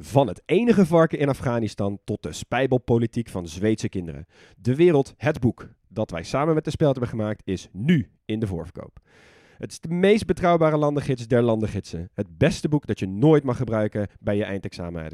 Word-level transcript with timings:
Van 0.00 0.26
het 0.26 0.42
enige 0.46 0.86
varken 0.86 1.18
in 1.18 1.28
Afghanistan 1.28 1.98
tot 2.04 2.22
de 2.22 2.32
spijbelpolitiek 2.32 3.28
van 3.28 3.48
Zweedse 3.48 3.88
kinderen. 3.88 4.26
De 4.56 4.74
Wereld, 4.74 5.14
het 5.16 5.40
boek 5.40 5.68
dat 5.88 6.10
wij 6.10 6.22
samen 6.22 6.54
met 6.54 6.64
de 6.64 6.70
Speld 6.70 6.90
hebben 6.90 7.10
gemaakt, 7.10 7.42
is 7.44 7.68
nu 7.72 8.10
in 8.24 8.40
de 8.40 8.46
voorverkoop. 8.46 8.98
Het 9.56 9.70
is 9.70 9.80
de 9.80 9.88
meest 9.88 10.26
betrouwbare 10.26 10.76
landengids 10.76 11.26
der 11.26 11.42
landengidsen. 11.42 12.10
Het 12.14 12.38
beste 12.38 12.68
boek 12.68 12.86
dat 12.86 12.98
je 12.98 13.06
nooit 13.06 13.44
mag 13.44 13.56
gebruiken 13.56 14.08
bij 14.20 14.36
je 14.36 14.44
eindexamen. 14.44 15.10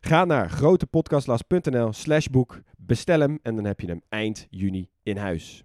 Ga 0.00 0.24
naar 0.24 0.50
grotepodcastlas.nl 0.50 1.92
slash 1.92 2.26
boek, 2.26 2.60
bestel 2.76 3.20
hem 3.20 3.38
en 3.42 3.56
dan 3.56 3.64
heb 3.64 3.80
je 3.80 3.86
hem 3.86 4.02
eind 4.08 4.46
juni 4.50 4.88
in 5.02 5.16
huis. 5.16 5.64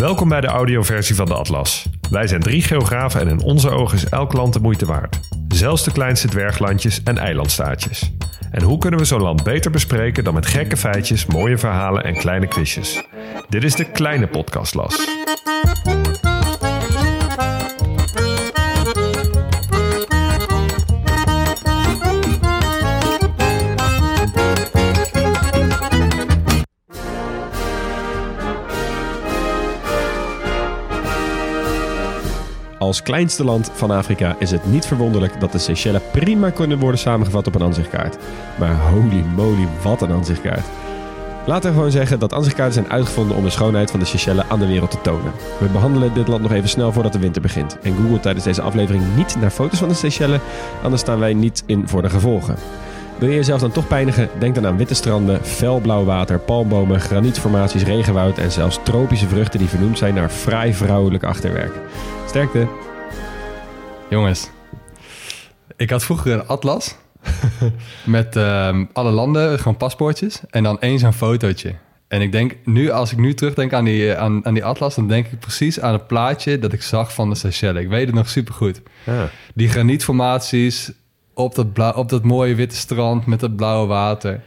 Welkom 0.00 0.28
bij 0.28 0.40
de 0.40 0.46
audioversie 0.46 1.14
van 1.14 1.26
de 1.26 1.34
Atlas. 1.34 1.86
Wij 2.10 2.26
zijn 2.26 2.40
drie 2.40 2.62
geografen 2.62 3.20
en 3.20 3.28
in 3.28 3.42
onze 3.42 3.70
ogen 3.70 3.96
is 3.96 4.08
elk 4.08 4.32
land 4.32 4.52
de 4.52 4.60
moeite 4.60 4.86
waard. 4.86 5.20
Zelfs 5.48 5.84
de 5.84 5.92
kleinste 5.92 6.28
dwerglandjes 6.28 7.02
en 7.02 7.18
eilandstaatjes. 7.18 8.12
En 8.50 8.62
hoe 8.62 8.78
kunnen 8.78 9.00
we 9.00 9.06
zo'n 9.06 9.22
land 9.22 9.42
beter 9.42 9.70
bespreken 9.70 10.24
dan 10.24 10.34
met 10.34 10.46
gekke 10.46 10.76
feitjes, 10.76 11.26
mooie 11.26 11.58
verhalen 11.58 12.04
en 12.04 12.14
kleine 12.14 12.46
quizjes? 12.46 13.04
Dit 13.48 13.64
is 13.64 13.74
de 13.74 13.90
kleine 13.90 14.26
podcastlas. 14.28 15.08
Als 32.90 33.02
kleinste 33.02 33.44
land 33.44 33.70
van 33.74 33.90
Afrika 33.90 34.36
is 34.38 34.50
het 34.50 34.66
niet 34.66 34.86
verwonderlijk 34.86 35.40
dat 35.40 35.52
de 35.52 35.58
Seychelles 35.58 36.02
prima 36.12 36.50
kunnen 36.50 36.78
worden 36.78 37.00
samengevat 37.00 37.46
op 37.46 37.54
een 37.54 37.62
aanzichtkaart. 37.62 38.16
Maar 38.58 38.76
holy 38.76 39.24
moly, 39.34 39.68
wat 39.82 40.02
een 40.02 40.10
aanzichtkaart. 40.10 40.66
Laten 41.46 41.70
we 41.70 41.76
gewoon 41.76 41.90
zeggen 41.90 42.18
dat 42.18 42.32
aanzichtkaarten 42.32 42.74
zijn 42.74 42.92
uitgevonden 42.92 43.36
om 43.36 43.44
de 43.44 43.50
schoonheid 43.50 43.90
van 43.90 44.00
de 44.00 44.06
Seychelles 44.06 44.44
aan 44.48 44.58
de 44.58 44.66
wereld 44.66 44.90
te 44.90 45.00
tonen. 45.00 45.32
We 45.58 45.66
behandelen 45.66 46.14
dit 46.14 46.28
land 46.28 46.42
nog 46.42 46.52
even 46.52 46.68
snel 46.68 46.92
voordat 46.92 47.12
de 47.12 47.18
winter 47.18 47.42
begint. 47.42 47.78
En 47.82 47.96
Google 47.96 48.20
tijdens 48.20 48.44
deze 48.44 48.62
aflevering 48.62 49.04
niet 49.16 49.36
naar 49.40 49.50
foto's 49.50 49.78
van 49.78 49.88
de 49.88 49.94
Seychelles, 49.94 50.40
anders 50.82 51.02
staan 51.02 51.18
wij 51.18 51.34
niet 51.34 51.62
in 51.66 51.88
voor 51.88 52.02
de 52.02 52.10
gevolgen. 52.10 52.56
Wil 53.18 53.28
je 53.28 53.34
jezelf 53.34 53.60
dan 53.60 53.72
toch 53.72 53.86
pijnigen? 53.86 54.28
Denk 54.38 54.54
dan 54.54 54.66
aan 54.66 54.76
witte 54.76 54.94
stranden, 54.94 55.44
felblauw 55.44 56.04
water, 56.04 56.38
palmbomen, 56.38 57.00
granietformaties, 57.00 57.82
regenwoud 57.82 58.38
en 58.38 58.52
zelfs 58.52 58.78
tropische 58.82 59.28
vruchten 59.28 59.58
die 59.58 59.68
vernoemd 59.68 59.98
zijn 59.98 60.14
naar 60.14 60.28
fraai 60.28 60.74
vrouwelijk 60.74 61.24
achterwerk. 61.24 61.72
Sterkte! 62.30 62.68
Jongens, 64.10 64.50
ik 65.76 65.90
had 65.90 66.04
vroeger 66.04 66.32
een 66.32 66.46
atlas 66.46 66.96
met 68.04 68.36
ehm, 68.36 68.84
alle 68.92 69.10
landen, 69.10 69.58
gewoon 69.58 69.76
paspoortjes 69.76 70.40
en 70.50 70.62
dan 70.62 70.80
één 70.80 70.98
zo'n 70.98 71.12
fotootje. 71.12 71.74
En 72.08 72.20
ik 72.20 72.32
denk 72.32 72.56
nu, 72.64 72.90
als 72.90 73.12
ik 73.12 73.18
nu 73.18 73.34
terugdenk 73.34 73.72
aan 73.72 73.84
die, 73.84 74.16
aan, 74.16 74.46
aan 74.46 74.54
die 74.54 74.64
atlas, 74.64 74.94
dan 74.94 75.08
denk 75.08 75.26
ik 75.26 75.38
precies 75.38 75.80
aan 75.80 75.92
het 75.92 76.06
plaatje 76.06 76.58
dat 76.58 76.72
ik 76.72 76.82
zag 76.82 77.14
van 77.14 77.28
de 77.28 77.34
Seychelles. 77.34 77.82
Ik 77.82 77.88
weet 77.88 78.06
het 78.06 78.14
nog 78.14 78.28
supergoed. 78.28 78.80
Ja. 79.04 79.28
Die 79.54 79.68
granietformaties 79.68 80.92
op 81.34 81.54
dat, 81.54 81.72
blauw, 81.72 81.92
op 81.92 82.08
dat 82.08 82.24
mooie 82.24 82.54
witte 82.54 82.76
strand 82.76 83.26
met 83.26 83.40
dat 83.40 83.56
blauwe 83.56 83.86
water. 83.86 84.40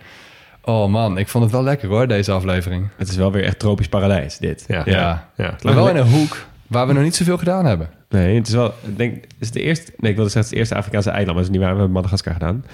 Oh 0.61 0.89
man, 0.89 1.17
ik 1.17 1.27
vond 1.27 1.43
het 1.43 1.53
wel 1.53 1.63
lekker 1.63 1.89
hoor, 1.89 2.07
deze 2.07 2.31
aflevering. 2.31 2.89
Het 2.97 3.07
is 3.09 3.15
wel 3.15 3.31
weer 3.31 3.43
echt 3.43 3.59
tropisch 3.59 3.87
paradijs, 3.89 4.37
dit. 4.37 4.63
Ja. 4.67 4.81
Ja, 4.85 5.29
Ja. 5.37 5.55
maar 5.61 5.75
wel 5.75 5.89
in 5.89 5.95
een 5.95 6.07
hoek 6.07 6.37
waar 6.73 6.87
we 6.87 6.93
nog 6.93 7.03
niet 7.03 7.15
zoveel 7.15 7.37
gedaan 7.37 7.65
hebben. 7.65 7.89
Nee, 8.09 8.35
het 8.35 8.47
is 8.47 8.53
wel... 8.53 8.73
Ik 8.81 8.97
denk, 8.97 9.13
het 9.15 9.33
is 9.39 9.51
de 9.51 9.61
eerste... 9.61 9.91
Nee, 9.97 10.09
ik 10.11 10.15
wilde 10.17 10.31
zeggen, 10.31 10.39
het 10.39 10.43
is 10.43 10.49
het 10.49 10.57
eerste 10.59 10.75
Afrikaanse 10.75 11.09
eiland, 11.09 11.35
maar 11.35 11.43
dat 11.43 11.51
is 11.51 11.57
niet 11.57 11.65
waar. 11.65 11.73
We 11.73 11.79
hebben 11.79 11.95
Madagaskar 11.95 12.33
gedaan. 12.33 12.65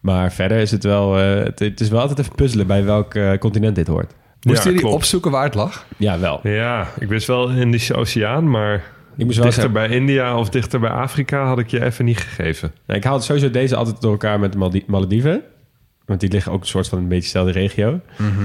Maar 0.00 0.32
verder 0.32 0.58
is 0.58 0.70
het 0.70 0.84
wel... 0.84 1.18
eh, 1.18 1.44
het, 1.44 1.58
het 1.58 1.80
is 1.80 1.88
wel 1.88 2.00
altijd 2.00 2.18
even 2.18 2.34
puzzelen 2.34 2.66
bij 2.66 2.84
welk 2.84 3.14
eh, 3.14 3.32
continent 3.38 3.74
dit 3.74 3.86
hoort. 3.86 4.14
Moesten 4.42 4.64
jullie 4.64 4.80
klopt. 4.80 4.94
opzoeken 4.94 5.30
waar 5.30 5.44
het 5.44 5.54
lag? 5.54 5.86
Ja, 5.96 6.18
wel. 6.18 6.40
Ja, 6.42 6.88
ik 6.98 7.08
wist 7.08 7.26
wel 7.26 7.50
Indische 7.50 7.94
Oceaan, 7.94 8.50
maar 8.50 8.74
Ik 9.16 9.24
moest 9.24 9.36
wel 9.36 9.46
dichter 9.46 9.52
zeggen... 9.52 9.72
bij 9.72 9.88
India 9.96 10.38
of 10.38 10.48
dichter 10.48 10.80
bij 10.80 10.90
Afrika 10.90 11.44
had 11.46 11.58
ik 11.58 11.68
je 11.68 11.84
even 11.84 12.04
niet 12.04 12.18
gegeven. 12.18 12.72
Nou, 12.86 12.98
ik 12.98 13.04
haal 13.04 13.20
sowieso 13.20 13.50
deze 13.50 13.76
altijd 13.76 14.00
door 14.00 14.10
elkaar 14.10 14.40
met 14.40 14.52
de 14.52 14.82
Malediven. 14.86 15.42
Want 16.04 16.20
die 16.20 16.30
liggen 16.30 16.52
ook 16.52 16.60
een 16.60 16.66
soort 16.66 16.88
van 16.88 16.98
een 16.98 17.08
beetje 17.08 17.22
dezelfde 17.22 17.52
regio. 17.52 18.00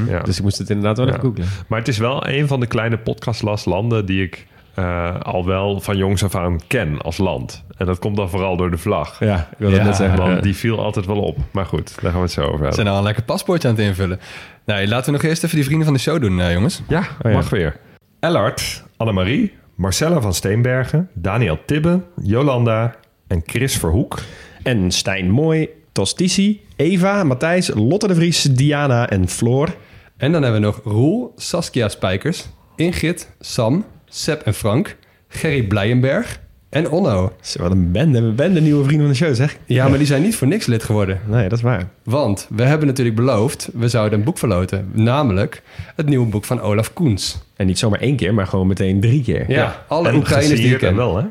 Ja. 0.07 0.19
Dus 0.19 0.37
ik 0.37 0.43
moest 0.43 0.57
het 0.57 0.69
inderdaad 0.69 0.97
wel 0.97 1.05
Ja. 1.05 1.11
even 1.13 1.23
googlen. 1.25 1.45
Maar 1.67 1.79
het 1.79 1.87
is 1.87 1.97
wel 1.97 2.27
een 2.27 2.47
van 2.47 2.59
de 2.59 2.67
kleine 2.67 2.97
podcastlas 2.97 3.65
landen 3.65 4.05
die 4.05 4.23
ik 4.23 4.47
eh, 4.75 5.19
al 5.19 5.45
wel 5.45 5.79
van 5.79 5.97
jongs 5.97 6.23
af 6.23 6.35
aan 6.35 6.59
ken 6.67 7.01
als 7.01 7.17
land. 7.17 7.63
En 7.77 7.85
dat 7.85 7.99
komt 7.99 8.15
dan 8.17 8.29
vooral 8.29 8.57
door 8.57 8.71
de 8.71 8.77
vlag. 8.77 9.19
Ja, 9.19 9.37
ik 9.51 9.57
wilde 9.57 9.75
Ja, 9.75 9.83
net 9.83 9.95
zeggen. 9.95 10.17
Want 10.17 10.43
die 10.43 10.55
viel 10.55 10.79
altijd 10.79 11.05
wel 11.05 11.19
op. 11.21 11.37
Maar 11.51 11.65
goed, 11.65 11.93
daar 12.01 12.11
gaan 12.11 12.19
we 12.19 12.25
het 12.25 12.31
zo 12.31 12.41
over 12.41 12.51
We 12.53 12.57
hebben. 12.57 12.73
zijn 12.73 12.87
al 12.87 12.97
een 12.97 13.03
lekker 13.03 13.23
paspoortje 13.23 13.67
aan 13.67 13.75
het 13.75 13.83
invullen. 13.83 14.19
Nou, 14.65 14.87
laten 14.87 15.05
we 15.05 15.11
nog 15.11 15.21
eerst 15.23 15.43
even 15.43 15.55
die 15.55 15.65
vrienden 15.65 15.85
van 15.85 15.95
de 15.95 15.99
show 16.01 16.21
doen, 16.21 16.39
eh, 16.39 16.53
jongens. 16.53 16.81
Ja, 16.87 17.03
ja. 17.23 17.29
mag 17.29 17.49
weer. 17.49 17.77
Ellard, 18.19 18.83
Annemarie, 18.97 19.53
Marcella 19.75 20.21
van 20.21 20.33
Steenbergen, 20.33 21.09
Daniel 21.13 21.59
Tibbe, 21.65 22.01
Jolanda 22.21 22.95
en 23.27 23.41
Chris 23.45 23.77
Verhoek. 23.77 24.19
En 24.63 24.91
Stijn 24.91 25.29
Mooi, 25.29 25.69
Tostici, 25.91 26.61
Eva, 26.75 27.23
Matthijs, 27.23 27.71
Lotte 27.73 28.07
de 28.07 28.15
Vries, 28.15 28.41
Diana 28.41 29.09
en 29.09 29.27
Floor. 29.27 29.75
En 30.17 30.31
dan 30.31 30.43
hebben 30.43 30.61
we 30.61 30.67
nog 30.67 30.81
Roel, 30.83 31.33
Saskia 31.35 31.89
Spijkers, 31.89 32.45
Ingrid, 32.75 33.33
Sam, 33.39 33.85
Seb 34.15 34.41
en 34.41 34.53
Frank, 34.53 34.95
Gerry 35.27 35.63
Blijenberg 35.63 36.39
en 36.69 36.89
Onno. 36.89 37.33
Zo, 37.41 37.61
wat 37.61 37.71
een 37.71 37.91
bende, 37.91 38.17
een 38.17 38.35
bende 38.35 38.61
nieuwe 38.61 38.83
vrienden 38.83 39.07
van 39.07 39.15
de 39.17 39.23
show, 39.25 39.35
zeg. 39.35 39.57
Ja, 39.65 39.87
maar 39.87 39.97
die 39.97 40.07
zijn 40.07 40.21
niet 40.21 40.35
voor 40.35 40.47
niks 40.47 40.65
lid 40.65 40.83
geworden. 40.83 41.19
Nee, 41.27 41.49
dat 41.49 41.57
is 41.57 41.63
waar. 41.63 41.87
Want 42.03 42.47
we 42.49 42.63
hebben 42.63 42.87
natuurlijk 42.87 43.15
beloofd, 43.15 43.69
we 43.73 43.87
zouden 43.87 44.19
een 44.19 44.25
boek 44.25 44.37
verloten. 44.37 44.89
Namelijk 44.91 45.61
het 45.95 46.05
nieuwe 46.07 46.25
boek 46.27 46.45
van 46.45 46.61
Olaf 46.61 46.93
Koens. 46.93 47.39
En 47.55 47.65
niet 47.65 47.79
zomaar 47.79 47.99
één 47.99 48.15
keer, 48.15 48.33
maar 48.33 48.47
gewoon 48.47 48.67
meteen 48.67 49.01
drie 49.01 49.23
keer. 49.23 49.45
Ja, 49.47 49.83
alle 49.87 50.07
en 50.09 50.15
Oekraïners 50.15 50.59
die 50.59 50.71
ik 50.73 50.77
ken. 50.77 50.95
wel, 50.95 51.17
hè? 51.17 51.23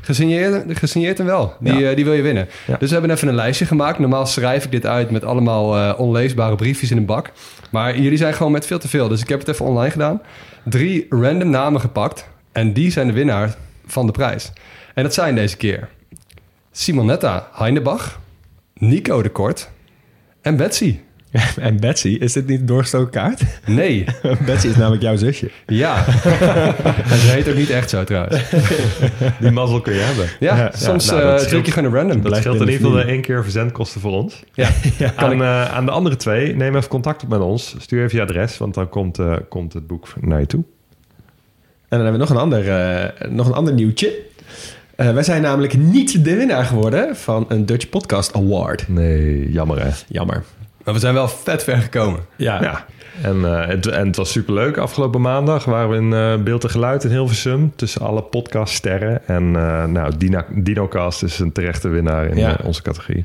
Gesigneerd, 0.00 0.78
gesigneerd 0.78 1.18
en 1.20 1.26
wel. 1.26 1.54
Die, 1.60 1.74
Ja. 1.78 1.90
eh, 1.90 1.96
die 1.96 2.04
wil 2.04 2.14
je 2.14 2.22
winnen. 2.22 2.48
Ja. 2.66 2.76
Dus 2.78 2.88
we 2.88 2.94
hebben 2.96 3.16
even 3.16 3.28
een 3.28 3.34
lijstje 3.34 3.66
gemaakt. 3.66 3.98
Normaal 3.98 4.26
schrijf 4.26 4.64
ik 4.64 4.70
dit 4.70 4.86
uit 4.86 5.10
met 5.10 5.24
allemaal 5.24 5.76
eh, 5.76 6.00
onleesbare 6.00 6.54
briefjes 6.54 6.90
in 6.90 6.96
een 6.96 7.04
bak. 7.06 7.30
Maar 7.70 7.98
jullie 7.98 8.18
zijn 8.18 8.34
gewoon 8.34 8.52
met 8.52 8.66
veel 8.66 8.78
te 8.78 8.88
veel. 8.88 9.08
Dus 9.08 9.20
ik 9.20 9.28
heb 9.28 9.38
het 9.38 9.48
even 9.48 9.66
online 9.66 9.90
gedaan. 9.90 10.20
Drie 10.64 11.06
random 11.08 11.50
namen 11.50 11.80
gepakt. 11.80 12.28
En 12.52 12.72
die 12.72 12.90
zijn 12.90 13.06
de 13.06 13.12
winnaar 13.12 13.54
van 13.86 14.06
de 14.06 14.12
prijs. 14.12 14.52
En 14.94 15.02
dat 15.02 15.14
zijn 15.14 15.34
deze 15.34 15.56
keer 15.56 15.88
Simonetta 16.70 17.48
Heinebach, 17.52 18.20
Nico 18.74 19.22
de 19.22 19.30
Kort 19.30 19.70
en 20.40 20.56
Betsy. 20.56 20.98
En 21.60 21.80
Betsy, 21.80 22.08
is 22.20 22.32
dit 22.32 22.46
niet 22.46 22.60
een 22.60 22.66
doorgestoken 22.66 23.10
kaart? 23.10 23.40
Nee, 23.66 24.04
Betsy 24.46 24.66
is 24.68 24.76
namelijk 24.76 25.02
jouw 25.02 25.16
zusje. 25.16 25.50
ja. 25.66 26.06
en 27.10 27.18
ze 27.18 27.26
heet 27.30 27.48
ook 27.48 27.54
niet 27.54 27.70
echt 27.70 27.90
zo 27.90 28.04
trouwens. 28.04 28.42
Die 29.40 29.50
mazzel 29.50 29.80
kun 29.80 29.92
je 29.94 30.00
hebben. 30.00 30.26
Ja, 30.40 30.56
Ja, 30.56 30.70
soms 30.74 31.06
nou, 31.10 31.22
eh 31.22 31.28
druk 31.28 31.40
scheelt- 31.48 31.66
je 31.66 31.72
gewoon 31.72 31.92
een 31.92 31.98
random. 31.98 32.22
Dat 32.22 32.36
scheelt 32.36 32.54
in 32.54 32.60
in 32.60 32.66
de 32.66 32.72
ieder 32.72 32.86
geval 32.90 33.04
één 33.04 33.20
keer 33.20 33.42
verzendkosten 33.42 34.00
voor 34.00 34.12
ons. 34.12 34.42
Ja, 34.52 34.68
Aan, 35.16 35.42
eh, 35.42 35.64
aan 35.74 35.84
de 35.84 35.90
andere 35.90 36.16
twee, 36.16 36.54
neem 36.56 36.76
even 36.76 36.88
contact 36.88 37.22
op 37.22 37.28
met 37.28 37.40
ons. 37.40 37.74
Stuur 37.78 38.04
even 38.04 38.16
je 38.16 38.22
adres, 38.22 38.58
want 38.58 38.74
dan 38.74 38.88
komt, 38.88 39.18
eh, 39.18 39.34
komt 39.48 39.72
het 39.72 39.86
boek 39.86 40.12
naar 40.20 40.40
je 40.40 40.46
toe. 40.46 40.64
En 41.88 41.98
dan 41.98 42.00
hebben 42.00 42.12
we 42.12 42.18
nog 42.18 42.30
een 42.30 42.42
ander, 42.42 43.12
nog 43.30 43.46
een 43.46 43.52
ander 43.54 43.74
nieuwtje. 43.74 44.12
Eh, 44.96 45.12
wij 45.12 45.22
zijn 45.22 45.42
namelijk 45.42 45.76
niet 45.76 46.24
de 46.24 46.36
winnaar 46.36 46.64
geworden 46.64 47.16
van 47.16 47.44
een 47.48 47.66
Dutch 47.66 47.88
Podcast 47.88 48.34
Award. 48.34 48.88
Nee, 48.88 49.50
jammer 49.52 49.82
hè. 49.84 49.90
Jammer. 50.08 50.42
Maar 50.84 50.94
we 50.94 51.00
zijn 51.00 51.14
wel 51.14 51.28
vet 51.28 51.64
ver 51.64 51.76
gekomen. 51.76 52.20
Ja, 52.36 52.62
Ja. 52.62 52.84
En, 53.22 53.44
eh, 53.44 53.66
het, 53.66 53.86
en 53.86 54.06
het 54.06 54.16
was 54.16 54.30
superleuk. 54.32 54.76
Afgelopen 54.76 55.20
maandag 55.20 55.64
waren 55.64 55.88
we 55.90 55.96
in 55.96 56.12
eh, 56.12 56.44
Beeld 56.44 56.64
en 56.64 56.70
Geluid 56.70 57.04
in 57.04 57.10
Hilversum. 57.10 57.72
Tussen 57.76 58.00
alle 58.00 58.22
podcaststerren. 58.22 59.26
En 59.28 59.56
eh, 59.56 59.84
nou, 59.84 60.12
Dina, 60.16 60.44
DinoCast 60.50 61.22
is 61.22 61.38
een 61.38 61.52
terechte 61.52 61.88
winnaar 61.88 62.26
in 62.26 62.36
Ja. 62.36 62.56
onze 62.62 62.82
categorie. 62.82 63.24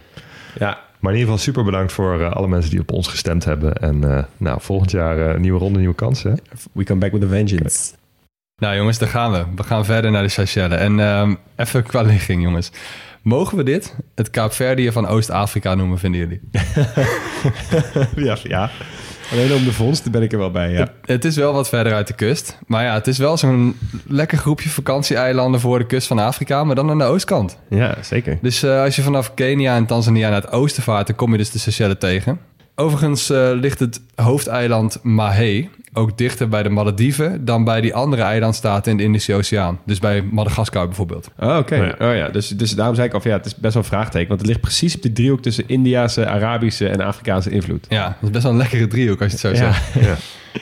ja. 0.59 0.85
Maar 0.99 1.11
in 1.13 1.17
ieder 1.19 1.33
geval 1.33 1.51
super 1.53 1.63
bedankt 1.71 1.91
voor 1.93 2.21
eh, 2.21 2.31
alle 2.31 2.47
mensen 2.47 2.71
die 2.71 2.79
op 2.79 2.91
ons 2.91 3.07
gestemd 3.07 3.45
hebben. 3.45 3.75
En 3.75 4.17
eh, 4.17 4.23
nou, 4.37 4.61
volgend 4.61 4.91
jaar 4.91 5.29
eh, 5.29 5.37
nieuwe 5.39 5.59
ronde, 5.59 5.79
nieuwe 5.79 5.95
kansen. 5.95 6.31
hè? 6.31 6.37
we 6.71 6.83
come 6.83 6.99
back 6.99 7.11
with 7.11 7.23
a 7.23 7.27
vengeance. 7.27 7.93
Nou 8.61 8.75
jongens, 8.75 8.97
daar 8.97 9.09
gaan 9.09 9.31
we. 9.31 9.43
We 9.55 9.63
gaan 9.63 9.85
verder 9.85 10.11
naar 10.11 10.21
de 10.23 10.29
Seychelles. 10.29 10.79
En 10.79 10.99
ehm, 10.99 11.33
even 11.55 11.83
qua 11.83 12.01
ligging, 12.01 12.43
jongens. 12.43 12.71
Mogen 13.27 13.57
we 13.57 13.63
dit 13.63 13.95
het 14.15 14.29
Kaapverdië 14.29 14.91
van 14.91 15.07
Oost-Afrika 15.07 15.75
noemen, 15.75 15.99
vinden 15.99 16.19
jullie? 16.19 16.41
ja, 18.27 18.37
ja. 18.43 18.69
Alleen 19.31 19.53
om 19.53 19.63
de 19.63 19.73
vondst 19.73 20.11
ben 20.11 20.21
ik 20.21 20.31
er 20.31 20.37
wel 20.37 20.51
bij, 20.51 20.71
ja. 20.71 20.87
Het 21.05 21.25
is 21.25 21.35
wel 21.35 21.53
wat 21.53 21.69
verder 21.69 21.93
uit 21.93 22.07
de 22.07 22.13
kust. 22.13 22.57
Maar 22.67 22.83
ja, 22.83 22.93
het 22.93 23.07
is 23.07 23.17
wel 23.17 23.37
zo'n 23.37 23.77
lekker 24.07 24.37
groepje 24.37 24.69
vakantieeilanden 24.69 25.59
voor 25.59 25.79
de 25.79 25.85
kust 25.85 26.07
van 26.07 26.19
Afrika, 26.19 26.63
maar 26.63 26.75
dan 26.75 26.89
aan 26.89 26.97
de 26.97 27.03
oostkant. 27.03 27.57
Ja, 27.69 27.97
zeker. 28.01 28.37
Dus 28.41 28.63
eh, 28.63 28.81
als 28.81 28.95
je 28.95 29.01
vanaf 29.01 29.33
Kenia 29.33 29.75
en 29.75 29.85
Tanzania 29.85 30.29
naar 30.29 30.41
het 30.41 30.51
oosten 30.51 30.83
vaart, 30.83 31.07
dan 31.07 31.15
kom 31.15 31.31
je 31.31 31.37
dus 31.37 31.51
de 31.51 31.59
Seychelles 31.59 31.99
tegen. 31.99 32.39
Overigens 32.75 33.29
eh, 33.29 33.49
ligt 33.53 33.79
het 33.79 34.01
hoofdeiland 34.15 34.99
Mahé 35.03 35.69
ook 35.97 36.17
dichter 36.17 36.47
bij 36.49 36.63
de 36.63 36.69
Malediven 36.69 37.45
dan 37.45 37.63
bij 37.63 37.81
die 37.81 37.95
andere 37.95 38.21
eilandstaten 38.21 38.91
in 38.91 38.97
de 38.97 39.03
Indische 39.03 39.33
Oceaan. 39.35 39.79
Dus 39.85 39.99
bij 39.99 40.21
Madagaskar 40.21 40.85
bijvoorbeeld. 40.85 41.29
Oh, 41.39 41.57
oké. 41.57 41.75
Oh, 41.75 41.85
ja. 41.99 42.09
Oh 42.09 42.15
ja, 42.15 42.29
dus, 42.29 42.47
dus 42.49 42.71
daarom 42.71 42.95
zei 42.95 43.07
ik 43.07 43.13
al 43.13 43.21
ja, 43.23 43.29
het 43.37 43.45
is 43.45 43.55
best 43.55 43.73
wel 43.73 43.83
een 43.83 43.89
vraagteken. 43.89 44.27
Want 44.27 44.39
het 44.39 44.49
ligt 44.49 44.61
precies 44.61 44.95
op 44.95 45.01
die 45.01 45.11
driehoek 45.11 45.41
tussen 45.41 45.63
Indiase, 45.67 46.27
Arabische 46.27 46.87
en 46.89 47.01
Afrikaanse 47.01 47.49
invloed. 47.49 47.85
Ja, 47.89 48.05
dat 48.05 48.15
is 48.21 48.29
best 48.29 48.43
wel 48.43 48.51
een 48.51 48.57
lekkere 48.57 48.87
driehoek 48.87 49.21
als 49.21 49.31
je 49.31 49.47
het 49.47 49.57
zo 49.57 49.63
Ja. 49.63 49.71
zegt. 49.73 49.93
Ja. 50.07 50.15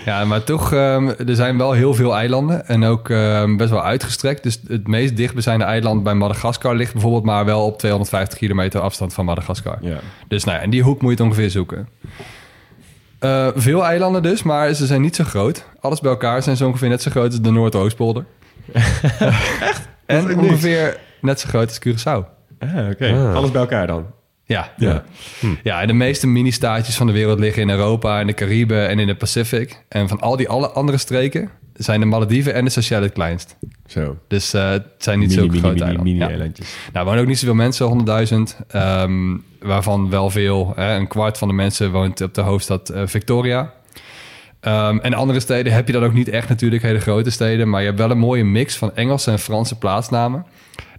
Ja, 0.06 0.26
maar 0.26 0.44
toch, 0.44 0.74
ehm, 0.74 1.08
er 1.28 1.36
zijn 1.36 1.58
wel 1.58 1.72
heel 1.72 1.94
veel 1.94 2.16
eilanden 2.16 2.68
en 2.68 2.84
ook 2.84 3.10
ehm, 3.10 3.56
best 3.58 3.70
wel 3.70 3.84
uitgestrekt. 3.84 4.44
Dus 4.44 4.60
het 4.68 4.88
meest 4.88 5.18
dichtbijzijnde 5.18 5.66
eiland 5.66 6.04
bij 6.04 6.14
Madagaskar 6.14 6.76
ligt 6.76 6.94
bijvoorbeeld 6.94 7.24
maar 7.24 7.46
wel 7.46 7.66
op 7.66 7.78
250 7.78 8.38
kilometer 8.38 8.80
afstand 8.82 9.14
van 9.14 9.26
Madagaskar. 9.26 9.78
Ja. 9.82 9.98
Dus 10.28 10.44
nou 10.44 10.58
ja, 10.58 10.64
in 10.64 10.70
die 10.70 10.82
hoek 10.84 11.02
moet 11.02 11.12
je 11.18 11.18
het 11.18 11.26
ongeveer 11.26 11.50
zoeken. 11.50 11.88
Eh, 13.26 13.48
veel 13.56 13.86
eilanden 13.86 14.24
dus, 14.24 14.44
maar 14.44 14.74
ze 14.74 14.86
zijn 14.86 15.02
niet 15.02 15.16
zo 15.16 15.24
groot. 15.24 15.66
Alles 15.80 16.00
bij 16.00 16.12
elkaar 16.12 16.44
zijn 16.44 16.58
ze 16.58 16.66
ongeveer 16.66 16.90
net 16.90 17.02
zo 17.02 17.12
groot 17.12 17.32
als 17.32 17.42
de 17.42 17.52
Noordoostpolder. 17.52 18.26
Echt? 19.60 19.88
En 20.06 20.38
ongeveer 20.40 20.98
net 21.22 21.40
zo 21.40 21.48
groot 21.50 21.68
als 21.68 21.80
Curaçao. 21.80 22.26
Ah, 22.60 22.90
oké. 22.92 23.14
Ah. 23.14 23.36
Alles 23.36 23.52
bij 23.52 23.62
elkaar 23.62 23.88
dan. 23.88 24.06
Ja, 24.44 24.74
Ja. 24.78 25.04
ja. 25.42 25.50
ja, 25.64 25.82
en 25.82 25.88
de 25.88 25.94
meeste 25.94 26.28
mini-staatjes 26.28 26.96
van 26.96 27.08
de 27.08 27.14
wereld 27.14 27.40
liggen 27.40 27.62
in 27.62 27.70
Europa, 27.70 28.20
in 28.20 28.28
de 28.28 28.34
Cariben 28.34 28.88
en 28.90 29.00
in 29.00 29.08
de 29.08 29.16
Pacific. 29.16 29.84
En 29.90 30.08
van 30.08 30.20
al 30.20 30.38
die 30.38 30.50
alle 30.50 30.70
andere 30.70 30.98
streken 30.98 31.50
zijn 31.76 32.00
de 32.00 32.06
Malediven 32.06 32.54
en 32.54 32.66
de 32.66 32.72
Seychelles 32.72 33.06
het 33.06 33.14
kleinst. 33.14 33.58
Zo. 33.88 34.18
Dus 34.28 34.54
eh, 34.54 34.70
het 34.70 34.84
zijn 34.98 35.20
niet 35.20 35.30
Mini, 35.30 35.42
mini, 35.42 35.60
grote 35.60 35.74
mini, 35.74 35.86
eilanden. 35.86 36.14
mini 36.14 36.20
Ja. 36.24 36.30
eilandjes. 36.30 36.76
Nou, 36.94 37.06
wonen 37.06 37.22
ook 37.22 37.28
niet 37.28 37.40
zoveel 37.40 37.56
mensen, 37.56 37.86
100.000. 37.86 38.58
ehm, 38.68 39.38
waarvan 39.60 40.10
wel 40.10 40.30
veel. 40.30 40.74
Hè, 40.76 40.96
een 40.96 41.08
kwart 41.08 41.38
van 41.38 41.48
de 41.48 41.54
mensen 41.54 41.92
woont 41.92 42.22
op 42.22 42.34
de 42.34 42.42
hoofdstad 42.42 42.90
eh, 42.90 43.02
Victoria. 43.06 43.74
Ehm, 44.60 44.98
en 44.98 45.14
andere 45.14 45.40
steden 45.40 45.74
heb 45.74 45.88
je 45.88 45.94
dan 45.94 46.04
ook 46.04 46.14
niet 46.14 46.30
echt 46.30 46.50
natuurlijk, 46.50 46.82
hele 46.82 47.00
grote 47.00 47.30
steden. 47.30 47.70
Maar 47.70 47.80
je 47.82 47.88
hebt 47.88 48.00
wel 48.00 48.12
een 48.12 48.18
mooie 48.18 48.44
mix 48.44 48.76
van 48.78 48.96
Engelse 48.96 49.32
en 49.32 49.40
Franse 49.40 49.78
plaatsnamen. 49.78 50.46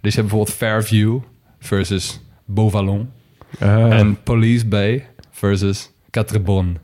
Dus 0.01 0.13
je 0.13 0.19
hebt 0.19 0.31
bijvoorbeeld 0.31 0.57
Fairview 0.57 1.19
versus 1.59 2.21
Beauvallon. 2.45 3.09
Ah. 3.59 3.97
En 3.99 4.17
Police 4.23 4.65
Bay 4.67 5.07
versus 5.31 5.91
Catrebon. 6.11 6.77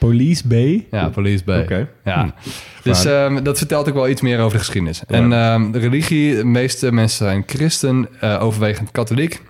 Police 0.00 0.48
Bay. 0.48 0.86
Ja, 0.90 1.08
Police 1.08 1.44
Bay. 1.44 1.62
Oké. 1.62 1.88
Ja. 2.04 2.34
Dus 2.82 3.04
ehm, 3.04 3.42
dat 3.42 3.58
vertelt 3.58 3.88
ook 3.88 3.94
wel 3.94 4.08
iets 4.08 4.20
meer 4.20 4.38
over 4.38 4.52
de 4.52 4.58
geschiedenis. 4.58 5.02
En 5.06 5.32
ehm, 5.32 5.70
de 5.70 5.78
religie, 5.78 6.36
de 6.36 6.44
meeste 6.44 6.92
mensen 6.92 7.26
zijn 7.26 7.42
christen, 7.46 8.08
eh, 8.20 8.42
overwegend 8.42 8.90
katholiek. 8.90 9.42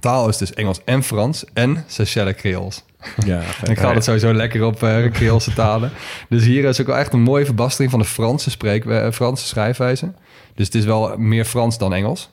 Taal 0.00 0.28
is 0.28 0.36
dus 0.36 0.54
Engels 0.54 0.80
en 0.84 1.02
Frans 1.02 1.44
en 1.54 1.84
Seychelles 1.86 2.34
Creools. 2.34 2.84
Ja, 3.24 3.40
En 3.64 3.70
ik 3.70 3.78
ga 3.78 3.94
het 3.94 4.04
sowieso 4.04 4.34
lekker 4.34 4.64
op 4.64 4.78
Creoolse 5.12 5.52
talen. 5.52 5.90
Dus 6.28 6.44
hier 6.44 6.64
is 6.64 6.80
ook 6.80 6.86
wel 6.86 6.96
echt 6.96 7.12
een 7.12 7.22
mooie 7.22 7.44
verbastering 7.44 7.90
van 7.90 8.00
de 8.00 8.06
Franse, 8.06 8.50
spreek, 8.50 8.84
eh, 8.84 9.10
Franse 9.10 9.46
schrijfwijze. 9.46 10.12
Dus 10.54 10.66
het 10.66 10.74
is 10.74 10.84
wel 10.84 11.16
meer 11.16 11.44
Frans 11.44 11.78
dan 11.78 11.94
Engels. 11.94 12.30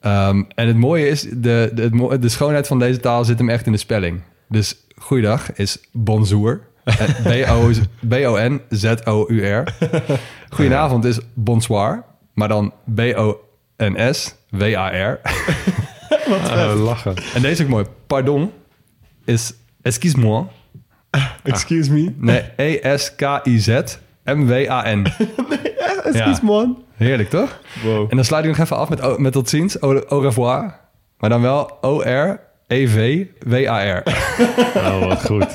Ehm, 0.00 0.42
en 0.54 0.66
het 0.66 0.76
mooie 0.76 1.08
is, 1.08 1.22
de, 1.22 1.70
de, 1.74 2.18
de 2.18 2.28
schoonheid 2.28 2.66
van 2.66 2.78
deze 2.78 3.00
taal 3.00 3.24
zit 3.24 3.38
hem 3.38 3.48
echt 3.48 3.66
in 3.66 3.72
de 3.72 3.78
spelling. 3.78 4.20
Dus 4.48 4.76
goeiedag 4.96 5.52
is 5.56 5.78
bonjour. 5.92 6.60
B-O- 7.22 7.70
B-O-N-Z-O-U-R. 8.00 9.64
Goedenavond 10.50 11.04
is 11.04 11.18
bonsoir. 11.34 12.04
Maar 12.34 12.48
dan 12.48 12.72
B-O-N-S-W-A-R. 12.94 15.20
Ah, 16.50 16.82
lachen. 16.84 17.14
En 17.34 17.42
deze 17.42 17.48
is 17.48 17.62
ook 17.62 17.68
mooi. 17.68 17.84
Pardon 18.06 18.52
is 19.24 19.52
excuse-moi. 19.82 20.44
Excuse 21.42 21.92
me. 21.92 22.14
Nee, 22.16 22.42
E 22.56 22.78
E-S-K-I-Z-M-W-A-N. 22.82 25.06
Excuse 26.12 26.44
me. 26.44 26.74
Heerlijk, 26.96 27.30
toch? 27.30 27.60
Wow. 27.84 28.06
En 28.10 28.16
dan 28.16 28.24
sluit 28.24 28.44
ik 28.44 28.50
nog 28.50 28.58
even 28.60 28.76
af 28.76 28.88
met, 28.88 29.00
o- 29.00 29.18
met 29.18 29.32
tot 29.32 29.48
ziens, 29.48 29.78
au, 29.78 30.02
au 30.08 30.22
revoir. 30.22 30.74
Maar 31.18 31.30
dan 31.30 31.40
wel 31.40 31.78
E 31.80 32.40
O-R-E-V-W-A-R. 32.68 34.02
Oh, 34.76 35.06
wat 35.06 35.24
goed. 35.24 35.46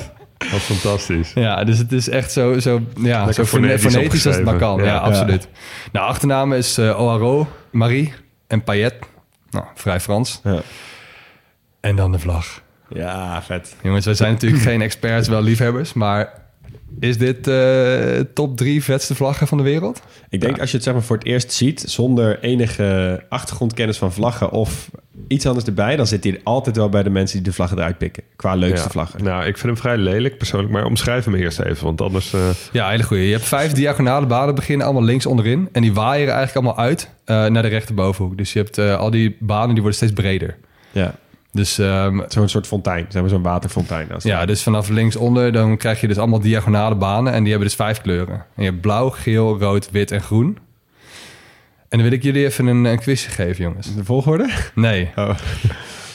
Wat 0.50 0.60
fantastisch. 0.60 1.32
ja, 1.34 1.64
dus 1.64 1.78
het 1.78 1.92
is 1.92 2.08
echt 2.08 2.32
zo, 2.32 2.58
zo, 2.58 2.80
ja, 3.00 3.24
Lekker 3.24 3.34
zo 3.34 3.44
fone- 3.44 3.66
fonetisch 3.66 3.92
fonetisch 3.94 4.26
als 4.26 4.36
het 4.36 4.44
maar 4.44 4.56
kan. 4.56 4.82
Ja. 4.84 4.96
absoluut. 4.96 5.48
Nou, 5.92 6.06
achternamen 6.06 6.58
is 6.58 6.78
eh 6.78 7.00
Oaro, 7.00 7.48
Marie 7.70 8.12
en 8.46 8.64
Payet. 8.64 8.94
Nou, 9.50 9.64
vrij 9.74 10.00
Frans. 10.00 10.40
Ja. 10.44 10.60
En 11.80 11.96
dan 11.96 12.12
de 12.12 12.18
vlag. 12.18 12.62
Ja, 12.88 13.42
vet. 13.42 13.76
Jongens, 13.82 14.04
wij 14.04 14.14
zijn 14.14 14.32
natuurlijk 14.32 14.62
geen 14.62 14.82
experts, 14.82 15.28
wel 15.28 15.42
liefhebbers, 15.42 15.92
maar 15.92 16.32
is 17.00 17.18
dit 17.18 17.46
eh, 17.48 18.20
top 18.34 18.56
drie 18.56 18.84
vetste 18.84 19.14
vlaggen 19.14 19.46
van 19.46 19.58
de 19.58 19.64
wereld? 19.64 20.02
Ik 20.28 20.40
denk 20.40 20.60
als 20.60 20.70
je 20.70 20.76
het 20.76 20.84
zeg 20.84 20.94
maar 20.94 21.02
voor 21.02 21.16
het 21.16 21.26
eerst 21.26 21.52
ziet, 21.52 21.80
zonder 21.86 22.38
enige 22.40 23.22
achtergrondkennis 23.28 23.98
van 23.98 24.12
vlaggen 24.12 24.50
of 24.50 24.90
iets 25.28 25.46
anders 25.46 25.66
erbij, 25.66 25.96
dan 25.96 26.06
zit 26.06 26.24
hij 26.24 26.40
altijd 26.44 26.76
wel 26.76 26.88
bij 26.88 27.02
de 27.02 27.10
mensen 27.10 27.36
die 27.36 27.46
de 27.46 27.52
vlaggen 27.52 27.78
eruit 27.78 27.98
pikken. 27.98 28.22
Qua 28.36 28.54
leukste 28.54 28.84
Ja. 28.84 28.90
vlaggen. 28.90 29.24
Nou, 29.24 29.40
ik 29.40 29.58
vind 29.58 29.62
hem 29.72 29.76
vrij 29.76 29.96
lelijk 29.96 30.38
persoonlijk, 30.38 30.72
maar 30.72 30.84
omschrijf 30.84 31.24
hem 31.24 31.34
eerst 31.34 31.60
even, 31.60 31.84
want 31.84 32.00
anders... 32.00 32.32
eh, 32.32 32.40
Ja, 32.72 32.88
hele 32.88 33.02
goeie. 33.02 33.26
Je 33.26 33.32
hebt 33.32 33.44
vijf 33.44 33.72
diagonale 33.72 34.26
banen 34.26 34.54
beginnen 34.54 34.86
allemaal 34.86 35.04
links 35.04 35.26
onderin. 35.26 35.68
En 35.72 35.82
die 35.82 35.92
waaieren 35.94 36.34
eigenlijk 36.34 36.66
allemaal 36.66 36.84
uit 36.86 37.10
eh, 37.24 37.46
naar 37.46 37.62
de 37.62 37.68
rechterbovenhoek. 37.68 38.36
Dus 38.38 38.52
je 38.52 38.58
hebt 38.58 38.78
eh, 38.78 38.96
al 38.98 39.10
die 39.10 39.36
banen 39.40 39.68
die 39.68 39.78
worden 39.80 39.94
steeds 39.94 40.12
breder. 40.12 40.56
Ja. 40.92 41.14
Dus 41.52 41.78
ehm, 41.78 42.20
Zo'n 42.28 42.48
soort 42.48 42.66
fontein, 42.66 43.06
zeg 43.08 43.20
maar 43.20 43.30
zo'n 43.30 43.42
waterfontein. 43.42 44.08
Ja, 44.18 44.46
dus 44.46 44.62
vanaf 44.62 44.88
linksonder 44.88 45.52
dan 45.52 45.76
krijg 45.76 46.00
je 46.00 46.08
dus 46.08 46.16
allemaal 46.18 46.40
diagonale 46.40 46.94
banen. 46.94 47.32
En 47.32 47.40
die 47.40 47.50
hebben 47.50 47.68
dus 47.68 47.76
vijf 47.76 48.00
kleuren. 48.00 48.34
En 48.34 48.62
je 48.62 48.70
hebt 48.70 48.80
blauw, 48.80 49.10
geel, 49.10 49.58
rood, 49.58 49.90
wit 49.90 50.10
en 50.10 50.20
groen. 50.20 50.58
En 51.88 51.98
dan 51.98 52.02
wil 52.02 52.12
ik 52.12 52.22
jullie 52.22 52.44
even 52.44 52.66
een, 52.66 52.84
een 52.84 52.98
quizje 52.98 53.30
geven, 53.30 53.64
jongens. 53.64 53.94
De 53.94 54.04
volgorde? 54.04 54.50
Nee, 54.74 55.10
Oh, 55.16 55.34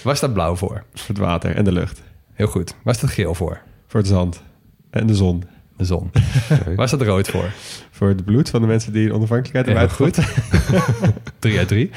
waar 0.03 0.15
staat 0.15 0.33
blauw 0.33 0.55
voor? 0.55 0.83
voor 0.93 1.07
het 1.07 1.17
water 1.17 1.55
en 1.55 1.63
de 1.63 1.71
lucht. 1.71 2.01
Heel 2.33 2.47
goed. 2.47 2.75
Waar 2.83 2.95
staat 2.95 3.09
geel 3.09 3.35
voor? 3.35 3.61
Voor 3.87 3.99
het 3.99 4.09
zand 4.09 4.41
en 4.89 5.07
de 5.07 5.15
zon. 5.15 5.43
De 5.77 5.85
zon. 5.85 6.11
Waar 6.75 6.87
staat 6.87 7.01
rood 7.01 7.27
voor? 7.29 7.49
Voor 7.91 8.07
het 8.07 8.25
bloed 8.25 8.49
van 8.49 8.61
de 8.61 8.67
mensen 8.67 8.93
die 8.93 9.13
onafhankelijkheid 9.13 9.65
hebben 9.65 9.87
Heel 9.87 9.95
goed. 9.95 10.17
uitgevoerd. 10.17 11.13
3 11.39 11.57
uit 11.57 11.67
3. 11.67 11.89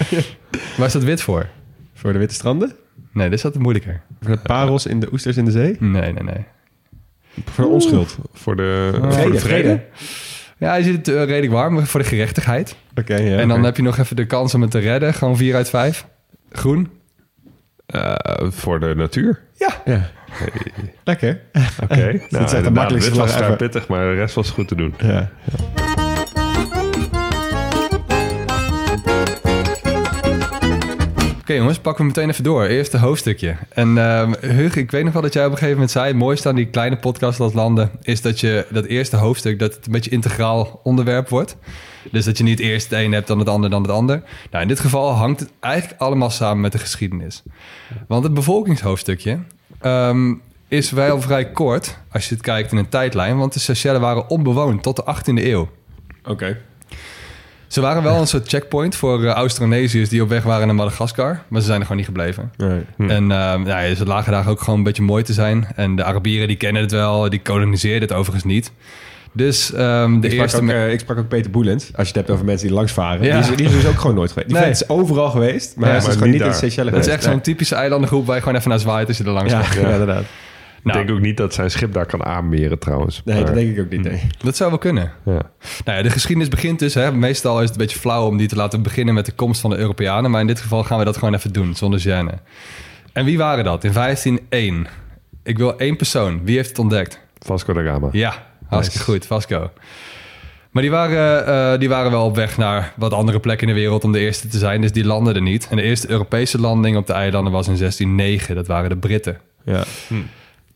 Waar 0.77 0.91
staat 0.91 1.05
wit 1.05 1.23
voor? 1.23 1.49
Voor 1.95 2.13
de 2.13 2.19
witte 2.19 2.35
stranden. 2.35 2.77
Nee, 3.19 3.31
dit 3.31 3.39
staat 3.39 3.55
moeilijker. 3.59 4.01
Voor 4.21 4.31
de 4.31 4.43
parels 4.43 4.87
in 4.87 5.01
de 5.01 5.09
oesters 5.13 5.37
in 5.37 5.45
de 5.45 5.51
zee. 5.51 5.77
Nee, 5.81 6.13
nee, 6.13 6.23
nee. 6.23 6.45
Voor 7.45 7.65
de 7.65 7.71
onschuld. 7.71 8.19
voor 8.33 8.57
de, 8.57 8.91
Oh. 8.95 9.01
voor 9.01 9.09
de 9.09 9.15
Vrede, 9.15 9.39
vrede. 9.39 9.63
vrede. 9.69 9.83
Ja, 10.59 10.75
je 10.75 10.85
ziet 10.85 10.97
het 10.97 11.09
eh, 11.09 11.25
redelijk 11.25 11.53
warm 11.53 11.87
voor 11.87 12.01
de 12.01 12.07
gerechtigheid. 12.07 12.77
Oké, 12.95 13.17
ja. 13.17 13.39
en 13.39 13.49
dan 13.49 13.65
heb 13.65 13.77
je 13.77 13.83
nog 13.83 13.99
even 13.99 14.17
de 14.17 14.27
kans 14.27 14.55
om 14.55 14.63
het 14.63 14.71
te 14.71 14.79
redden. 14.79 15.15
Gewoon 15.15 15.37
4 15.37 15.55
uit 15.55 15.71
5. 15.71 16.07
Groen. 16.53 16.91
Eh, 17.87 18.15
voor 18.39 18.81
de 18.81 18.95
natuur. 18.97 19.41
Ja. 19.55 19.83
Ja. 19.85 20.11
Lekker. 21.05 21.41
Oké. 21.83 21.95
nou, 22.05 22.13
echt 22.13 22.31
de 22.31 22.39
inderdaad, 22.57 22.73
makkelijkste 22.73 23.11
dit 23.11 23.21
was 23.21 23.29
vlag 23.31 23.31
vrij 23.31 23.45
ever. 23.45 23.57
pittig, 23.57 23.89
maar 23.89 24.05
de 24.05 24.15
rest 24.15 24.35
was 24.35 24.51
goed 24.51 24.69
te 24.69 24.75
doen. 24.75 24.95
Ja. 24.99 25.31
Oké 31.49 31.57
jongens, 31.57 31.79
pakken 31.79 32.03
we 32.03 32.09
meteen 32.09 32.31
even 32.31 32.45
door. 32.45 32.65
Eerste 32.65 32.99
hoofdstukje. 32.99 33.57
En 33.69 33.99
ehm 33.99 34.33
Hug, 34.41 34.77
ik 34.77 34.91
weet 34.91 35.05
nog 35.05 35.13
wel 35.13 35.23
dat 35.23 35.33
jij 35.33 35.45
op 35.45 35.51
een 35.51 35.57
gegeven 35.57 35.75
moment 35.75 35.91
zei... 35.91 36.07
het 36.07 36.17
mooiste 36.17 36.49
aan 36.49 36.55
die 36.55 36.67
kleine 36.67 36.97
podcast 36.97 37.41
als 37.41 37.53
landen... 37.53 37.91
is 38.03 38.21
dat 38.21 38.41
je 38.41 38.67
dat 38.71 38.85
eerste 38.85 39.17
hoofdstuk... 39.17 39.59
dat 39.59 39.75
het 39.75 39.87
een 39.87 39.93
beetje 39.93 40.11
integraal 40.11 40.81
onderwerp 40.83 41.29
wordt. 41.29 41.57
Dus 42.11 42.25
dat 42.25 42.39
je 42.39 42.45
niet 42.45 42.61
eerst 42.61 42.91
het 42.91 42.99
een 42.99 43.13
hebt, 43.13 43.27
dan 43.27 43.39
het 43.39 43.49
ander, 43.49 43.71
dan 43.71 43.83
het 43.83 43.91
ander. 43.91 44.23
Nou, 44.51 44.63
in 44.63 44.69
dit 44.69 44.81
geval 44.81 45.11
hangt 45.11 45.41
het 45.41 45.51
eigenlijk 45.61 46.01
allemaal 46.01 46.31
samen 46.31 46.61
met 46.61 46.73
de 46.73 46.79
geschiedenis. 46.79 47.43
Want 48.09 48.25
het 48.25 48.35
bevolkingshoofdstukje... 48.35 49.39
ehm, 49.81 50.35
is 50.69 50.91
wel 50.91 51.21
vrij 51.21 51.51
kort 51.51 51.99
als 52.13 52.29
je 52.29 52.35
het 52.35 52.43
kijkt 52.43 52.73
in 52.73 52.79
een 52.79 52.89
tijdlijn... 52.89 53.39
want 53.39 53.53
de 53.53 53.61
Seychelles 53.61 54.01
waren 54.01 54.31
onbewoond 54.31 54.83
tot 54.83 54.97
de 54.97 55.05
18e 55.17 55.45
eeuw. 55.45 55.69
Oké. 56.25 56.59
Ze 57.69 57.81
waren 57.81 58.03
wel 58.03 58.21
een 58.21 58.27
soort 58.27 58.49
checkpoint 58.49 58.97
voor 58.97 59.21
uh, 59.23 59.31
Austronesiërs 59.31 60.09
die 60.09 60.23
op 60.23 60.29
weg 60.29 60.43
waren 60.43 60.67
naar 60.67 60.77
Madagaskar. 60.77 61.43
Maar 61.49 61.61
ze 61.61 61.67
zijn 61.67 61.79
er 61.79 61.83
gewoon 61.87 61.97
niet 61.97 62.07
gebleven. 62.07 62.53
Nee. 62.57 63.09
En 63.09 63.23
uh, 63.23 63.55
ja, 63.65 63.95
ze 63.95 64.05
lagen 64.07 64.33
daar 64.33 64.49
ook 64.49 64.61
gewoon 64.61 64.79
een 64.79 64.85
beetje 64.85 65.03
mooi 65.03 65.23
te 65.23 65.33
zijn. 65.33 65.67
En 65.77 65.97
de 65.97 66.05
Arabieren 66.05 66.49
die 66.49 66.57
kennen 66.57 66.83
het 66.83 66.91
wel, 66.93 67.31
die 67.31 67.43
koloniseerden 67.43 68.09
het 68.09 68.13
overigens 68.17 68.45
niet. 68.45 68.73
Dus 69.33 69.73
ehm, 69.73 70.21
de 70.21 70.27
Ik 70.27 70.33
sprak, 70.33 70.45
eerste... 70.45 70.63
ook, 70.63 70.69
eh, 70.69 70.93
ik 70.93 71.01
sprak 71.01 71.19
ook 71.19 71.29
Peter 71.29 71.51
Boelens, 71.51 71.85
als 71.85 71.93
je 71.97 72.07
het 72.07 72.15
hebt 72.15 72.31
over 72.31 72.45
mensen 72.45 72.67
die 72.67 72.77
langs 72.77 72.93
varen. 72.93 73.25
Ja. 73.27 73.41
Die, 73.41 73.51
is, 73.51 73.57
die 73.57 73.67
is 73.67 73.73
dus 73.73 73.87
ook 73.87 73.99
gewoon 73.99 74.17
nooit 74.17 74.33
geweest. 74.33 74.49
Die 74.51 74.59
Nee. 74.59 74.71
is 74.71 74.89
overal 74.89 75.31
geweest, 75.31 75.77
maar 75.77 75.89
Ja, 75.89 75.95
is 75.95 75.99
dus 76.01 76.07
maar 76.09 76.17
gewoon 76.17 76.31
niet 76.33 76.39
niet 76.39 76.47
in 76.47 76.53
daar. 76.53 76.59
Seychelles 76.61 76.93
dat 76.95 77.07
is 77.07 77.13
echt 77.13 77.23
zo'n 77.23 77.41
typische 77.41 77.75
eilandengroep 77.75 78.27
waar 78.27 78.35
je 78.37 78.43
gewoon 78.43 78.59
even 78.59 78.71
naar 78.71 78.79
zwaait 78.79 79.09
als 79.09 79.17
je 79.19 79.25
er 79.25 79.31
langs 79.31 79.53
gaat. 79.53 79.75
ja, 79.75 79.81
inderdaad. 79.91 80.25
Ik 80.89 80.95
Nou. 80.95 81.07
denk 81.07 81.19
ook 81.19 81.25
niet 81.25 81.37
dat 81.37 81.55
zijn 81.55 81.71
schip 81.71 81.93
daar 81.93 82.07
kan 82.07 82.25
aanmeren 82.25 82.79
trouwens. 82.79 83.23
Nee, 83.25 83.37
Maar- 83.37 83.45
dat 83.47 83.55
denk 83.55 83.77
ik 83.77 83.85
ook 83.85 83.91
niet. 83.91 84.03
Nee. 84.03 84.21
Dat 84.39 84.57
zou 84.57 84.71
wel 84.71 84.79
kunnen. 84.79 85.13
Ja. 85.25 85.33
Nou 85.85 85.97
ja, 85.97 86.03
de 86.03 86.11
geschiedenis 86.11 86.49
begint 86.51 86.79
dus. 86.79 86.95
Hè, 86.95 87.13
meestal 87.13 87.57
is 87.57 87.63
het 87.63 87.71
een 87.73 87.77
beetje 87.87 87.99
flauw 87.99 88.27
om 88.27 88.37
die 88.37 88.49
te 88.49 88.57
laten 88.57 88.83
beginnen 88.83 89.15
met 89.15 89.27
de 89.27 89.33
komst 89.33 89.61
van 89.61 89.71
de 89.71 89.77
Europeanen. 89.77 90.31
Maar 90.31 90.41
in 90.41 90.47
dit 90.47 90.61
geval 90.61 90.85
gaan 90.85 90.99
we 90.99 91.05
dat 91.05 91.17
gewoon 91.17 91.35
even 91.35 91.53
doen, 91.53 91.75
zonder 91.75 92.01
gêne. 92.01 92.35
En 93.13 93.25
wie 93.25 93.39
waren 93.39 93.65
dat? 93.65 93.85
In 93.85 93.93
1501. 93.93 94.87
Ik 95.43 95.59
wil 95.59 95.79
één 95.79 95.97
persoon. 95.97 96.41
Wie 96.45 96.57
heeft 96.57 96.69
het 96.69 96.79
ontdekt? 96.79 97.21
Vasco 97.39 97.73
da 97.73 97.83
Gama. 97.83 98.09
Ja, 98.13 98.47
hartstikke 98.67 99.05
goed. 99.05 99.27
Vasco. 99.27 99.71
Maar 100.71 100.83
die 100.83 100.91
waren, 100.93 101.47
eh, 101.47 101.79
die 101.79 101.89
waren 101.89 102.11
wel 102.11 102.25
op 102.25 102.35
weg 102.37 102.57
naar 102.57 102.93
wat 102.97 103.13
andere 103.13 103.41
plekken 103.41 103.69
in 103.69 103.75
de 103.75 103.81
wereld 103.81 104.05
om 104.05 104.13
de 104.13 104.19
eerste 104.19 104.49
te 104.49 104.59
zijn. 104.59 104.81
Dus 104.81 104.93
die 104.93 105.05
landden 105.05 105.35
er 105.35 105.43
niet. 105.43 105.67
En 105.71 105.77
de 105.77 105.83
eerste 105.83 106.11
Europese 106.11 106.61
landing 106.61 106.97
op 106.97 107.07
de 107.07 107.13
eilanden 107.13 107.53
was 107.53 107.69
in 107.69 107.77
1609. 107.77 108.55
Dat 108.55 108.67
waren 108.67 108.89
de 108.91 108.97
Britten. 108.97 109.39
Ja. 109.65 109.83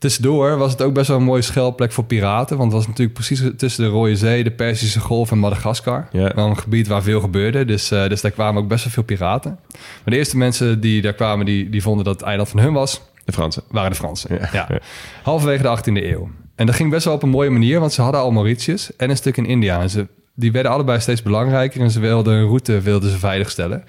Tussendoor 0.02 0.56
was 0.56 0.72
het 0.72 0.82
ook 0.82 0.94
best 0.94 1.08
wel 1.08 1.16
een 1.16 1.22
mooie 1.22 1.42
schuilplek 1.42 1.92
voor 1.92 2.04
piraten. 2.04 2.56
Want 2.56 2.72
het 2.72 2.78
was 2.80 2.88
natuurlijk 2.88 3.18
precies 3.18 3.42
tussen 3.56 3.84
de 3.84 3.90
Rode 3.90 4.16
Zee, 4.16 4.44
de 4.44 4.50
Perzische 4.50 5.00
Golf 5.00 5.30
en 5.30 5.38
Madagaskar. 5.38 6.08
Wel 6.12 6.46
een 6.46 6.58
gebied 6.58 6.86
waar 6.86 7.02
veel 7.02 7.20
gebeurde. 7.20 7.64
Dus, 7.64 7.90
eh, 7.90 8.08
dus 8.08 8.20
daar 8.20 8.30
kwamen 8.30 8.62
ook 8.62 8.68
best 8.68 8.84
wel 8.84 8.92
veel 8.92 9.02
piraten. 9.02 9.58
Maar 9.70 9.80
de 10.04 10.16
eerste 10.16 10.36
mensen 10.36 10.80
die 10.80 11.02
daar 11.02 11.12
kwamen, 11.12 11.46
die, 11.46 11.70
die 11.70 11.82
vonden 11.82 12.04
dat 12.04 12.14
het 12.14 12.22
eiland 12.22 12.48
van 12.48 12.60
hun 12.60 12.72
was, 12.72 13.02
De 13.24 13.32
Fransen. 13.32 13.62
waren 13.70 13.90
de 13.90 13.96
Fransen. 13.96 14.38
Ja. 14.40 14.48
Ja. 14.52 14.80
Halverwege 15.22 15.62
de 15.62 15.68
18e 15.68 16.04
eeuw. 16.04 16.30
En 16.54 16.66
dat 16.66 16.74
ging 16.74 16.90
best 16.90 17.04
wel 17.04 17.14
op 17.14 17.22
een 17.22 17.28
mooie 17.28 17.50
manier, 17.50 17.80
want 17.80 17.92
ze 17.92 18.02
hadden 18.02 18.20
al 18.20 18.30
Mauritius 18.30 18.96
en 18.96 19.10
een 19.10 19.16
stuk 19.16 19.36
in 19.36 19.46
India. 19.46 19.80
En 19.80 19.90
ze, 19.90 20.06
die 20.34 20.52
werden 20.52 20.72
allebei 20.72 21.00
steeds 21.00 21.22
belangrijker 21.22 21.80
en 21.80 21.90
ze 21.90 22.00
wilden 22.00 22.34
een 22.34 22.46
route 22.46 22.80
wilden 22.80 23.10
ze 23.10 23.18
veiligstellen. 23.18 23.84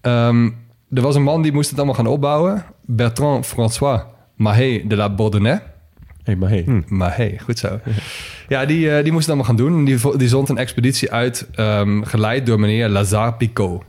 Ehm, 0.00 0.50
er 0.92 1.02
was 1.02 1.14
een 1.14 1.22
man 1.22 1.42
die 1.42 1.52
moest 1.52 1.68
het 1.68 1.78
allemaal 1.78 1.96
gaan 1.96 2.06
opbouwen. 2.06 2.64
Bertrand 2.86 3.46
François 3.46 4.02
Mahé 4.42 4.82
de 4.86 4.96
la 4.96 5.10
Bourdonnais. 5.10 5.60
Hey. 6.24 6.36
Maar 6.88 7.16
hey, 7.16 7.38
goed 7.44 7.58
zo. 7.58 7.68
Ja, 8.48 8.64
die, 8.66 8.90
eh, 8.96 9.02
die 9.02 9.12
moest 9.12 9.26
het 9.26 9.34
allemaal 9.34 9.46
gaan 9.56 9.56
doen. 9.66 9.78
En 9.78 9.84
Die, 9.84 10.16
die 10.16 10.28
zond 10.28 10.48
een 10.48 10.58
expeditie 10.58 11.10
uit, 11.12 11.48
ehm, 11.54 12.02
geleid 12.02 12.46
door 12.46 12.60
meneer 12.60 12.88
Lazare 12.88 13.32
Picot. 13.32 13.82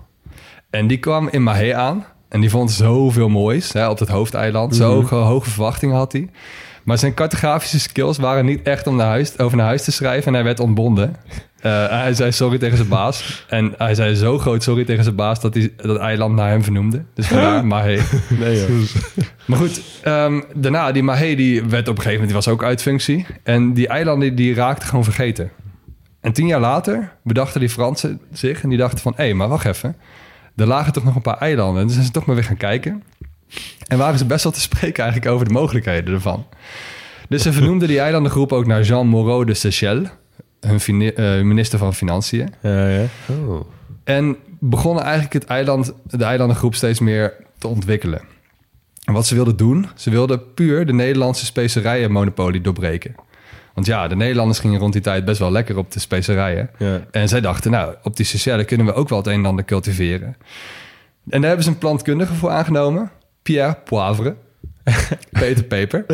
En 0.69 0.87
die 0.87 0.97
kwam 0.97 1.27
in 1.31 1.43
Mahé 1.43 1.75
aan. 1.75 2.05
En 2.29 2.41
die 2.41 2.49
vond 2.49 2.71
zoveel 2.71 3.29
moois 3.29 3.73
hè, 3.73 3.89
op 3.89 3.99
het 3.99 4.09
hoofdeiland. 4.09 4.75
Zo 4.75 5.01
Mhm. 5.01 5.15
hoge 5.15 5.49
verwachtingen 5.49 5.95
had 5.95 6.11
hij. 6.11 6.29
Maar 6.83 6.97
zijn 6.97 7.13
cartografische 7.13 7.79
skills 7.79 8.17
waren 8.17 8.45
niet 8.45 8.61
echt 8.61 8.87
om 8.87 8.95
naar 8.95 9.07
huis, 9.07 9.37
over 9.39 9.57
naar 9.57 9.65
huis 9.65 9.83
te 9.83 9.91
schrijven. 9.91 10.27
En 10.27 10.33
hij 10.33 10.43
werd 10.43 10.59
ontbonden. 10.59 11.15
Eh, 11.59 11.89
hij 11.89 12.13
zei 12.13 12.31
sorry 12.31 12.57
tegen 12.57 12.77
zijn 12.77 12.89
baas. 12.89 13.45
En 13.49 13.73
hij 13.77 13.95
zei 13.95 14.15
zo 14.15 14.37
groot 14.37 14.63
sorry 14.63 14.85
tegen 14.85 15.03
zijn 15.03 15.15
baas... 15.15 15.41
dat 15.41 15.53
hij 15.53 15.73
dat 15.75 15.97
eiland 15.97 16.35
naar 16.35 16.49
hem 16.49 16.63
vernoemde. 16.63 17.03
Dus 17.13 17.27
vandaar 17.27 17.65
Mahé. 17.65 17.99
Nee, 18.39 18.57
joh. 18.57 18.69
Maar 19.45 19.57
goed, 19.57 19.81
ehm, 20.01 20.41
daarna, 20.55 20.91
die 20.91 21.03
Mahé 21.03 21.35
die 21.35 21.63
werd 21.63 21.87
op 21.87 21.95
een 21.97 22.03
gegeven 22.03 22.11
moment, 22.11 22.27
die 22.27 22.35
was 22.35 22.47
ook 22.47 22.63
uit 22.63 22.81
functie. 22.81 23.25
En 23.43 23.73
die 23.73 23.87
eilanden 23.87 24.35
die 24.35 24.53
raakten 24.53 24.87
gewoon 24.87 25.03
vergeten. 25.03 25.51
En 26.21 26.33
tien 26.33 26.47
jaar 26.47 26.59
later 26.59 27.11
bedachten 27.23 27.59
die 27.59 27.69
Fransen 27.69 28.21
zich 28.31 28.63
en 28.63 28.69
die 28.69 28.77
dachten 28.77 28.99
van... 28.99 29.13
hé, 29.15 29.33
maar 29.33 29.47
wacht 29.47 29.65
even, 29.65 29.95
er 30.55 30.67
lagen 30.67 30.93
toch 30.93 31.03
nog 31.03 31.15
een 31.15 31.21
paar 31.21 31.37
eilanden. 31.37 31.81
En 31.81 31.85
dus 31.85 31.93
zijn 31.93 32.05
ze 32.05 32.11
toch 32.11 32.25
maar 32.25 32.35
weer 32.35 32.45
gaan 32.45 32.57
kijken. 32.57 33.03
En 33.87 33.97
waren 33.97 34.17
ze 34.17 34.25
best 34.25 34.43
wel 34.43 34.53
te 34.53 34.61
spreken 34.61 35.03
eigenlijk 35.03 35.33
over 35.33 35.47
de 35.47 35.53
mogelijkheden 35.53 36.13
ervan. 36.13 36.45
Dus 37.29 37.41
ze 37.41 37.53
vernoemden 37.53 37.87
die 37.87 37.99
eilandengroep 37.99 38.51
ook 38.51 38.65
naar 38.65 38.81
Jean 38.81 39.07
Moreau 39.07 39.45
de 39.45 39.53
Seychelles... 39.53 40.09
hun 40.59 41.01
eh, 41.01 41.41
minister 41.41 41.79
van 41.79 41.93
Financiën. 41.93 42.53
Ja, 42.61 42.87
ja. 42.87 43.05
Oh. 43.27 43.61
En 44.03 44.37
begonnen 44.59 45.03
eigenlijk 45.03 45.33
het 45.33 45.45
eiland, 45.45 45.93
de 46.03 46.23
eilandengroep 46.23 46.75
steeds 46.75 46.99
meer 46.99 47.33
te 47.57 47.67
ontwikkelen. 47.67 48.21
En 49.03 49.13
wat 49.13 49.27
ze 49.27 49.35
wilden 49.35 49.57
doen, 49.57 49.87
ze 49.95 50.09
wilden 50.09 50.53
puur 50.53 50.85
de 50.85 50.93
Nederlandse 50.93 51.45
specerijenmonopolie 51.45 52.61
doorbreken. 52.61 53.15
Want 53.73 53.87
ja, 53.87 54.07
de 54.07 54.15
Nederlanders 54.15 54.59
gingen 54.59 54.79
rond 54.79 54.93
die 54.93 55.01
tijd 55.01 55.25
best 55.25 55.39
wel 55.39 55.51
lekker 55.51 55.77
op 55.77 55.91
de 55.91 55.99
specerijen. 55.99 56.69
Ja. 56.77 57.01
En 57.11 57.27
zij 57.27 57.41
dachten, 57.41 57.71
nou, 57.71 57.95
op 58.03 58.15
die 58.15 58.25
Seychelles 58.25 58.65
kunnen 58.65 58.85
we 58.85 58.93
ook 58.93 59.09
wel 59.09 59.17
het 59.17 59.27
een 59.27 59.33
en 59.33 59.45
ander 59.45 59.65
cultiveren. 59.65 60.35
En 61.29 61.39
daar 61.39 61.47
hebben 61.47 61.63
ze 61.63 61.69
een 61.69 61.77
plantkundige 61.77 62.33
voor 62.33 62.49
aangenomen. 62.49 63.11
Pierre 63.43 63.77
Poivre. 63.85 64.35
Peter 65.31 65.63
Peper. 65.63 66.05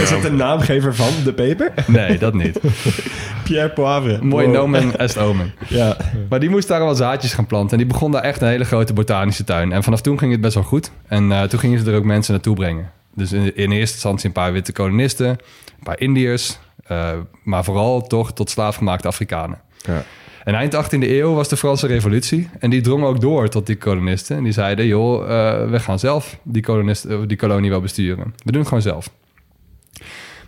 Is 0.00 0.10
dat 0.10 0.22
de 0.22 0.30
naamgever 0.32 0.94
van 0.94 1.08
de 1.24 1.32
peper? 1.32 1.72
Nee, 1.86 2.18
dat 2.18 2.34
niet. 2.34 2.60
Pierre 3.44 3.70
Poivre. 3.70 4.18
Mooi 4.22 4.44
Wow. 4.46 4.54
nomen 4.54 4.98
est 4.98 5.18
omen. 5.18 5.54
Ja. 5.68 5.96
Maar 6.28 6.40
die 6.40 6.50
moest 6.50 6.68
daar 6.68 6.80
wel 6.80 6.94
zaadjes 6.94 7.34
gaan 7.34 7.46
planten. 7.46 7.70
En 7.70 7.78
die 7.84 7.92
begon 7.92 8.10
daar 8.12 8.22
echt 8.22 8.40
een 8.42 8.48
hele 8.48 8.64
grote 8.64 8.92
botanische 8.92 9.44
tuin. 9.44 9.72
En 9.72 9.82
vanaf 9.82 10.00
toen 10.00 10.18
ging 10.18 10.32
het 10.32 10.40
best 10.40 10.54
wel 10.54 10.62
goed. 10.62 10.90
En 11.06 11.32
eh, 11.32 11.42
toen 11.42 11.58
gingen 11.58 11.78
ze 11.84 11.90
er 11.90 11.96
ook 11.96 12.04
mensen 12.04 12.32
naartoe 12.32 12.54
brengen. 12.54 12.90
Dus 13.14 13.32
in, 13.32 13.56
in 13.56 13.70
eerste 13.70 13.94
instantie 13.94 14.26
een 14.26 14.32
paar 14.32 14.52
witte 14.52 14.72
kolonisten, 14.72 15.28
een 15.28 15.38
paar 15.82 16.00
Indiërs. 16.00 16.58
eh, 16.86 17.10
maar 17.44 17.64
vooral 17.64 18.06
toch 18.06 18.32
tot 18.32 18.50
slaafgemaakte 18.50 19.08
Afrikanen. 19.08 19.60
Ja. 19.82 20.02
En 20.44 20.54
eind 20.54 20.74
18e 20.74 20.98
eeuw 20.98 21.34
was 21.34 21.48
de 21.48 21.56
Franse 21.56 21.86
revolutie. 21.86 22.48
En 22.58 22.70
die 22.70 22.80
drong 22.80 23.04
ook 23.04 23.20
door 23.20 23.48
tot 23.48 23.66
die 23.66 23.76
kolonisten. 23.76 24.36
En 24.36 24.42
die 24.42 24.52
zeiden, 24.52 24.86
joh, 24.86 25.22
eh, 25.22 25.70
we 25.70 25.80
gaan 25.80 25.98
zelf 25.98 26.38
die, 26.42 26.66
eh, 26.66 27.18
die 27.26 27.36
kolonie 27.36 27.70
wel 27.70 27.80
besturen. 27.80 28.34
We 28.44 28.50
doen 28.50 28.60
het 28.60 28.68
gewoon 28.68 28.82
zelf. 28.82 29.10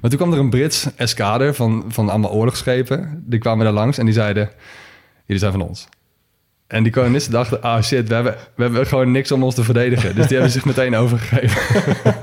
Maar 0.00 0.10
toen 0.10 0.18
kwam 0.18 0.32
er 0.32 0.38
een 0.38 0.50
Brits 0.50 0.88
eskader 0.96 1.54
van, 1.54 1.84
van 1.88 2.08
allemaal 2.08 2.30
oorlogsschepen. 2.30 3.22
Die 3.26 3.38
kwamen 3.38 3.64
daar 3.64 3.74
langs 3.74 3.98
en 3.98 4.04
die 4.04 4.14
zeiden, 4.14 4.50
jullie 5.24 5.42
zijn 5.42 5.52
van 5.52 5.60
ons. 5.60 5.88
En 6.66 6.82
die 6.82 6.92
kolonisten 6.92 7.32
dachten, 7.32 7.62
ah 7.62 7.82
shit, 7.82 8.08
we 8.08 8.14
hebben, 8.14 8.36
we 8.54 8.62
hebben 8.62 8.86
gewoon 8.86 9.10
niks 9.10 9.32
om 9.32 9.42
ons 9.42 9.54
te 9.54 9.64
verdedigen. 9.64 10.14
Dus 10.14 10.26
die 10.26 10.36
hebben 10.36 10.52
zich 10.52 10.64
meteen 10.64 10.96
overgegeven. 10.96 11.62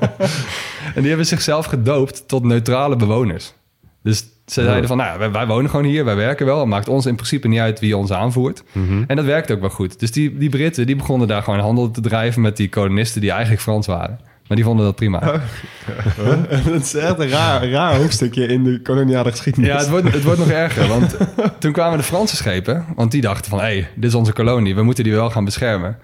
en 0.96 1.02
die 1.02 1.08
hebben 1.08 1.26
zichzelf 1.26 1.66
gedoopt 1.66 2.28
tot 2.28 2.44
neutrale 2.44 2.96
bewoners. 2.96 3.54
Dus 4.04 4.18
ze 4.46 4.64
zeiden 4.64 4.88
van, 4.88 4.98
nou, 4.98 5.20
wij, 5.20 5.32
wij 5.32 5.48
wonen 5.48 5.70
gewoon 5.70 5.86
hier, 5.86 6.06
wij 6.06 6.16
werken 6.16 6.46
wel. 6.46 6.60
Het 6.60 6.68
maakt 6.68 6.88
ons 6.88 7.06
in 7.06 7.16
principe 7.16 7.48
niet 7.48 7.60
uit 7.60 7.80
wie 7.80 7.98
ons 7.98 8.12
aanvoert. 8.12 8.64
En 9.08 9.16
dat 9.16 9.26
werkt 9.26 9.52
ook 9.52 9.60
wel 9.60 9.70
goed. 9.70 10.00
Dus 10.00 10.12
die, 10.12 10.38
die 10.38 10.50
Britten, 10.50 10.86
die 10.86 10.96
begonnen 10.96 11.28
daar 11.28 11.44
gewoon 11.44 11.60
handel 11.60 11.92
te 11.92 12.02
drijven 12.02 12.42
met 12.42 12.58
die 12.58 12.70
kolonisten 12.70 13.22
die 13.22 13.32
eigenlijk 13.32 13.62
Frans 13.62 13.88
waren. 13.88 14.20
Maar 14.52 14.60
die 14.60 14.70
vonden 14.70 14.86
dat 14.86 14.96
prima. 14.96 15.20
dat 16.66 16.82
is 16.82 16.94
echt 16.94 17.20
een 17.20 17.30
raar, 17.30 17.70
raar 17.70 17.96
hoofdstukje 17.96 18.46
in 18.46 18.64
de 18.64 18.82
koloniale 18.82 19.32
geschiedenis. 19.32 19.70
Ja, 19.70 19.78
het 19.78 19.90
wordt, 19.90 20.14
het 20.14 20.24
wordt 20.24 20.40
nog 20.40 20.50
erger. 20.50 20.88
Want 20.88 21.18
toen 21.60 21.72
kwamen 21.72 21.98
de 21.98 22.04
Franse 22.04 22.36
schepen. 22.36 22.86
Want 22.96 23.12
die 23.12 23.22
dachten 23.22 23.50
van, 23.50 23.60
hé, 23.60 23.66
hey, 23.66 23.90
dit 23.96 24.10
is 24.10 24.16
onze 24.16 24.34
kolonie. 24.34 24.76
We 24.76 24.84
moeten 24.84 25.04
die 25.04 25.14
wel 25.14 25.30
gaan 25.30 25.46
beschermen. 25.46 25.98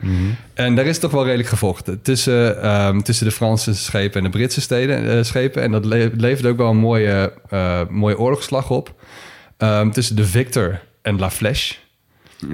En 0.53 0.75
daar 0.75 0.85
is 0.85 0.99
toch 0.99 1.11
wel 1.11 1.23
redelijk 1.23 1.49
gevochten. 1.49 2.01
Tussen, 2.01 2.61
ehm, 2.61 2.99
tussen 3.01 3.25
de 3.25 3.31
Franse 3.31 3.75
schepen 3.75 4.17
en 4.17 4.31
de 4.31 4.37
Britse 4.37 4.61
steden, 4.61 5.17
eh, 5.17 5.23
schepen. 5.23 5.61
En 5.61 5.71
dat 5.71 5.85
le 5.85 6.11
levert 6.17 6.45
ook 6.45 6.57
wel 6.57 6.69
een 6.69 6.77
mooie, 6.77 7.33
eh, 7.49 7.81
mooie 7.89 8.19
oorlogsslag 8.19 8.69
op. 8.69 8.93
Ehm, 9.57 9.89
tussen 9.89 10.15
de 10.15 10.25
Victor 10.25 10.79
en 11.01 11.19
La 11.19 11.31
Flèche. 11.31 11.75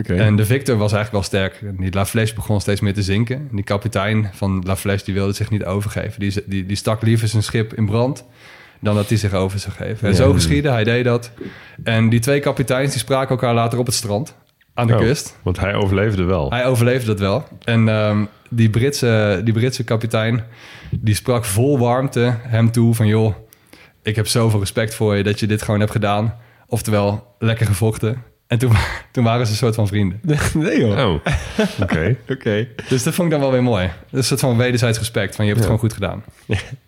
En 0.05 0.35
de 0.35 0.45
Victor 0.45 0.77
was 0.77 0.93
eigenlijk 0.93 1.11
wel 1.11 1.21
sterk. 1.41 1.79
Die 1.79 1.93
La 1.93 2.05
Flèche 2.05 2.35
begon 2.35 2.61
steeds 2.61 2.81
meer 2.81 2.93
te 2.93 3.01
zinken. 3.03 3.35
En 3.35 3.55
die 3.55 3.63
kapitein 3.63 4.29
van 4.33 4.63
La 4.65 4.75
Flèche 4.75 5.05
die 5.05 5.13
wilde 5.13 5.33
zich 5.33 5.49
niet 5.49 5.65
overgeven. 5.65 6.19
Die, 6.19 6.33
die, 6.45 6.65
die 6.65 6.75
stak 6.77 7.01
liever 7.01 7.27
zijn 7.27 7.43
schip 7.43 7.73
in 7.73 7.85
brand 7.85 8.25
dan 8.79 8.95
dat 8.95 9.09
hij 9.09 9.17
zich 9.17 9.33
over 9.33 9.59
zou 9.59 9.73
geven. 9.75 10.07
En 10.07 10.09
Ja. 10.09 10.15
zo 10.15 10.33
geschiedde, 10.33 10.69
hij 10.69 10.83
deed 10.83 11.03
dat. 11.03 11.31
En 11.83 12.09
die 12.09 12.19
twee 12.19 12.39
kapiteins 12.39 12.91
die 12.91 12.99
spraken 12.99 13.29
elkaar 13.29 13.53
later 13.53 13.79
op 13.79 13.85
het 13.85 13.95
strand 13.95 14.35
aan 14.73 14.87
de 14.87 14.93
Oh, 14.93 14.99
kust. 14.99 15.37
Want 15.43 15.59
hij 15.59 15.73
overleefde 15.75 16.23
wel. 16.23 16.49
Hij 16.49 16.65
overleefde 16.65 17.05
dat 17.07 17.19
wel. 17.19 17.47
En 17.63 17.89
ehm, 17.89 18.25
die, 18.49 18.69
Britse, 18.69 19.41
die 19.43 19.53
Britse 19.53 19.83
kapitein 19.83 20.43
die 20.91 21.15
sprak 21.15 21.45
vol 21.45 21.79
warmte 21.79 22.35
hem 22.41 22.71
toe 22.71 22.95
van... 22.95 23.07
joh, 23.07 23.35
ik 24.01 24.15
heb 24.15 24.27
zoveel 24.27 24.59
respect 24.59 24.95
voor 24.95 25.15
je 25.15 25.23
dat 25.23 25.39
je 25.39 25.47
dit 25.47 25.61
gewoon 25.61 25.79
hebt 25.79 25.91
gedaan. 25.91 26.35
Oftewel, 26.67 27.35
lekker 27.39 27.65
gevochten. 27.65 28.23
En 28.53 28.59
toen, 28.59 28.71
toen 29.11 29.23
waren 29.23 29.45
ze 29.45 29.51
een 29.51 29.57
soort 29.57 29.75
van 29.75 29.87
vrienden. 29.87 30.19
Nee 30.53 30.79
joh. 30.79 31.07
Oh, 31.07 31.19
oké. 31.81 32.15
Oké. 32.33 32.67
Dus 32.89 33.03
dat 33.03 33.13
vond 33.13 33.27
ik 33.27 33.33
dan 33.33 33.41
wel 33.41 33.51
weer 33.51 33.63
mooi. 33.63 33.85
Dat 33.87 33.95
is 34.11 34.17
een 34.17 34.23
soort 34.23 34.39
van 34.39 34.57
wederzijds 34.57 34.97
respect. 34.97 35.35
Van 35.35 35.45
je 35.45 35.51
hebt 35.51 35.65
het 35.65 35.73
gewoon 35.73 35.89
goed 35.89 35.93
gedaan. 35.93 36.23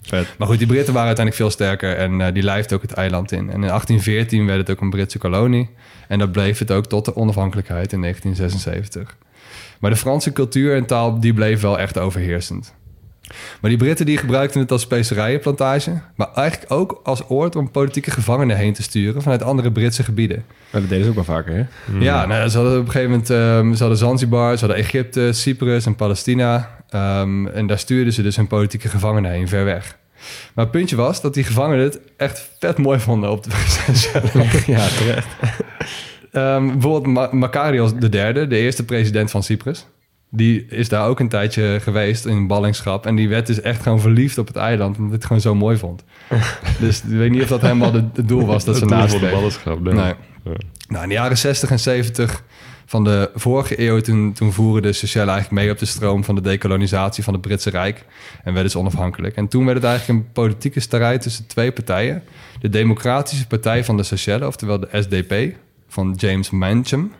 Vet. 0.02 0.28
Maar 0.38 0.48
goed, 0.48 0.58
die 0.58 0.68
Britten 0.68 0.94
waren 0.94 1.08
uiteindelijk 1.08 1.46
veel 1.46 1.50
sterker. 1.52 1.98
En 1.98 2.22
eh, 2.22 2.34
die 2.34 2.44
lijfde 2.44 2.76
ook 2.76 2.82
het 2.82 2.94
eiland 2.94 3.32
in. 3.32 3.40
En 3.40 3.54
in 3.54 3.68
1814 3.68 4.46
werd 4.46 4.60
het 4.60 4.70
ook 4.70 4.82
een 4.82 4.90
Britse 4.90 5.18
kolonie. 5.18 5.70
En 6.08 6.20
dat 6.20 6.32
bleef 6.32 6.60
het 6.60 6.72
ook 6.72 6.86
tot 6.86 7.06
de 7.06 7.16
onafhankelijkheid 7.16 7.94
in 7.94 8.02
1976. 8.02 9.18
Maar 9.80 9.92
de 9.92 9.98
Franse 9.98 10.34
cultuur 10.34 10.76
en 10.76 10.86
taal, 10.86 11.20
die 11.20 11.34
bleef 11.34 11.62
wel 11.62 11.80
echt 11.80 11.98
overheersend. 11.98 12.74
Maar 13.62 13.70
die 13.70 13.80
Britten 13.80 14.06
die 14.06 14.18
gebruikten 14.18 14.62
het 14.62 14.72
als 14.72 14.82
specerijenplantage. 14.82 16.02
Maar 16.16 16.28
eigenlijk 16.36 16.72
ook 16.72 17.00
als 17.04 17.30
oord 17.30 17.56
om 17.56 17.72
politieke 17.72 18.12
gevangenen 18.12 18.58
heen 18.58 18.74
te 18.74 18.84
sturen 18.84 19.22
vanuit 19.22 19.44
andere 19.44 19.72
Britse 19.72 20.04
gebieden. 20.04 20.44
Maar 20.72 20.82
dat 20.82 20.90
deden 20.90 21.04
ze 21.04 21.10
ook 21.10 21.16
wel 21.16 21.36
vaker, 21.36 21.54
hè? 21.56 21.64
Ja, 22.00 22.26
nou, 22.26 22.50
ze 22.50 22.58
hadden 22.58 22.80
op 22.80 22.86
een 22.86 22.92
gegeven 22.92 23.10
moment 23.10 23.30
ehm, 23.30 23.74
ze 23.74 23.80
hadden 23.80 23.98
Zanzibar, 23.98 24.58
ze 24.58 24.66
hadden 24.66 24.84
Egypte, 24.84 25.30
Cyprus 25.34 25.86
en 25.86 25.96
Palestina. 25.96 26.70
Ehm, 26.90 27.48
en 27.48 27.68
daar 27.68 27.80
stuurden 27.80 28.14
ze 28.14 28.22
dus 28.22 28.36
hun 28.36 28.48
politieke 28.48 28.90
gevangenen 28.90 29.32
heen, 29.32 29.48
ver 29.48 29.66
weg. 29.66 29.98
Maar 30.54 30.64
het 30.66 30.74
puntje 30.74 30.96
was 30.96 31.22
dat 31.22 31.34
die 31.34 31.44
gevangenen 31.44 31.84
het 31.84 32.00
echt 32.18 32.50
vet 32.60 32.78
mooi 32.78 33.00
vonden 33.00 33.32
op 33.32 33.44
de 33.44 33.50
Seychelles. 33.68 34.66
Ja, 34.66 34.88
terecht. 34.88 35.28
Ehm, 36.32 36.68
bijvoorbeeld 36.68 37.14
Ma- 37.14 37.30
Makarios 37.32 37.92
III, 38.12 38.48
de 38.48 38.58
eerste 38.58 38.86
president 38.86 39.32
van 39.32 39.44
Cyprus. 39.44 39.86
Die 40.36 40.66
is 40.66 40.90
daar 40.90 41.08
ook 41.08 41.20
een 41.20 41.30
tijdje 41.30 41.80
geweest 41.82 42.26
in 42.26 42.48
ballingschap. 42.48 43.06
En 43.06 43.16
die 43.16 43.30
werd 43.30 43.48
dus 43.48 43.62
echt 43.62 43.82
gewoon 43.82 44.00
verliefd 44.00 44.38
op 44.38 44.48
het 44.48 44.56
eiland. 44.56 44.98
Omdat 44.98 45.06
hij 45.06 45.16
het 45.16 45.26
gewoon 45.26 45.42
zo 45.42 45.56
mooi 45.56 45.78
vond. 45.78 46.04
dus 46.80 47.02
ik 47.02 47.10
weet 47.10 47.32
niet 47.32 47.42
of 47.42 47.48
dat 47.48 47.62
helemaal 47.62 47.94
het 47.94 48.28
doel 48.28 48.46
was 48.46 48.66
dat 48.66 48.78
ze 48.78 48.86
naast 48.86 49.20
de 49.20 49.30
ballingschap, 49.30 49.80
nee. 49.80 49.94
Nee. 49.94 50.14
Nou, 50.88 51.04
in 51.04 51.10
de 51.10 51.16
jaren 51.16 51.38
60 51.38 51.72
en 51.72 51.80
70 51.80 52.44
van 52.86 53.04
de 53.04 53.32
vorige 53.36 53.80
eeuw... 53.80 54.02
toen, 54.02 54.34
toen 54.34 54.54
voeren 54.54 54.82
de 54.82 54.94
Seychelles 54.94 55.34
eigenlijk 55.34 55.62
mee 55.62 55.72
op 55.72 55.80
de 55.80 55.86
stroom... 55.86 56.24
van 56.24 56.36
de 56.36 56.42
dekolonisatie 56.42 57.24
van 57.24 57.34
het 57.34 57.42
Britse 57.42 57.70
Rijk. 57.70 58.06
En 58.44 58.54
werden 58.54 58.72
ze 58.72 58.80
onafhankelijk. 58.80 59.36
En 59.36 59.48
toen 59.48 59.66
werd 59.66 59.78
het 59.78 59.86
eigenlijk 59.86 60.20
een 60.20 60.32
politieke 60.32 60.80
strijd 60.80 61.22
tussen 61.22 61.48
twee 61.48 61.72
partijen. 61.72 62.24
De 62.60 62.70
Democratische 62.70 63.48
Partij 63.48 63.84
van 63.84 63.98
de 63.98 64.04
Seychelles, 64.04 64.48
oftewel 64.48 64.80
de 64.80 64.90
SDP... 64.92 65.56
van 65.88 66.14
James 66.18 66.50
Manchem. 66.50 67.12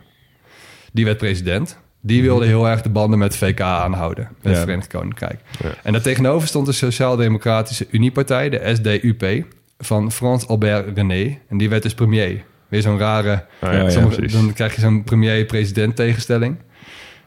Die 0.92 1.04
werd 1.04 1.18
president. 1.18 1.78
Die 2.06 2.22
wilde 2.22 2.46
heel 2.46 2.68
erg 2.68 2.82
de 2.82 2.88
banden 2.88 3.18
met 3.18 3.36
VK 3.36 3.60
aanhouden. 3.60 4.28
Met 4.42 4.52
het 4.52 4.62
Verenigd 4.62 4.86
Koninkrijk. 4.88 5.40
En 5.82 5.92
daartegenover 5.92 6.48
stond 6.48 6.66
de 6.66 6.72
Sociaal-Democratische 6.72 7.86
Uniepartij, 7.90 8.48
de 8.48 8.72
SDUP... 8.74 9.44
van 9.78 10.12
Frans 10.12 10.48
Albert 10.48 10.96
René. 10.96 11.38
En 11.48 11.58
die 11.58 11.68
werd 11.68 11.82
dus 11.82 11.94
premier. 11.94 12.44
Weer 12.68 12.82
zo'n 12.82 12.98
rare... 12.98 13.44
Ah, 13.60 13.88
Sommige- 13.90 14.26
dan 14.26 14.52
krijg 14.52 14.74
je 14.74 14.80
zo'n 14.80 15.04
premier-president 15.04 15.96
tegenstelling. 15.96 16.56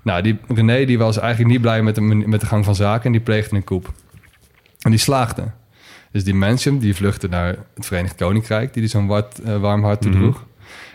Nou, 0.04 0.22
die 0.22 0.38
René 0.48 0.86
die 0.86 0.98
was 0.98 1.18
eigenlijk 1.18 1.52
niet 1.52 1.62
blij 1.62 1.82
met 1.84 1.96
de, 1.96 2.02
met 2.02 2.40
de 2.40 2.46
gang 2.46 2.66
van 2.66 2.76
zaken... 2.76 3.06
en 3.06 3.12
die 3.12 3.22
pleegde 3.22 3.56
een 3.56 3.64
coup. 3.64 3.94
En 4.82 4.90
die 4.90 5.00
slaagde. 5.00 5.44
Dus 6.12 6.24
die 6.24 6.34
Manchem 6.34 6.80
die 6.80 6.96
vluchtte 6.96 7.28
naar 7.28 7.56
het 7.76 7.86
Verenigd 7.86 8.16
Koninkrijk... 8.16 8.74
die 8.74 8.82
die 8.82 8.92
zo'n 8.92 9.08
wat, 9.08 9.42
eh, 9.46 9.60
warm 9.60 9.84
hart 9.84 10.02
toedroeg. 10.02 10.46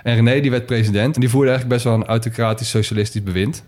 En 0.02 0.14
René 0.14 0.40
die 0.40 0.50
werd 0.50 0.66
president... 0.66 1.14
en 1.14 1.20
die 1.20 1.30
voerde 1.30 1.50
eigenlijk 1.50 1.82
best 1.82 1.84
wel 1.94 2.02
een 2.02 2.08
autocratisch 2.08 2.70
socialistisch 2.70 3.22
bewind... 3.22 3.64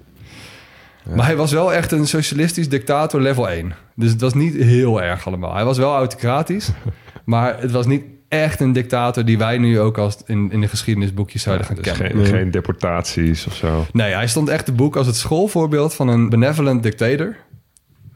Maar 1.14 1.26
hij 1.26 1.36
was 1.36 1.52
wel 1.52 1.72
echt 1.72 1.92
een 1.92 2.06
socialistisch 2.06 2.68
dictator 2.68 3.20
level 3.20 3.48
1. 3.48 3.75
Dus 3.94 4.10
het 4.10 4.20
was 4.20 4.34
niet 4.34 4.54
heel 4.54 5.02
erg 5.02 5.26
allemaal. 5.26 5.54
Hij 5.54 5.64
was 5.64 5.78
wel 5.78 5.94
autocratisch, 5.94 6.70
maar 7.25 7.60
het 7.60 7.70
was 7.70 7.86
niet 7.86 8.02
echt 8.28 8.60
een 8.60 8.72
dictator 8.72 9.25
die 9.25 9.38
wij 9.38 9.58
nu 9.58 9.80
ook 9.80 9.98
als 9.98 10.16
in, 10.26 10.52
in 10.52 10.60
de 10.60 10.68
geschiedenisboekjes 10.68 11.42
zouden 11.42 11.66
gaan 11.66 11.76
Dus 11.76 11.92
kennen. 11.92 12.25
geen, 12.25 12.34
geen 12.34 12.50
deportaties 12.50 13.46
of 13.46 13.54
zo. 13.54 13.86
Nee, 13.92 14.12
hij 14.12 14.26
stond 14.26 14.48
echt 14.48 14.64
te 14.64 14.72
boek 14.72 14.96
als 14.96 15.06
het 15.06 15.16
schoolvoorbeeld 15.16 15.94
van 15.94 16.08
een 16.08 16.28
benevolent 16.28 16.82
dictator. 16.82 17.36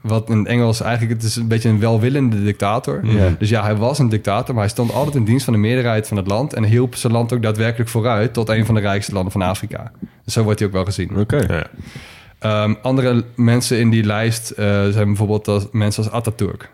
Wat 0.00 0.30
in 0.30 0.46
Engels 0.46 0.80
eigenlijk, 0.80 1.20
het 1.20 1.30
is 1.30 1.36
een 1.36 1.48
beetje 1.48 1.68
een 1.68 1.80
welwillende 1.80 2.42
dictator. 2.44 3.00
Ja. 3.06 3.34
Dus 3.38 3.48
ja, 3.48 3.62
hij 3.62 3.76
was 3.76 3.98
een 3.98 4.08
dictator, 4.08 4.54
maar 4.54 4.62
hij 4.62 4.72
stond 4.72 4.92
altijd 4.92 5.16
in 5.16 5.24
dienst 5.24 5.44
van 5.44 5.52
de 5.52 5.58
meerderheid 5.58 6.08
van 6.08 6.16
het 6.16 6.26
land. 6.26 6.52
En 6.52 6.64
hielp 6.64 6.94
zijn 6.94 7.12
land 7.12 7.32
ook 7.32 7.42
daadwerkelijk 7.42 7.90
vooruit 7.90 8.32
tot 8.32 8.48
een 8.48 8.66
van 8.66 8.74
de 8.74 8.80
rijkste 8.80 9.12
landen 9.12 9.32
van 9.32 9.42
Afrika. 9.42 9.92
Dus 10.24 10.32
zo 10.32 10.42
wordt 10.42 10.58
hij 10.58 10.68
ook 10.68 10.74
wel 10.74 10.84
gezien. 10.84 11.18
Oké. 11.18 11.36
Ja. 11.36 11.66
Ehm, 12.40 12.74
andere 12.82 13.24
mensen 13.34 13.78
in 13.78 13.90
die 13.90 14.04
lijst 14.04 14.50
eh, 14.50 14.66
zijn 14.88 15.06
bijvoorbeeld 15.06 15.48
als, 15.48 15.66
mensen 15.72 16.04
als 16.04 16.12
Atatürk. 16.12 16.70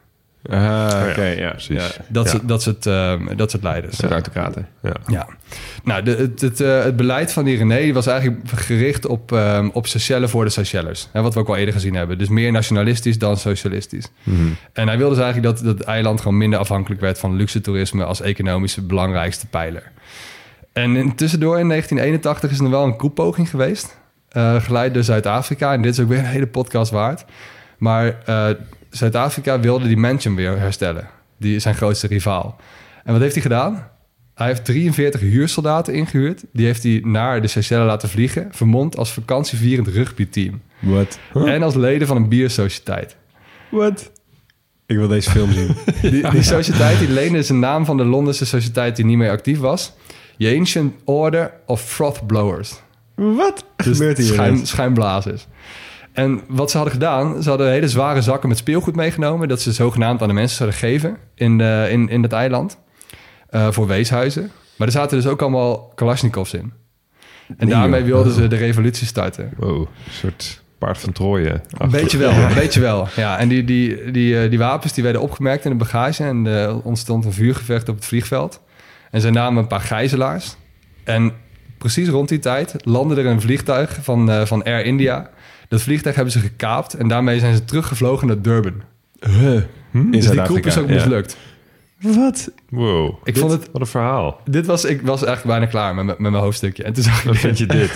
Ah, 0.50 1.04
oké, 1.10 1.24
ja, 1.24 1.40
ja. 1.40 1.50
precies. 1.50 1.76
Ja. 1.96 2.04
Dat, 2.08 2.24
Ja. 2.24 2.30
soort- 2.30 2.48
dat, 2.48 2.62
soort, 2.62 2.86
ehm, 2.86 3.36
dat 3.36 3.50
soort 3.50 3.62
leiders. 3.62 3.90
Dat 3.90 4.00
zijn 4.00 4.12
autocraten. 4.12 4.68
Ja. 4.82 4.92
Ja. 5.06 5.26
Nou, 5.84 6.02
de, 6.02 6.10
het, 6.16 6.40
het, 6.40 6.60
eh, 6.60 6.82
het 6.82 6.96
beleid 6.96 7.32
van 7.32 7.44
die 7.44 7.56
René 7.56 7.92
was 7.92 8.06
eigenlijk 8.06 8.40
gericht 8.54 9.06
op, 9.06 9.32
ehm 9.32 9.68
op 9.72 9.86
Seychelles 9.86 10.30
voor 10.30 10.44
de 10.44 10.50
Seychellers. 10.50 11.08
Hè, 11.12 11.22
wat 11.22 11.34
we 11.34 11.40
ook 11.40 11.48
al 11.48 11.56
eerder 11.56 11.74
gezien 11.74 11.94
hebben. 11.94 12.18
Dus 12.18 12.28
meer 12.28 12.52
nationalistisch 12.52 13.18
dan 13.18 13.36
socialistisch. 13.36 14.08
En 14.72 14.86
hij 14.88 14.98
wilde 14.98 15.14
dus 15.14 15.24
eigenlijk 15.24 15.54
dat, 15.56 15.64
dat 15.66 15.78
het 15.78 15.86
eiland 15.86 16.20
gewoon 16.20 16.36
minder 16.36 16.58
afhankelijk 16.58 17.00
werd 17.00 17.18
van 17.18 17.36
luxe 17.36 17.60
toerisme 17.60 18.04
als 18.04 18.20
economische 18.20 18.82
belangrijkste 18.82 19.46
pijler. 19.46 19.82
En 20.72 21.14
tussendoor 21.14 21.58
in 21.58 21.68
1981 21.68 22.50
is 22.50 22.58
er 22.58 22.70
wel 22.70 22.84
een 22.84 22.96
koepoging 22.96 23.50
geweest. 23.50 23.96
Eh, 24.28 24.62
geleid 24.62 24.94
door 24.94 25.02
Zuid-Afrika. 25.02 25.72
En 25.72 25.82
dit 25.82 25.92
is 25.92 26.00
ook 26.00 26.08
weer 26.08 26.18
een 26.18 26.24
hele 26.24 26.46
podcast 26.46 26.90
waard. 26.90 27.24
Maar 27.78 28.22
eh, 28.24 28.48
Zuid-Afrika 28.90 29.60
wilde 29.60 29.86
die 29.86 29.96
Manchem 29.96 30.36
weer 30.36 30.58
herstellen. 30.58 31.08
Die 31.38 31.56
is 31.56 31.62
zijn 31.62 31.74
grootste 31.74 32.06
rivaal. 32.06 32.56
En 33.04 33.12
wat 33.12 33.20
heeft 33.20 33.34
hij 33.34 33.42
gedaan? 33.42 33.88
Hij 34.34 34.46
heeft 34.46 34.64
43 34.64 35.20
huursoldaten 35.20 35.94
ingehuurd. 35.94 36.44
Die 36.52 36.66
heeft 36.66 36.82
hij 36.82 37.00
naar 37.04 37.42
de 37.42 37.48
Seychelles 37.48 37.86
laten 37.86 38.08
vliegen. 38.08 38.48
Vermomd 38.50 38.96
als 38.96 39.12
vakantievierend 39.12 39.88
rugbyteam. 39.88 40.60
Wat? 40.78 41.18
En 41.34 41.62
als 41.62 41.74
leden 41.74 42.06
van 42.06 42.16
een 42.16 42.28
biersociëteit. 42.28 43.16
Wat? 43.70 44.10
Ik 44.86 44.96
wil 44.96 45.08
deze 45.08 45.30
film 45.30 45.52
zien. 45.52 45.76
Die, 46.10 46.30
die 46.30 46.42
sociëteit 46.56 46.98
die 46.98 47.10
leende 47.10 47.42
zijn 47.42 47.58
naam 47.58 47.84
van 47.84 47.96
de 47.96 48.04
Londense 48.04 48.46
sociëteit 48.46 48.96
die 48.96 49.04
niet 49.04 49.16
meer 49.16 49.30
actief 49.30 49.58
was. 49.58 49.92
The 50.38 50.54
Ancient 50.58 50.94
Order 51.04 51.52
of 51.66 51.82
Froth 51.82 52.26
Blowers. 52.26 52.80
Wat 53.16 53.64
Dus 53.76 53.86
gebeurt 53.86 54.16
hier? 54.18 54.26
schuim, 54.26 54.52
ineens? 54.52 54.68
schuimblazers. 54.70 55.46
En 56.12 56.40
wat 56.48 56.70
ze 56.70 56.76
hadden 56.76 56.94
gedaan, 56.94 57.42
ze 57.42 57.48
hadden 57.48 57.70
hele 57.70 57.88
zware 57.88 58.22
zakken 58.22 58.48
met 58.48 58.58
speelgoed 58.58 58.96
meegenomen... 58.96 59.48
dat 59.48 59.60
ze 59.60 59.72
zogenaamd 59.72 60.22
aan 60.22 60.28
de 60.28 60.34
mensen 60.34 60.56
zouden 60.56 60.78
geven 60.78 61.16
in, 61.34 61.58
de, 61.58 61.86
in, 61.90 62.08
in 62.08 62.22
het 62.22 62.32
eiland. 62.32 62.78
eh, 63.50 63.70
voor 63.70 63.86
weeshuizen. 63.86 64.50
Maar 64.76 64.86
er 64.86 64.92
zaten 64.92 65.16
dus 65.16 65.26
ook 65.26 65.42
allemaal 65.42 65.92
Kalashnikovs 65.94 66.54
in. 66.54 66.72
En 67.48 67.54
Nee, 67.58 67.68
daarmee 67.68 68.02
wilden 68.02 68.32
ze 68.32 68.48
de 68.48 68.56
revolutie 68.56 69.06
starten. 69.06 69.50
Wow, 69.56 69.78
een 69.80 69.86
soort 70.12 70.62
paard 70.78 70.98
van 70.98 71.12
Troje. 71.12 71.60
Een 71.78 71.90
beetje 71.90 72.18
wel, 72.18 72.30
een 72.30 72.54
beetje 72.64 72.80
wel. 72.80 73.08
Ja, 73.16 73.38
en 73.38 73.48
die, 73.48 73.64
die, 73.64 74.10
die, 74.10 74.42
eh, 74.42 74.50
die 74.50 74.58
wapens 74.58 74.92
die 74.92 75.02
werden 75.04 75.22
opgemerkt 75.22 75.64
in 75.64 75.70
de 75.70 75.76
bagage... 75.76 76.24
en 76.24 76.46
er 76.46 76.82
ontstond 76.82 77.24
een 77.24 77.32
vuurgevecht 77.32 77.88
op 77.88 77.94
het 77.94 78.04
vliegveld. 78.04 78.60
En 79.10 79.20
zij 79.20 79.30
namen 79.30 79.62
een 79.62 79.68
paar 79.68 79.80
gijzelaars. 79.80 80.56
En 81.04 81.32
precies 81.92 82.08
rond 82.08 82.28
die 82.28 82.38
tijd 82.38 82.74
landde 82.78 83.14
er 83.14 83.26
een 83.26 83.40
vliegtuig 83.40 83.98
van, 84.02 84.30
eh, 84.30 84.44
van 84.44 84.62
Air 84.62 84.84
India. 84.84 85.30
Dat 85.68 85.82
vliegtuig 85.82 86.14
hebben 86.14 86.32
ze 86.32 86.38
gekaapt... 86.40 86.94
en 86.94 87.08
daarmee 87.08 87.38
zijn 87.38 87.54
ze 87.54 87.64
teruggevlogen 87.64 88.26
naar 88.26 88.42
Durban. 88.42 88.82
In 89.92 90.10
Dus 90.10 90.30
die 90.30 90.42
koep 90.42 90.66
is 90.66 90.78
ook 90.78 90.88
ja. 90.88 90.94
mislukt. 90.94 91.36
Wat? 92.00 92.50
Wow. 92.68 93.14
Ik 93.24 93.36
vond 93.36 93.52
het... 93.52 93.68
Wat 93.72 93.80
een 93.80 93.86
verhaal. 93.86 94.40
Dit 94.44 94.66
was, 94.66 94.84
ik 94.84 95.02
was 95.02 95.24
eigenlijk 95.24 95.58
bijna 95.58 95.70
klaar 95.70 95.94
met, 95.94 96.06
met 96.06 96.18
mijn 96.18 96.34
hoofdstukje. 96.34 96.82
En 96.82 96.92
toen 96.92 97.02
zag 97.02 97.18
ik 97.18 97.24
Wat 97.24 97.32
dit. 97.32 97.42
vind 97.42 97.58
je 97.58 97.66
dit? 97.66 97.90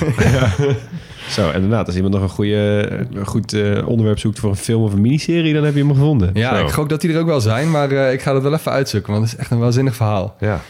Zo, 1.36 1.50
inderdaad. 1.50 1.86
Als 1.86 1.96
iemand 1.96 2.14
nog 2.14 2.22
een, 2.22 2.28
goede, 2.28 2.88
een 3.12 3.26
goed 3.26 3.52
eh, 3.52 3.88
onderwerp 3.88 4.18
zoekt 4.18 4.38
voor 4.38 4.50
een 4.50 4.56
film 4.56 4.82
of 4.82 4.92
een 4.92 5.00
miniserie, 5.00 5.54
dan 5.54 5.64
heb 5.64 5.74
je 5.74 5.80
hem 5.80 5.94
gevonden. 5.94 6.30
Ja, 6.34 6.56
Zo. 6.56 6.64
ik 6.64 6.70
gok 6.70 6.88
dat 6.88 7.00
die 7.00 7.12
er 7.12 7.20
ook 7.20 7.26
wel 7.26 7.40
zijn, 7.40 7.70
maar 7.70 7.90
eh, 7.90 8.12
ik 8.12 8.22
ga 8.22 8.32
dat 8.32 8.42
wel 8.42 8.54
even 8.54 8.72
uitzoeken, 8.72 9.12
want 9.12 9.24
het 9.24 9.32
is 9.32 9.38
echt 9.40 9.50
een 9.50 9.58
waanzinnig 9.58 9.96
verhaal. 9.96 10.36
Ja. 10.40 10.60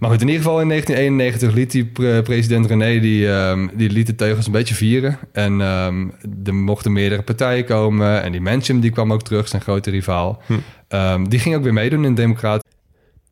Maar 0.00 0.10
goed, 0.10 0.20
in 0.20 0.26
ieder 0.28 0.42
geval 0.42 0.60
in 0.60 0.68
1991 0.68 1.52
liet 1.58 1.70
die 1.70 1.84
pre- 1.84 2.22
president 2.22 2.66
René 2.66 3.00
die, 3.00 3.32
ehm, 3.32 3.68
die 3.74 3.90
liet 3.90 4.06
de 4.06 4.14
teugels 4.14 4.46
een 4.46 4.52
beetje 4.52 4.74
vieren. 4.74 5.18
En 5.32 5.60
ehm, 5.60 6.08
er 6.44 6.54
mochten 6.54 6.92
meerdere 6.92 7.22
partijen 7.22 7.64
komen. 7.64 8.22
En 8.22 8.32
die 8.32 8.40
Manchem 8.40 8.80
die 8.80 8.90
kwam 8.90 9.12
ook 9.12 9.22
terug, 9.22 9.48
zijn 9.48 9.62
grote 9.62 9.90
rivaal. 9.90 10.42
Ehm, 10.88 11.24
die 11.24 11.38
ging 11.38 11.54
ook 11.56 11.62
weer 11.62 11.72
meedoen 11.72 12.04
in 12.04 12.14
Democraat. 12.14 12.64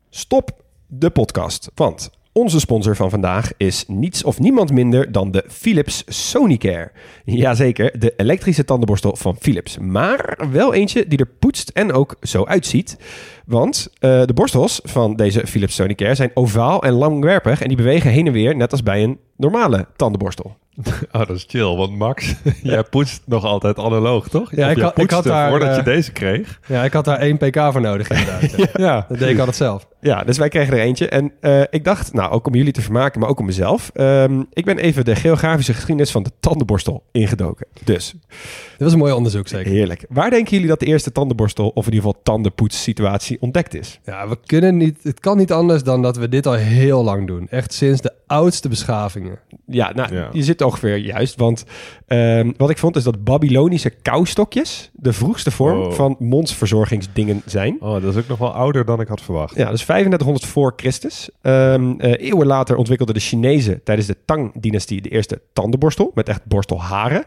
Stop 0.09 0.63
de 0.87 1.09
podcast, 1.09 1.71
want 1.75 2.09
onze 2.39 2.59
sponsor 2.59 2.95
van 2.95 3.09
vandaag 3.09 3.51
is 3.57 3.83
niets 3.87 4.23
of 4.23 4.39
niemand 4.39 4.71
minder 4.71 5.11
dan 5.11 5.31
de 5.31 5.43
Philips 5.47 6.03
Sonicare. 6.07 6.91
Jazeker, 7.23 7.99
de 7.99 8.13
elektrische 8.17 8.65
tandenborstel 8.65 9.15
van 9.15 9.35
Philips. 9.39 9.77
Maar 9.77 10.47
wel 10.51 10.73
eentje 10.73 11.07
die 11.07 11.19
er 11.19 11.29
poetst 11.39 11.69
en 11.69 11.93
ook 11.93 12.15
zo 12.21 12.45
uitziet. 12.45 12.97
Want 13.45 13.87
eh, 13.99 14.25
de 14.25 14.33
borstels 14.33 14.79
van 14.83 15.15
deze 15.15 15.47
Philips 15.47 15.75
Sonicare 15.75 16.15
zijn 16.15 16.31
ovaal 16.33 16.83
en 16.83 16.93
langwerpig 16.93 17.61
en 17.61 17.67
die 17.67 17.77
bewegen 17.77 18.11
heen 18.11 18.27
en 18.27 18.33
weer 18.33 18.55
net 18.55 18.71
als 18.71 18.83
bij 18.83 19.03
een 19.03 19.19
normale 19.35 19.87
tandenborstel. 19.95 20.57
Oh, 21.11 21.19
dat 21.27 21.29
is 21.29 21.45
chill. 21.47 21.75
Want 21.75 21.97
Max, 21.97 22.35
jij 22.63 22.83
poetst 22.83 23.21
nog 23.25 23.43
altijd 23.43 23.77
analoog, 23.79 24.27
toch? 24.29 24.55
Ja, 24.55 24.65
Of 24.65 24.75
ik 24.75 24.81
had- 24.81 24.97
ik 24.99 25.11
had 25.11 25.23
daar, 25.23 25.49
Voordat 25.49 25.73
je 25.75 25.79
eh, 25.79 25.85
deze 25.85 26.11
kreeg. 26.11 26.59
Ja, 26.67 26.83
ik 26.83 26.93
had 26.93 27.05
daar 27.05 27.17
één 27.19 27.37
pk 27.37 27.59
voor 27.71 27.81
nodig 27.81 28.09
inderdaad. 28.09 28.51
ja. 28.57 28.67
Ja, 28.73 29.05
Dat 29.09 29.19
deed 29.19 29.29
ik 29.29 29.37
altijd 29.37 29.55
zelf. 29.57 29.87
Ja, 30.01 30.23
dus 30.23 30.37
wij 30.37 30.49
kregen 30.49 30.73
er 30.73 30.79
eentje. 30.79 31.07
En 31.09 31.31
eh, 31.39 31.61
ik 31.69 31.83
dacht, 31.83 32.13
nou, 32.13 32.31
ook 32.31 32.47
om 32.47 32.55
jullie 32.55 32.73
te 32.73 32.81
vermaken, 32.81 33.19
maar 33.19 33.29
ook 33.29 33.39
om 33.39 33.45
mezelf. 33.45 33.91
ehm, 33.93 34.43
ik 34.53 34.65
ben 34.65 34.77
even 34.77 35.05
de 35.05 35.15
geografische 35.15 35.73
geschiedenis 35.73 36.11
van 36.11 36.23
de 36.23 36.31
tandenborstel 36.39 37.03
ingedoken. 37.11 37.67
Dus, 37.83 38.13
Dat 38.29 38.37
was 38.77 38.91
een 38.93 38.97
mooi 38.99 39.13
onderzoek 39.13 39.47
zeker. 39.47 39.71
heerlijk. 39.71 40.05
Waar 40.09 40.29
denken 40.29 40.51
jullie 40.51 40.67
dat 40.67 40.79
de 40.79 40.85
eerste 40.85 41.11
tandenborstel, 41.11 41.67
of 41.69 41.87
in 41.87 41.93
ieder 41.93 42.07
geval 42.07 42.21
tandenpoetssituatie, 42.23 43.37
ontdekt 43.41 43.73
is? 43.75 43.99
Ja, 44.05 44.27
we 44.27 44.37
kunnen 44.45 44.77
niet, 44.77 44.99
het 45.03 45.19
kan 45.19 45.37
niet 45.37 45.51
anders 45.51 45.83
dan 45.83 46.01
dat 46.01 46.17
we 46.17 46.29
dit 46.29 46.45
al 46.47 46.53
heel 46.53 47.03
lang 47.03 47.27
doen. 47.27 47.47
Echt 47.49 47.73
sinds 47.73 48.01
de 48.01 48.13
oudste 48.27 48.69
beschavingen. 48.69 49.39
Ja, 49.65 49.91
nou, 49.93 50.13
Ja. 50.15 50.29
je 50.31 50.43
zit 50.43 50.61
ongeveer 50.69 50.97
juist. 50.97 51.35
Want 51.35 51.65
ehm, 52.07 52.51
wat 52.57 52.69
ik 52.69 52.77
vond 52.77 52.95
is 52.95 53.03
dat 53.03 53.23
Babylonische 53.23 53.89
koustokjes 53.89 54.89
de 54.93 55.13
vroegste 55.13 55.51
vorm 55.51 55.91
van 55.91 56.15
mondsverzorgingsdingen 56.19 57.41
zijn. 57.45 57.77
Oh, 57.79 58.01
dat 58.01 58.15
is 58.15 58.15
ook 58.15 58.27
nog 58.27 58.37
wel 58.37 58.53
ouder 58.53 58.85
dan 58.85 59.01
ik 59.01 59.07
had 59.07 59.21
verwacht. 59.21 59.55
Ja, 59.55 59.69
dus 59.69 59.83
3500 59.83 60.45
voor 60.45 60.73
Christus. 60.75 61.29
Ehm, 61.41 61.93
eh, 61.97 62.27
eeuwen 62.27 62.47
later 62.47 62.75
ontwikkelden 62.75 63.15
de 63.15 63.21
Chinezen 63.21 63.83
tijdens 63.83 64.07
de 64.07 64.17
Tang-dynastie 64.25 65.01
de 65.01 65.09
eerste 65.09 65.41
tandenborstel 65.53 66.11
met 66.13 66.29
echt 66.29 66.45
borstelharen. 66.45 67.23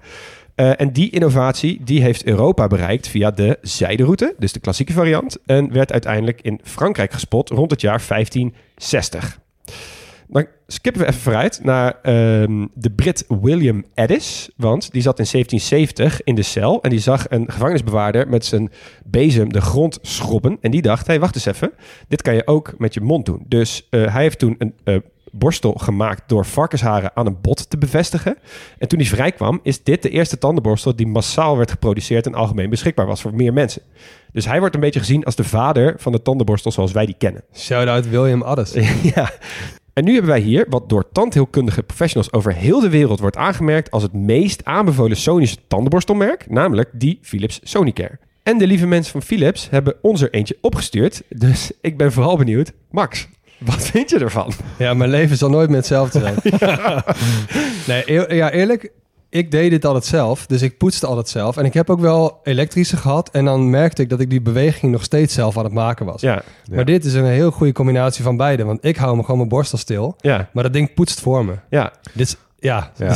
Eh, 0.54 0.80
en 0.80 0.92
die 0.92 1.10
innovatie 1.10 1.80
die 1.84 2.02
heeft 2.02 2.24
Europa 2.24 2.66
bereikt 2.66 3.08
via 3.08 3.30
de 3.30 3.58
zijderoute, 3.62 4.34
dus 4.38 4.52
de 4.52 4.60
klassieke 4.60 4.92
variant, 4.92 5.38
en 5.46 5.72
werd 5.72 5.92
uiteindelijk 5.92 6.40
in 6.42 6.60
Frankrijk 6.62 7.12
gespot 7.12 7.50
rond 7.50 7.70
het 7.70 7.80
jaar 7.80 8.00
1560. 8.08 9.40
Dan 10.32 10.46
skippen 10.66 11.02
we 11.02 11.08
even 11.08 11.20
vooruit 11.20 11.60
naar 11.64 11.98
ehm, 12.02 12.66
de 12.74 12.90
Brit 12.90 13.24
William 13.28 13.84
Addis. 13.94 14.50
Want 14.56 14.92
die 14.92 15.02
zat 15.02 15.18
in 15.18 15.26
1770 15.30 16.22
in 16.22 16.34
de 16.34 16.42
cel. 16.42 16.82
En 16.82 16.90
die 16.90 16.98
zag 16.98 17.24
een 17.28 17.50
gevangenisbewaarder 17.50 18.28
met 18.28 18.44
zijn 18.44 18.70
bezem 19.04 19.52
de 19.52 19.60
grond 19.60 19.98
schrobben. 20.02 20.58
En 20.60 20.70
die 20.70 20.82
dacht, 20.82 21.06
hé, 21.06 21.12
hey, 21.12 21.20
wacht 21.20 21.34
eens 21.34 21.46
even. 21.46 21.72
Dit 22.08 22.22
kan 22.22 22.34
je 22.34 22.46
ook 22.46 22.74
met 22.78 22.94
je 22.94 23.00
mond 23.00 23.26
doen. 23.26 23.44
Dus 23.48 23.86
eh, 23.90 24.12
hij 24.12 24.22
heeft 24.22 24.38
toen 24.38 24.54
een 24.58 24.74
eh, 24.84 24.96
borstel 25.32 25.72
gemaakt 25.72 26.22
door 26.26 26.44
varkensharen 26.46 27.10
aan 27.14 27.26
een 27.26 27.40
bot 27.40 27.70
te 27.70 27.78
bevestigen. 27.78 28.38
En 28.78 28.88
toen 28.88 28.98
hij 28.98 29.08
vrijkwam, 29.08 29.60
is 29.62 29.82
dit 29.82 30.02
de 30.02 30.10
eerste 30.10 30.38
tandenborstel 30.38 30.96
die 30.96 31.06
massaal 31.06 31.56
werd 31.56 31.70
geproduceerd 31.70 32.26
en 32.26 32.34
algemeen 32.34 32.70
beschikbaar 32.70 33.06
was 33.06 33.20
voor 33.20 33.34
meer 33.34 33.52
mensen. 33.52 33.82
Dus 34.32 34.44
hij 34.44 34.58
wordt 34.58 34.74
een 34.74 34.80
beetje 34.80 35.00
gezien 35.00 35.24
als 35.24 35.36
de 35.36 35.44
vader 35.44 35.94
van 35.98 36.12
de 36.12 36.22
tandenborstel 36.22 36.70
zoals 36.70 36.92
wij 36.92 37.06
die 37.06 37.14
kennen. 37.18 37.44
Shout-out 37.54 38.08
William 38.08 38.42
Addis. 38.42 38.72
ja. 39.14 39.30
En 39.92 40.04
nu 40.04 40.12
hebben 40.12 40.30
wij 40.30 40.40
hier 40.40 40.66
wat 40.68 40.88
door 40.88 41.08
tandheelkundige 41.12 41.82
professionals 41.82 42.32
over 42.32 42.54
heel 42.54 42.80
de 42.80 42.88
wereld 42.88 43.20
wordt 43.20 43.36
aangemerkt 43.36 43.90
als 43.90 44.02
het 44.02 44.12
meest 44.12 44.64
aanbevolen 44.64 45.16
Sonische 45.16 45.56
tandenborstelmerk, 45.68 46.50
namelijk 46.50 46.90
die 46.92 47.18
Philips 47.22 47.60
Sonicare. 47.62 48.18
En 48.42 48.58
de 48.58 48.66
lieve 48.66 48.86
mensen 48.86 49.12
van 49.12 49.22
Philips 49.22 49.70
hebben 49.70 49.94
ons 50.02 50.20
er 50.20 50.30
eentje 50.30 50.58
opgestuurd, 50.60 51.22
dus 51.28 51.72
ik 51.80 51.96
ben 51.96 52.12
vooral 52.12 52.36
benieuwd. 52.36 52.72
Max, 52.90 53.28
wat 53.58 53.82
vind 53.82 54.10
je 54.10 54.18
ervan? 54.18 54.52
Ja, 54.78 54.94
mijn 54.94 55.10
leven 55.10 55.36
zal 55.36 55.50
nooit 55.50 55.68
meer 55.68 55.76
hetzelfde 55.78 56.20
zijn. 56.20 56.34
Nee, 57.86 58.02
eer- 58.10 58.34
ja, 58.34 58.50
eerlijk, 58.50 58.90
ik 59.32 59.50
deed 59.50 59.70
dit 59.70 59.84
altijd 59.84 60.04
zelf. 60.04 60.46
Dus 60.46 60.62
ik 60.62 60.78
poetste 60.78 61.06
altijd 61.06 61.28
zelf. 61.28 61.56
En 61.56 61.64
ik 61.64 61.74
heb 61.74 61.90
ook 61.90 62.00
wel 62.00 62.40
elektrische 62.42 62.96
gehad. 62.96 63.30
En 63.30 63.44
dan 63.44 63.70
merkte 63.70 64.02
ik 64.02 64.08
dat 64.08 64.20
ik 64.20 64.30
die 64.30 64.40
beweging 64.40 64.92
nog 64.92 65.02
steeds 65.02 65.34
zelf 65.34 65.58
aan 65.58 65.64
het 65.64 65.72
maken 65.72 66.06
was. 66.06 66.20
Ja, 66.20 66.42
Maar 66.70 66.84
dit 66.84 67.04
is 67.04 67.14
een 67.14 67.24
heel 67.24 67.50
goede 67.50 67.72
combinatie 67.72 68.24
van 68.24 68.36
beide. 68.36 68.64
Want 68.64 68.84
ik 68.84 68.96
hou 68.96 69.16
me 69.16 69.22
gewoon 69.22 69.36
mijn 69.36 69.48
borstel 69.48 69.78
stil. 69.78 70.14
ja, 70.20 70.48
Maar 70.52 70.62
dat 70.62 70.72
ding 70.72 70.94
poetst 70.94 71.20
voor 71.20 71.44
me. 71.44 71.54
ja. 71.70 71.92
Dit 72.12 72.26
is, 72.26 72.36
ja, 72.62 72.90
Ja. 72.96 73.14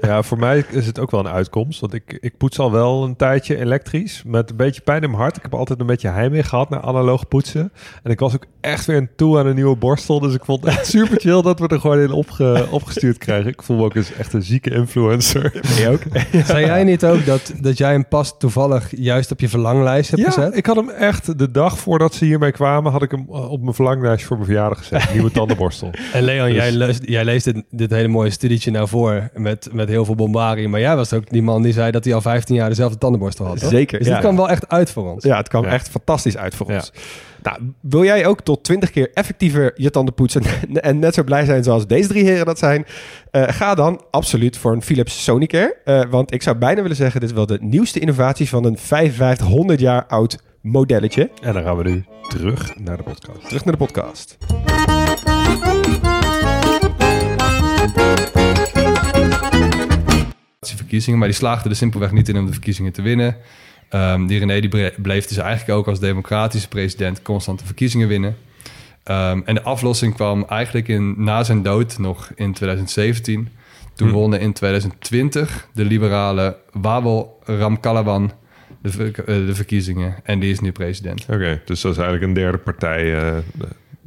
Ja, 0.00 0.22
voor 0.22 0.38
mij 0.38 0.64
is 0.70 0.86
het 0.86 0.98
ook 0.98 1.10
wel 1.10 1.20
een 1.20 1.28
uitkomst. 1.32 1.80
Want 1.80 1.94
ik, 1.94 2.18
ik 2.20 2.36
poets 2.36 2.58
al 2.58 2.72
wel 2.72 3.04
een 3.04 3.16
tijdje 3.16 3.56
elektrisch. 3.58 4.22
Met 4.26 4.50
een 4.50 4.56
beetje 4.56 4.80
pijn 4.80 5.02
in 5.02 5.10
mijn 5.10 5.22
hart. 5.22 5.36
Ik 5.36 5.42
heb 5.42 5.54
altijd 5.54 5.80
een 5.80 5.86
beetje 5.86 6.08
heimwee 6.08 6.42
gehad 6.42 6.70
naar 6.70 6.80
analoog 6.80 7.28
poetsen. 7.28 7.72
En 8.02 8.10
ik 8.10 8.20
was 8.20 8.34
ook 8.34 8.44
echt 8.60 8.86
weer 8.86 9.08
toe 9.16 9.38
aan 9.38 9.46
een 9.46 9.54
nieuwe 9.54 9.76
borstel. 9.76 10.20
Dus 10.20 10.34
ik 10.34 10.44
vond 10.44 10.64
het 10.64 10.74
echt 10.74 10.86
super 10.86 11.20
chill 11.24 11.42
dat 11.42 11.58
we 11.60 11.68
er 11.68 11.80
gewoon 11.80 11.98
in 11.98 12.10
opge, 12.12 12.66
opgestuurd 12.70 13.18
krijgen. 13.18 13.50
Ik 13.50 13.62
voel 13.62 13.76
me 13.76 13.84
ook 13.84 13.94
eens 13.94 14.12
echt 14.12 14.32
een 14.32 14.42
zieke 14.42 14.70
influencer. 14.70 15.50
Ben 15.60 15.80
je 15.80 15.88
ook? 15.88 16.02
Zei 16.46 16.64
jij 16.66 16.84
niet 16.84 17.04
ook 17.04 17.26
dat, 17.26 17.52
dat 17.60 17.78
jij 17.78 17.90
hem 17.92 18.08
pas 18.08 18.38
toevallig 18.38 18.88
juist 18.96 19.30
op 19.30 19.40
je 19.40 19.48
verlanglijst 19.48 20.10
hebt 20.10 20.22
Ja, 20.22 20.30
gezet? 20.30 20.56
ik 20.56 20.66
had 20.66 20.76
hem 20.76 20.88
echt 20.88 21.38
de 21.38 21.50
dag 21.50 21.78
voordat 21.78 22.14
ze 22.14 22.24
hiermee 22.24 22.52
kwamen... 22.52 22.92
had 22.92 23.02
ik 23.02 23.10
hem 23.10 23.26
eh, 23.30 23.50
op 23.50 23.60
mijn 23.62 23.74
verlanglijstje 23.74 24.26
voor 24.26 24.36
mijn 24.36 24.48
verjaardag 24.48 24.78
gezet. 24.78 25.12
Nieuwe 25.12 25.30
tandenborstel. 25.30 25.90
En 26.12 26.22
Leon, 26.22 26.46
Dus- 26.46 26.56
jij, 26.56 26.72
leest, 26.72 27.00
jij 27.04 27.24
leest 27.24 27.44
dit, 27.44 27.62
dit 27.70 27.90
hele 27.90 28.08
mooie 28.08 28.30
studietje 28.50 28.70
nou 28.78 28.88
voor 28.88 29.30
met, 29.34 29.68
met 29.72 29.88
heel 29.88 30.04
veel 30.04 30.14
bombarie. 30.14 30.68
Maar 30.68 30.80
jij 30.80 30.96
was 30.96 31.12
ook 31.12 31.30
die 31.30 31.42
man 31.42 31.62
die 31.62 31.72
zei 31.72 31.90
dat 31.90 32.04
hij 32.04 32.14
al 32.14 32.20
15 32.20 32.54
jaar 32.54 32.68
dezelfde 32.68 32.98
tandenborstel 32.98 33.46
had. 33.46 33.58
toch? 33.60 33.70
Zeker, 33.70 33.98
Dus 33.98 34.06
ja. 34.06 34.12
dit 34.12 34.22
kwam 34.22 34.36
wel 34.36 34.48
echt 34.48 34.68
uit 34.68 34.90
voor 34.90 35.12
ons. 35.12 35.24
Ja, 35.24 35.36
het 35.36 35.48
kwam 35.48 35.64
Ja. 35.64 35.70
echt 35.70 35.88
fantastisch 35.88 36.36
uit 36.36 36.54
voor 36.54 36.66
ons. 36.66 36.92
Nou, 37.42 37.58
wil 37.80 38.04
jij 38.04 38.26
ook 38.26 38.40
tot 38.40 38.64
20 38.64 38.90
keer 38.90 39.10
effectiever 39.14 39.72
je 39.76 39.90
tanden 39.90 40.14
poetsen 40.14 40.42
en 40.74 40.98
net 40.98 41.14
zo 41.14 41.22
blij 41.24 41.44
zijn 41.44 41.62
zoals 41.64 41.86
deze 41.86 42.08
drie 42.08 42.24
heren 42.24 42.46
dat 42.46 42.58
zijn? 42.58 42.86
Eh, 43.30 43.42
ga 43.48 43.74
dan 43.74 44.02
absoluut 44.10 44.56
voor 44.56 44.72
een 44.72 44.82
Philips 44.82 45.24
Sonicare. 45.24 45.76
Eh, 45.84 46.02
want 46.10 46.32
ik 46.32 46.42
zou 46.42 46.56
bijna 46.56 46.82
willen 46.82 46.96
zeggen, 46.96 47.20
dit 47.20 47.28
is 47.28 47.34
wel 47.36 47.46
de 47.46 47.58
nieuwste 47.60 47.98
innovatie 47.98 48.48
van 48.48 48.64
een 48.64 48.78
5500 48.78 49.80
jaar 49.80 50.06
oud 50.06 50.38
modelletje. 50.60 51.30
En 51.42 51.52
dan 51.54 51.62
gaan 51.62 51.76
we 51.76 51.90
nu 51.90 52.04
terug 52.28 52.78
naar 52.78 52.96
de 52.96 53.02
podcast. 53.02 53.48
Terug 53.48 53.64
naar 53.64 53.76
de 53.76 53.84
podcast. 53.84 54.36
Verkiezingen, 60.76 61.18
maar 61.18 61.28
die 61.28 61.36
slaagden 61.36 61.70
er 61.70 61.76
simpelweg 61.76 62.12
niet 62.12 62.28
in 62.28 62.38
om 62.38 62.46
de 62.46 62.52
verkiezingen 62.52 62.92
te 62.92 63.02
winnen. 63.02 63.36
Ehm, 63.88 64.26
die 64.26 64.38
René 64.38 64.60
die 64.60 64.90
bleef 64.96 65.26
dus 65.26 65.36
eigenlijk 65.36 65.78
ook 65.78 65.86
als 65.88 66.00
democratische 66.00 66.68
president 66.68 67.22
constant 67.22 67.58
de 67.58 67.64
verkiezingen 67.66 68.08
winnen. 68.08 68.36
Ehm, 69.04 69.40
en 69.44 69.54
de 69.54 69.62
aflossing 69.62 70.14
kwam 70.14 70.44
eigenlijk 70.48 70.88
in, 70.88 71.14
na 71.24 71.42
zijn 71.44 71.62
dood 71.62 71.98
nog 71.98 72.30
in 72.34 72.52
2017. 72.52 73.48
Toen 73.94 74.08
Hm. 74.08 74.14
wonnen 74.14 74.40
in 74.40 74.52
2020 74.52 75.68
de 75.74 75.84
liberale 75.84 76.56
Wawel 76.72 77.38
Ramkalawan 77.44 78.32
de, 78.82 78.90
ver- 78.90 79.18
eh, 79.18 79.24
de 79.46 79.54
verkiezingen. 79.54 80.14
En 80.22 80.38
die 80.40 80.50
is 80.50 80.60
nu 80.60 80.72
president. 80.72 81.26
Oké, 81.28 81.60
dus 81.64 81.80
dat 81.80 81.92
is 81.92 81.98
eigenlijk 81.98 82.26
een 82.28 82.34
derde 82.42 82.58
partij 82.58 83.16
eh, 83.18 83.36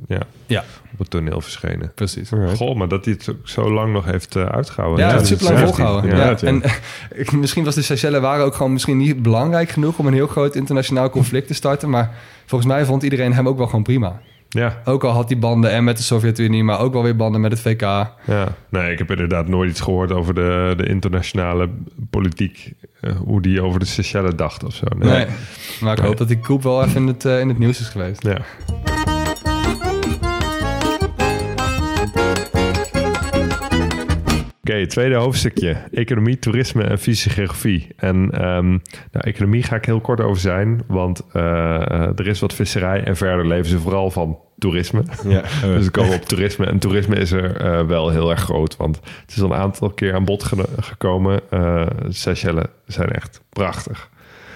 ja, 0.08 0.20
Ja, 0.46 0.64
op 0.94 1.00
het 1.00 1.10
toneel 1.10 1.42
verschenen. 1.42 1.92
precies. 1.96 2.30
Goh, 2.56 2.76
maar 2.76 2.88
dat 2.88 3.06
hij 3.06 3.14
het 3.14 3.30
ook 3.30 3.48
zo 3.48 3.72
lang 3.74 3.94
nog 3.94 4.06
heeft 4.06 4.36
eh, 4.36 4.46
uitgehouden. 4.46 5.06
Ja, 5.06 5.12
hè? 5.12 5.18
het 5.18 5.28
super 5.28 5.46
lang 5.46 5.60
volgehouden. 5.60 6.10
Ja, 6.10 6.18
Ja, 6.18 6.30
ja. 6.30 6.48
En 6.48 6.62
ik- 7.14 7.32
misschien 7.32 7.64
was 7.64 7.76
de 7.76 7.82
Seychelles 7.82 8.22
waren 8.22 8.46
ook 8.46 8.56
gewoon 8.56 8.74
misschien 8.74 8.98
niet 8.98 9.22
belangrijk 9.22 9.70
genoeg 9.70 9.98
om 9.98 10.08
een 10.08 10.14
heel 10.14 10.28
groot 10.28 10.56
internationaal 10.56 11.10
conflict 11.10 11.48
te 11.48 11.54
starten. 11.54 11.90
Maar 11.90 12.12
volgens 12.46 12.72
mij 12.72 12.86
vond 12.86 13.04
iedereen 13.04 13.34
hem 13.34 13.48
ook 13.48 13.58
wel 13.58 13.66
gewoon 13.68 13.84
prima. 13.84 14.20
ja, 14.50 14.82
Ook 14.86 15.04
al 15.04 15.12
had 15.12 15.30
hij 15.30 15.40
banden 15.40 15.72
en 15.72 15.84
met 15.84 15.98
de 15.98 16.04
Sovjet-Unie, 16.04 16.64
maar 16.64 16.80
ook 16.80 16.94
wel 16.94 17.04
weer 17.04 17.16
banden 17.16 17.42
met 17.42 17.52
het 17.52 17.62
VK. 17.62 17.82
ja. 17.82 18.16
Nee, 18.70 18.92
ik 18.92 18.98
heb 18.98 19.10
inderdaad 19.12 19.48
nooit 19.48 19.70
iets 19.70 19.82
gehoord 19.82 20.12
over 20.12 20.34
de, 20.34 20.74
de 20.78 20.86
internationale 20.88 21.70
politiek. 22.10 22.74
eh, 23.02 23.12
hoe 23.16 23.42
die 23.42 23.62
over 23.62 23.80
de 23.80 23.86
Seychelles 23.86 24.36
dacht 24.36 24.64
of 24.64 24.74
zo. 24.74 24.86
Nee. 24.98 25.10
Nee. 25.12 25.26
Maar 25.82 25.98
ik 25.98 26.04
hoop 26.04 26.18
dat 26.18 26.28
die 26.28 26.40
koep 26.40 26.64
wel 26.64 26.84
even 26.84 27.02
in 27.02 27.08
het, 27.08 27.26
eh, 27.26 27.40
in 27.40 27.48
het 27.48 27.60
nieuws 27.60 27.80
is 27.80 27.88
geweest. 27.88 28.24
Ja. 28.24 28.38
Oké, 34.70 34.88
tweede 34.88 35.16
hoofdstukje. 35.16 35.78
Economie, 35.92 36.40
toerisme 36.40 36.84
en 36.84 37.00
fysische 37.00 37.30
geografie. 37.30 37.88
En 37.98 38.30
ehm, 38.32 38.70
nou, 39.12 39.26
economie 39.28 39.64
ga 39.64 39.76
ik 39.76 39.86
heel 39.86 40.02
kort 40.02 40.22
over 40.22 40.42
zijn, 40.42 40.82
want 40.88 41.22
eh, 41.32 41.42
eh, 41.76 42.20
er 42.20 42.28
is 42.28 42.40
wat 42.40 42.54
visserij 42.54 43.04
en 43.04 43.16
verder 43.16 43.48
leven 43.48 43.66
ze 43.66 43.80
vooral 43.80 44.12
van 44.12 44.40
toerisme. 44.58 45.04
Ja. 45.28 45.42
Dus 45.76 45.86
we 45.86 45.92
komen 45.92 46.16
op 46.16 46.22
toerisme. 46.22 46.66
En 46.66 46.80
toerisme 46.80 47.16
is 47.16 47.32
er 47.32 47.56
eh, 47.56 47.86
wel 47.86 48.10
heel 48.10 48.30
erg 48.30 48.40
groot, 48.40 48.78
want 48.78 49.00
het 49.22 49.36
is 49.36 49.42
al 49.42 49.52
een 49.52 49.58
aantal 49.58 49.90
keer 49.90 50.14
aan 50.14 50.26
bod 50.26 50.44
gekomen. 50.80 51.42
Seychelles 52.10 52.66
zijn 52.86 53.10
echt 53.10 53.42
prachtig. 53.50 54.10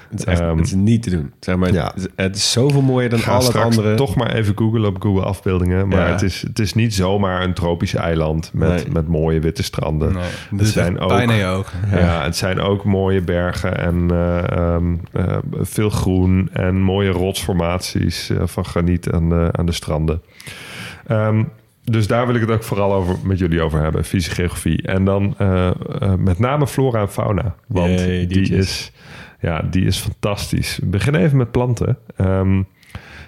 Het 0.10 0.20
is 0.20 0.26
echt 0.26 0.40
Ehm, 0.40 0.58
het 0.58 0.66
is 0.66 0.74
niet 0.74 1.04
te 1.04 1.10
doen. 1.10 1.32
Zeg 1.40 1.56
maar, 1.56 1.74
ja. 1.74 1.92
het, 2.16 2.36
is, 2.36 2.52
zoveel 2.52 2.82
mooier 2.82 3.10
dan 3.10 3.20
Ga 3.20 3.32
al 3.36 3.46
het 3.46 3.56
andere. 3.56 3.96
toch 3.96 4.16
maar 4.16 4.34
even 4.36 4.58
googlen 4.58 4.86
op 4.86 5.02
Google 5.02 5.24
afbeeldingen. 5.26 5.88
Maar 5.88 6.00
Ja. 6.08 6.12
het, 6.12 6.22
is, 6.22 6.42
het 6.42 6.60
is 6.60 6.74
niet 6.74 6.94
zomaar 6.94 7.44
een 7.44 7.54
tropisch 7.54 7.94
eiland 7.96 8.52
met, 8.54 8.70
Nee. 8.70 8.86
met 8.92 9.08
mooie 9.08 9.40
witte 9.40 9.64
stranden. 9.64 10.14
Nee, 10.14 10.24
Het 10.60 10.68
zijn 10.68 11.00
ook-. 11.00 11.72
Ja. 11.92 12.24
het 12.24 12.36
zijn 12.36 12.60
ook 12.60 12.84
mooie 12.84 13.22
bergen 13.22 13.78
en 13.78 14.08
eh, 14.12 14.52
ehm, 14.52 14.96
eh, 15.14 15.38
veel 15.62 15.90
groen 15.90 16.50
en 16.54 16.82
mooie 16.82 17.10
rotsformaties 17.10 18.30
eh, 18.30 18.38
van 18.46 18.66
graniet 18.66 19.12
aan 19.12 19.30
de, 19.30 19.50
aan 19.52 19.66
de 19.66 19.72
stranden. 19.72 20.22
Ehm, 21.08 21.44
dus 21.84 22.08
daar 22.08 22.26
wil 22.26 22.36
ik 22.36 22.42
het 22.42 22.52
ook 22.52 22.64
vooral 22.64 22.94
over 22.94 23.16
met 23.24 23.40
jullie 23.40 23.62
over 23.62 23.82
hebben, 23.82 24.04
fysische 24.06 24.36
geografie. 24.36 24.82
En 24.82 25.06
dan 25.06 25.36
eh, 25.38 25.68
eh, 25.68 25.74
met 26.18 26.40
name 26.40 26.68
flora 26.68 27.00
en 27.02 27.10
fauna. 27.10 27.56
Want 27.68 27.98
die, 27.98 28.56
is, 28.56 28.92
ja, 29.40 29.62
die 29.62 29.86
is 29.86 29.98
fantastisch. 29.98 30.78
We 30.78 30.86
beginnen 30.86 31.22
even 31.22 31.38
met 31.38 31.52
planten. 31.52 31.98
Ehm, 32.16 32.64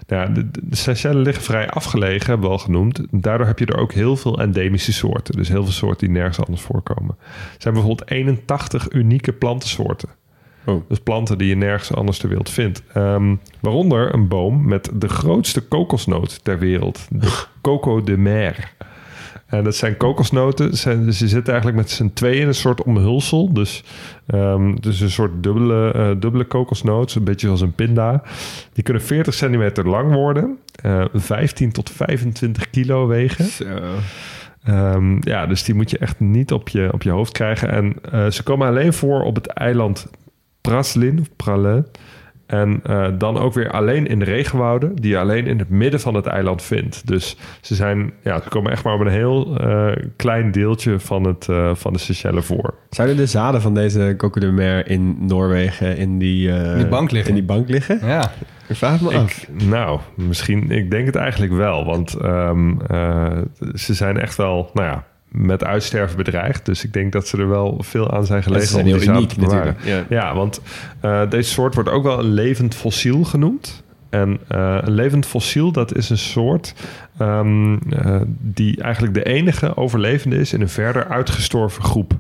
nou 0.08 0.22
ja, 0.22 0.26
de, 0.26 0.50
de 0.52 0.76
Seychelles 0.76 1.26
liggen 1.26 1.44
vrij 1.44 1.70
afgelegen, 1.70 2.30
hebben 2.30 2.48
we 2.48 2.54
al 2.54 2.60
genoemd. 2.62 3.02
Daardoor 3.12 3.48
heb 3.48 3.60
je 3.60 3.66
er 3.66 3.78
ook 3.78 3.92
heel 3.92 4.16
veel 4.16 4.40
endemische 4.40 4.94
soorten. 4.94 5.36
Dus 5.36 5.48
heel 5.48 5.64
veel 5.64 5.72
soorten 5.72 6.08
die 6.08 6.18
nergens 6.18 6.40
anders 6.40 6.62
voorkomen. 6.62 7.16
Er 7.30 7.56
zijn 7.62 7.74
bijvoorbeeld 7.74 8.10
81 8.10 8.92
unieke 8.92 9.34
plantensoorten. 9.34 10.10
Oh. 10.66 10.84
Dus 10.88 11.00
planten 11.00 11.38
die 11.38 11.48
je 11.48 11.56
nergens 11.56 11.94
anders 11.94 12.18
ter 12.18 12.30
wereld 12.30 12.50
vindt. 12.50 12.84
Ehm, 12.94 13.36
waaronder 13.60 14.14
een 14.14 14.28
boom 14.28 14.68
met 14.68 14.90
de 14.94 15.10
grootste 15.10 15.62
kokosnoot 15.62 16.44
ter 16.44 16.60
wereld. 16.60 17.08
De 17.10 17.46
Coco 17.62 18.04
de 18.04 18.18
Mer. 18.18 18.74
En 19.50 19.64
dat 19.64 19.76
zijn 19.76 19.98
kokosnoten. 19.98 20.78
Zijn, 20.78 21.14
ze 21.14 21.28
zitten 21.28 21.54
eigenlijk 21.54 21.82
met 21.82 21.92
z'n 21.92 22.12
tweeën 22.14 22.42
in 22.42 22.48
een 22.48 22.54
soort 22.54 22.84
omhulsel. 22.84 23.54
Dus, 23.54 23.84
ehm, 24.28 24.76
dus 24.76 25.00
een 25.00 25.10
soort 25.10 25.44
dubbele, 25.44 25.92
eh, 25.92 26.12
dubbele 26.20 26.46
kokosnoot. 26.46 27.16
Een 27.16 27.24
beetje 27.24 27.46
zoals 27.46 27.62
een 27.62 27.74
pinda. 27.74 28.22
Die 28.74 28.84
kunnen 28.84 29.04
40 29.04 29.34
centimeter 29.34 29.90
lang 29.90 30.14
worden. 30.14 30.58
eh 30.82 31.06
15 31.14 31.72
tot 31.72 31.90
25 31.90 32.70
kilo 32.70 33.08
wegen. 33.08 33.46
Ehm, 34.64 35.18
ja, 35.22 35.46
dus 35.46 35.64
die 35.64 35.76
moet 35.76 35.90
je 35.92 35.98
echt 35.98 36.20
niet 36.20 36.52
op 36.52 36.70
je, 36.70 36.90
op 36.94 37.04
je 37.04 37.10
hoofd 37.10 37.32
krijgen. 37.32 37.70
En 37.70 37.96
eh, 38.12 38.28
ze 38.28 38.44
komen 38.44 38.68
alleen 38.68 38.94
voor 38.94 39.22
op 39.22 39.36
het 39.36 39.48
eiland 39.48 40.08
Praslin, 40.62 41.20
of 41.20 41.28
Pralin, 41.36 41.86
En 42.50 42.80
eh, 42.84 43.08
dan 43.18 43.38
ook 43.38 43.54
weer 43.54 43.72
alleen 43.72 44.08
in 44.08 44.20
de 44.20 44.26
regenwouden, 44.26 44.96
die 44.96 45.12
je 45.12 45.18
alleen 45.18 45.48
in 45.48 45.60
het 45.60 45.70
midden 45.70 46.00
van 46.00 46.14
het 46.14 46.26
eiland 46.26 46.62
vindt. 46.62 47.08
Dus 47.08 47.38
ze, 47.62 47.76
zijn, 47.76 48.14
ja, 48.24 48.42
ze 48.42 48.50
komen 48.50 48.72
echt 48.72 48.84
maar 48.84 48.94
op 48.94 49.00
een 49.00 49.08
heel 49.08 49.58
eh, 49.58 49.92
klein 50.16 50.52
deeltje 50.52 51.00
van, 51.00 51.24
het, 51.24 51.50
eh, 51.50 51.76
van 51.76 51.94
de 51.94 52.00
Seychelles 52.00 52.46
voor. 52.46 52.74
Zouden 52.90 53.18
de 53.18 53.26
zaden 53.26 53.62
van 53.62 53.74
deze 53.74 54.14
Coco 54.18 54.40
de 54.40 54.52
Mer 54.52 54.90
in 54.90 55.18
Noorwegen 55.20 55.98
in 55.98 56.20
die, 56.20 56.52
eh, 56.52 56.72
In 56.72 56.78
die 56.78 56.88
bank 56.88 57.12
liggen. 57.12 57.30
In 57.30 57.36
die 57.36 57.46
bank 57.46 57.70
liggen? 57.70 58.00
Ja. 58.08 58.32
Ik 58.68 58.76
vraag 58.76 58.92
het 58.92 59.02
me 59.02 59.18
af. 59.18 59.42
Ik, 59.42 59.64
nou, 59.64 60.00
misschien, 60.16 60.72
ik 60.72 60.92
denk 60.92 61.06
het 61.06 61.16
eigenlijk 61.16 61.54
wel. 61.54 61.86
Want 61.86 62.14
ehm, 62.14 62.80
eh, 62.88 63.38
ze 63.74 63.94
zijn 63.94 64.18
echt 64.18 64.36
wel, 64.36 64.70
nou 64.74 64.88
ja, 64.88 65.06
met 65.32 65.64
uitsterven 65.64 66.18
bedreigd. 66.18 66.66
Dus 66.66 66.84
ik 66.84 66.94
denk 66.94 67.12
dat 67.12 67.28
ze 67.28 67.38
er 67.38 67.50
wel 67.50 67.78
veel 67.80 68.12
aan 68.12 68.26
zijn 68.26 68.44
gelegen 68.44 68.78
om 68.78 68.84
die 68.84 68.96
heel 68.96 69.16
uniek 69.16 69.38
natuurlijk. 69.38 69.84
Ja. 69.84 70.04
Ja, 70.10 70.36
want 70.36 70.62
eh, 71.00 71.30
deze 71.30 71.50
soort 71.50 71.74
wordt 71.76 71.90
ook 71.90 72.04
wel 72.04 72.20
een 72.20 72.34
levend 72.34 72.76
fossiel 72.76 73.24
genoemd. 73.24 73.84
En 74.10 74.40
eh, 74.48 74.78
een 74.82 74.92
levend 74.92 75.26
fossiel, 75.26 75.72
dat 75.72 75.96
is 75.96 76.10
een 76.10 76.18
soort 76.18 76.74
ehm, 77.18 77.74
eh, 77.90 78.22
die 78.40 78.82
eigenlijk 78.82 79.14
de 79.14 79.24
enige 79.24 79.78
overlevende 79.78 80.38
is 80.38 80.54
in 80.54 80.62
een 80.62 80.70
verder 80.70 81.08
uitgestorven 81.08 81.84
groep. 81.84 82.14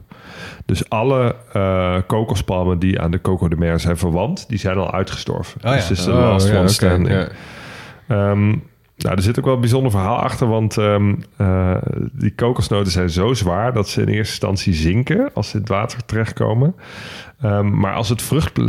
Dus 0.65 0.89
alle 0.89 1.35
eh, 1.53 1.95
kokospalmen 2.07 2.79
die 2.79 3.01
aan 3.01 3.11
de 3.11 3.21
Coco 3.21 3.47
de 3.47 3.55
Mer 3.55 3.79
zijn 3.79 3.97
verwant, 3.97 4.45
die 4.49 4.59
zijn 4.59 4.77
al 4.77 4.93
uitgestorven. 4.93 5.61
ja. 5.63 5.73
Dus 5.73 5.89
het 5.89 5.97
is 5.97 6.03
de 6.03 6.11
Oh, 6.11 6.17
last 6.19 6.51
one 6.53 6.67
standing. 6.67 7.09
ja. 7.09 7.27
Ehm, 8.07 8.55
nou, 9.03 9.15
er 9.15 9.21
zit 9.21 9.39
ook 9.39 9.45
wel 9.45 9.53
een 9.53 9.59
bijzonder 9.59 9.91
verhaal 9.91 10.17
achter, 10.17 10.47
want 10.47 10.77
ehm, 10.77 11.15
eh, 11.37 11.75
die 12.11 12.35
kokosnoten 12.35 12.91
zijn 12.91 13.09
zo 13.09 13.33
zwaar 13.33 13.73
dat 13.73 13.89
ze 13.89 14.01
in 14.01 14.07
eerste 14.07 14.31
instantie 14.31 14.73
zinken 14.73 15.29
als 15.33 15.49
ze 15.49 15.53
in 15.55 15.59
het 15.59 15.69
water 15.69 16.05
terechtkomen. 16.05 16.75
Ehm, 17.41 17.79
maar 17.79 17.93
als 17.93 18.09
het 18.09 18.21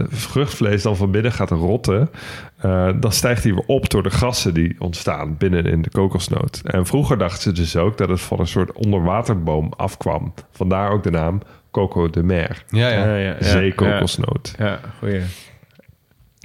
vruchtvlees 0.09 0.83
dan 0.83 0.97
van 0.97 1.11
binnen 1.11 1.33
gaat 1.33 1.51
rotten, 1.51 2.11
eh, 2.57 2.89
dan 3.01 3.13
stijgt 3.13 3.43
hij 3.43 3.55
weer 3.55 3.65
op 3.67 3.91
door 3.91 4.03
de 4.03 4.11
gassen 4.11 4.55
die 4.55 4.77
ontstaan 4.79 5.37
binnen 5.37 5.65
in 5.65 5.83
de 5.83 5.91
kokosnoot. 5.91 6.61
En 6.65 6.87
vroeger 6.87 7.19
dachten 7.19 7.43
ze 7.43 7.53
dus 7.53 7.77
ook 7.77 7.99
dat 7.99 8.09
het 8.09 8.21
van 8.21 8.41
een 8.41 8.47
soort 8.47 8.73
onderwaterboom 8.73 9.73
afkwam. 9.77 10.35
Vandaar 10.51 10.91
ook 10.91 11.03
de 11.03 11.11
naam 11.11 11.41
Coco 11.71 12.11
de 12.11 12.23
Mer, 12.23 12.65
Ja, 12.69 12.89
ja. 12.89 13.05
Ja, 13.05 13.17
ja, 13.17 13.37
ja. 13.39 13.45
zeekokosnoot. 13.45 14.55
Ja, 14.59 14.81
goeie. 14.99 15.21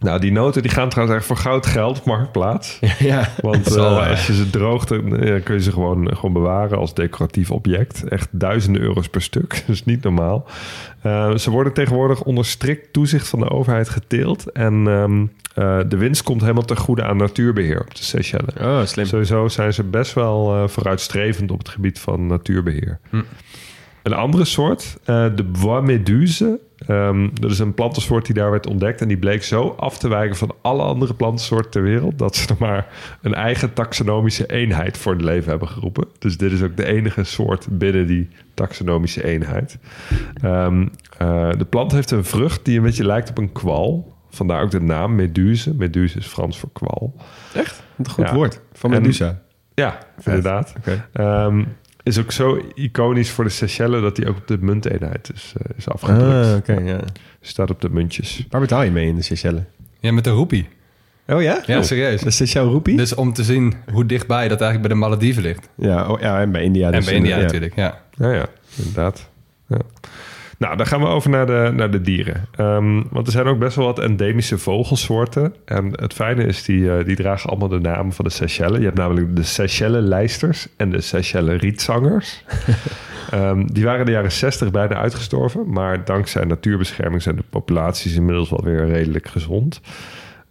Nou, 0.05 0.19
die 0.19 0.31
noten 0.31 0.61
die 0.61 0.71
gaan 0.71 0.89
trouwens 0.89 1.17
echt 1.17 1.27
voor 1.27 1.37
goud 1.37 1.65
geld 1.65 1.99
op 1.99 2.05
marktplaats. 2.05 2.79
Ja. 2.99 3.29
Want 3.41 3.75
eh, 3.75 3.85
eh. 3.85 4.09
als 4.09 4.27
je 4.27 4.35
ze 4.35 4.49
droogt, 4.49 4.87
dan 4.87 5.17
eh, 5.17 5.43
kun 5.43 5.55
je 5.55 5.61
ze 5.61 5.71
gewoon, 5.71 6.15
gewoon 6.15 6.33
bewaren 6.33 6.77
als 6.77 6.93
decoratief 6.93 7.51
object. 7.51 8.07
Echt 8.07 8.27
duizenden 8.31 8.81
euro's 8.81 9.09
per 9.09 9.21
stuk. 9.21 9.49
Dat 9.67 9.75
is 9.75 9.85
niet 9.85 10.03
normaal. 10.03 10.45
Eh, 11.01 11.35
ze 11.35 11.51
worden 11.51 11.73
tegenwoordig 11.73 12.23
onder 12.23 12.45
strikt 12.45 12.93
toezicht 12.93 13.27
van 13.27 13.39
de 13.39 13.49
overheid 13.49 13.89
geteeld. 13.89 14.51
En 14.51 14.87
ehm, 14.87 15.25
eh, 15.55 15.79
de 15.89 15.97
winst 15.97 16.23
komt 16.23 16.41
helemaal 16.41 16.65
ten 16.65 16.77
goede 16.77 17.03
aan 17.03 17.17
natuurbeheer 17.17 17.81
op 17.81 17.95
de 17.95 18.03
Seychelles. 18.03 18.55
Oh, 18.61 18.85
slim. 18.85 19.05
Sowieso 19.05 19.47
zijn 19.47 19.73
ze 19.73 19.83
best 19.83 20.13
wel 20.13 20.55
eh, 20.55 20.67
vooruitstrevend 20.67 21.51
op 21.51 21.57
het 21.57 21.69
gebied 21.69 21.99
van 21.99 22.27
natuurbeheer. 22.27 22.99
Hm. 23.09 23.21
Een 24.03 24.13
andere 24.13 24.45
soort, 24.45 24.97
eh, 25.03 25.25
de 25.35 25.43
bois 25.43 25.85
méduse. 25.85 26.59
Ehm, 26.87 27.29
dat 27.33 27.51
is 27.51 27.59
een 27.59 27.73
plantensoort 27.73 28.25
die 28.25 28.35
daar 28.35 28.51
werd 28.51 28.67
ontdekt. 28.67 29.01
En 29.01 29.07
die 29.07 29.17
bleek 29.17 29.43
zo 29.43 29.75
af 29.79 29.97
te 29.97 30.07
wijken 30.07 30.35
van 30.35 30.55
alle 30.61 30.83
andere 30.83 31.13
plantensoorten 31.13 31.71
ter 31.71 31.81
wereld... 31.81 32.19
dat 32.19 32.35
ze 32.35 32.47
er 32.49 32.55
maar 32.67 32.87
een 33.21 33.33
eigen 33.33 33.73
taxonomische 33.73 34.45
eenheid 34.45 34.97
voor 34.97 35.13
het 35.13 35.21
leven 35.21 35.49
hebben 35.49 35.67
geroepen. 35.67 36.07
Dus 36.19 36.37
dit 36.37 36.51
is 36.51 36.61
ook 36.63 36.77
de 36.77 36.85
enige 36.85 37.23
soort 37.23 37.67
binnen 37.69 38.07
die 38.07 38.29
taxonomische 38.53 39.23
eenheid. 39.23 39.77
Ehm, 40.41 40.87
eh, 41.17 41.49
de 41.57 41.65
plant 41.65 41.91
heeft 41.91 42.11
een 42.11 42.25
vrucht 42.25 42.65
die 42.65 42.77
een 42.77 42.83
beetje 42.83 43.05
lijkt 43.05 43.29
op 43.29 43.37
een 43.37 43.51
kwal. 43.51 44.13
Vandaar 44.29 44.61
ook 44.61 44.71
de 44.71 44.81
naam 44.81 45.15
Meduse. 45.15 45.75
Meduse 45.75 46.17
is 46.17 46.25
Frans 46.27 46.59
voor 46.59 46.69
kwal. 46.73 47.15
Echt? 47.53 47.83
Een 47.97 48.09
goed 48.09 48.27
Ja. 48.27 48.33
woord. 48.33 48.61
Van 48.73 48.93
En- 48.93 49.01
Medusa. 49.01 49.41
Ja, 49.73 49.97
inderdaad. 50.25 50.73
Oké. 50.77 51.07
Ehm, 51.13 51.63
is 52.05 52.19
ook 52.19 52.31
zo 52.31 52.61
iconisch 52.73 53.29
voor 53.29 53.43
de 53.43 53.49
Seychelles 53.49 54.01
dat 54.01 54.15
die 54.15 54.27
ook 54.29 54.37
op 54.37 54.47
de 54.47 54.57
munteenheid 54.61 55.31
is, 55.33 55.53
eh, 55.57 55.77
is 55.77 55.89
afgedrukt. 55.89 56.45
Ah, 56.47 56.55
oké, 56.55 56.73
ja. 56.73 56.99
Staat 57.41 57.69
op 57.69 57.81
de 57.81 57.89
muntjes. 57.89 58.45
Waar 58.49 58.61
betaal 58.61 58.83
je 58.83 58.91
mee 58.91 59.07
in 59.07 59.15
de 59.15 59.21
Seychelles? 59.21 59.61
Ja, 59.99 60.11
met 60.11 60.23
de 60.23 60.29
roepie. 60.29 60.67
Oh 61.27 61.41
ja? 61.41 61.61
Ja, 61.65 61.77
Oh. 61.77 61.83
serieus. 61.83 62.21
De 62.21 62.31
Seychelles 62.31 62.71
roepie? 62.71 62.97
Dus 62.97 63.15
om 63.15 63.33
te 63.33 63.43
zien 63.43 63.73
hoe 63.91 64.05
dichtbij 64.05 64.47
dat 64.47 64.61
eigenlijk 64.61 64.81
bij 64.81 64.89
de 64.89 65.03
Malediven 65.05 65.41
ligt. 65.43 65.69
Ja, 65.75 66.07
oh, 66.07 66.19
ja, 66.19 66.41
en 66.41 66.51
bij 66.51 66.63
India. 66.63 66.85
en 66.87 66.91
dus, 66.91 67.05
bij 67.05 67.13
India 67.13 67.35
ja. 67.35 67.41
natuurlijk, 67.41 67.75
ja. 67.75 68.01
Ja, 68.17 68.31
ja, 68.33 68.45
inderdaad. 68.77 69.29
Ja. 69.67 69.77
Nou, 70.57 70.77
dan 70.77 70.85
gaan 70.85 70.99
we 70.99 71.07
over 71.07 71.29
naar 71.29 71.45
de, 71.45 71.71
naar 71.73 71.91
de 71.91 72.01
dieren. 72.01 72.45
Ehm, 72.55 73.03
want 73.09 73.25
er 73.25 73.31
zijn 73.31 73.45
ook 73.45 73.59
best 73.59 73.75
wel 73.75 73.85
wat 73.85 73.99
endemische 73.99 74.57
vogelsoorten. 74.57 75.55
En 75.65 75.91
het 75.91 76.13
fijne 76.13 76.43
is, 76.43 76.63
die, 76.63 76.91
eh, 76.91 77.05
die 77.05 77.15
dragen 77.15 77.49
allemaal 77.49 77.67
de 77.67 77.79
naam 77.79 78.13
van 78.13 78.25
de 78.25 78.31
Seychelles. 78.31 78.77
Je 78.77 78.85
hebt 78.85 78.97
namelijk 78.97 79.35
de 79.35 79.43
Seychelles-lijsters 79.43 80.67
en 80.77 80.89
de 80.89 81.01
Seychelles-rietzangers. 81.01 82.43
Ehm, 83.31 83.65
die 83.65 83.83
waren 83.83 83.99
in 83.99 84.05
de 84.05 84.11
jaren 84.11 84.31
60 84.31 84.71
bijna 84.71 84.95
uitgestorven. 84.95 85.71
Maar 85.71 86.05
dankzij 86.05 86.45
natuurbescherming 86.45 87.21
zijn 87.21 87.35
de 87.35 87.43
populaties 87.49 88.15
inmiddels 88.15 88.49
wel 88.49 88.63
weer 88.63 88.87
redelijk 88.87 89.27
gezond. 89.27 89.81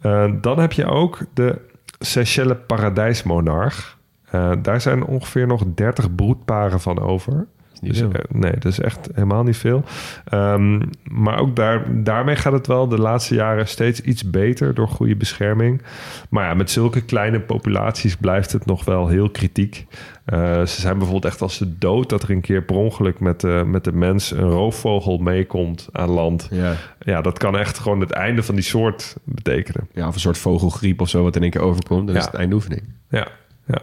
Eh, 0.00 0.32
dan 0.40 0.58
heb 0.58 0.72
je 0.72 0.84
ook 0.84 1.18
de 1.34 1.58
Seychelles 1.98 2.56
paradijsmonarch. 2.66 3.98
Eh, 4.30 4.52
daar 4.62 4.80
zijn 4.80 5.04
ongeveer 5.04 5.46
nog 5.46 5.62
30 5.74 6.14
broedparen 6.14 6.80
van 6.80 7.00
over. 7.00 7.46
Dus, 7.88 7.98
veel. 7.98 8.10
nee, 8.28 8.52
dat 8.52 8.64
is 8.64 8.80
echt 8.80 9.08
helemaal 9.14 9.42
niet 9.42 9.56
veel. 9.56 9.84
Ehm, 10.24 10.80
maar 11.08 11.38
ook 11.38 11.56
daar, 11.56 12.02
daarmee 12.04 12.36
gaat 12.36 12.52
het 12.52 12.66
wel 12.66 12.88
de 12.88 12.98
laatste 12.98 13.34
jaren 13.34 13.68
steeds 13.68 14.00
iets 14.00 14.30
beter 14.30 14.74
door 14.74 14.88
goede 14.88 15.16
bescherming. 15.16 15.82
Maar 16.28 16.44
ja, 16.48 16.54
met 16.54 16.70
zulke 16.70 17.00
kleine 17.00 17.40
populaties 17.40 18.16
blijft 18.16 18.52
het 18.52 18.66
nog 18.66 18.84
wel 18.84 19.08
heel 19.08 19.30
kritiek. 19.30 19.86
Eh, 20.24 20.38
ze 20.60 20.80
zijn 20.80 20.94
bijvoorbeeld 20.98 21.32
echt 21.32 21.42
als 21.42 21.56
ze 21.56 21.78
dood 21.78 22.08
dat 22.08 22.22
er 22.22 22.30
een 22.30 22.40
keer 22.40 22.62
per 22.62 22.76
ongeluk 22.76 23.20
met 23.20 23.40
de, 23.40 23.62
met 23.66 23.84
de 23.84 23.92
mens 23.92 24.30
een 24.30 24.48
roofvogel 24.48 25.18
meekomt 25.18 25.88
aan 25.92 26.10
land. 26.10 26.48
Ja. 26.50 26.72
Ja, 27.00 27.20
dat 27.20 27.38
kan 27.38 27.58
echt 27.58 27.78
gewoon 27.78 28.00
het 28.00 28.10
einde 28.10 28.42
van 28.42 28.54
die 28.54 28.64
soort 28.64 29.16
betekenen. 29.24 29.88
ja, 29.92 30.08
of 30.08 30.14
een 30.14 30.20
soort 30.20 30.38
vogelgriep 30.38 31.00
of 31.00 31.08
zo 31.08 31.22
wat 31.22 31.36
in 31.36 31.42
één 31.42 31.50
keer 31.50 31.60
overkomt. 31.60 32.08
Is 32.08 32.14
Ja. 32.14 32.20
het 32.20 32.34
eindoefening. 32.34 32.82
Ja, 33.08 33.26
ja. 33.66 33.78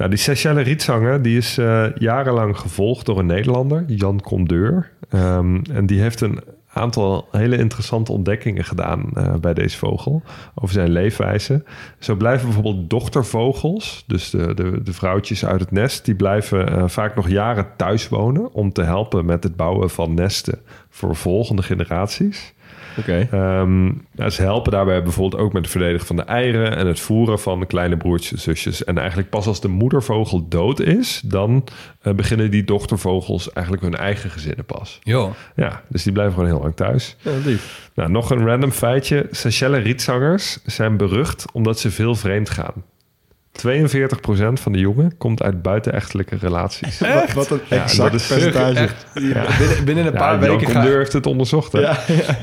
Nou, 0.00 0.12
die 0.12 0.20
Seychelles 0.20 0.66
rietzanger 0.66 1.22
die 1.22 1.36
is 1.36 1.58
eh, 1.58 1.86
jarenlang 1.94 2.58
gevolgd 2.58 3.06
door 3.06 3.18
een 3.18 3.26
Nederlander, 3.26 3.84
Jan 3.86 4.20
Condeur. 4.20 4.90
Ehm, 5.08 5.60
en 5.72 5.86
die 5.86 6.00
heeft 6.00 6.20
een 6.20 6.40
aantal 6.72 7.28
hele 7.30 7.56
interessante 7.56 8.12
ontdekkingen 8.12 8.64
gedaan 8.64 9.10
eh, 9.14 9.34
bij 9.34 9.54
deze 9.54 9.78
vogel 9.78 10.22
over 10.54 10.74
zijn 10.74 10.90
leefwijze. 10.90 11.64
Zo 11.98 12.14
blijven 12.14 12.46
bijvoorbeeld 12.46 12.90
dochtervogels, 12.90 14.04
dus 14.06 14.30
de, 14.30 14.54
de, 14.54 14.82
de 14.82 14.92
vrouwtjes 14.92 15.44
uit 15.46 15.60
het 15.60 15.70
nest, 15.70 16.04
die 16.04 16.14
blijven 16.14 16.68
eh, 16.68 16.88
vaak 16.88 17.14
nog 17.14 17.28
jaren 17.28 17.66
thuis 17.76 18.08
wonen 18.08 18.52
om 18.52 18.72
te 18.72 18.82
helpen 18.82 19.24
met 19.24 19.42
het 19.42 19.56
bouwen 19.56 19.90
van 19.90 20.14
nesten 20.14 20.58
voor 20.88 21.16
volgende 21.16 21.62
generaties. 21.62 22.54
Oké. 22.98 23.28
Ehm, 23.30 23.84
nou, 24.12 24.30
ze 24.30 24.42
helpen 24.42 24.72
daarbij 24.72 25.02
bijvoorbeeld 25.02 25.42
ook 25.42 25.52
met 25.52 25.62
het 25.62 25.70
verdedigen 25.70 26.06
van 26.06 26.16
de 26.16 26.22
eieren 26.22 26.76
en 26.76 26.86
het 26.86 27.00
voeren 27.00 27.38
van 27.38 27.60
de 27.60 27.66
kleine 27.66 27.96
broertjes 27.96 28.32
en 28.32 28.38
zusjes. 28.38 28.84
En 28.84 28.98
eigenlijk 28.98 29.30
pas 29.30 29.46
als 29.46 29.60
de 29.60 29.68
moedervogel 29.68 30.48
dood 30.48 30.80
is, 30.80 31.22
dan 31.24 31.64
eh, 32.02 32.12
beginnen 32.12 32.50
die 32.50 32.64
dochtervogels 32.64 33.52
eigenlijk 33.52 33.84
hun 33.84 33.96
eigen 33.96 34.30
gezinnen 34.30 34.64
pas. 34.64 34.98
Jo. 35.02 35.34
Ja, 35.54 35.82
dus 35.88 36.02
die 36.02 36.12
blijven 36.12 36.34
gewoon 36.34 36.48
heel 36.48 36.60
lang 36.60 36.76
thuis. 36.76 37.16
Ja, 37.20 37.30
lief. 37.44 37.90
Nou, 37.94 38.10
nog 38.10 38.30
een 38.30 38.46
random 38.46 38.70
feitje. 38.70 39.26
Seychelles 39.30 39.82
rietzangers 39.82 40.58
zijn 40.64 40.96
berucht 40.96 41.44
omdat 41.52 41.78
ze 41.78 41.90
veel 41.90 42.14
vreemd 42.14 42.50
gaan. 42.50 42.84
42% 43.66 44.52
van 44.52 44.72
de 44.72 44.78
jongen 44.78 45.16
komt 45.18 45.42
uit 45.42 45.62
buitenechtelijke 45.62 46.36
relaties. 46.40 46.98
Wat, 47.00 47.32
wat 47.32 47.50
een 47.50 47.60
Ja, 47.68 47.82
exact 47.82 48.12
dat 48.12 48.20
is- 48.20 48.26
percentage. 48.26 48.88
Binnen, 49.14 49.84
binnen 49.84 50.06
een 50.06 50.12
Ja, 50.12 50.18
paar 50.18 50.30
Jan 50.40 50.50
weken 50.50 50.66
ga, 50.66 50.72
Condeur 50.72 50.96
heeft 50.98 51.12
het 51.12 51.26
onderzocht. 51.26 51.72
hè? 51.72 51.80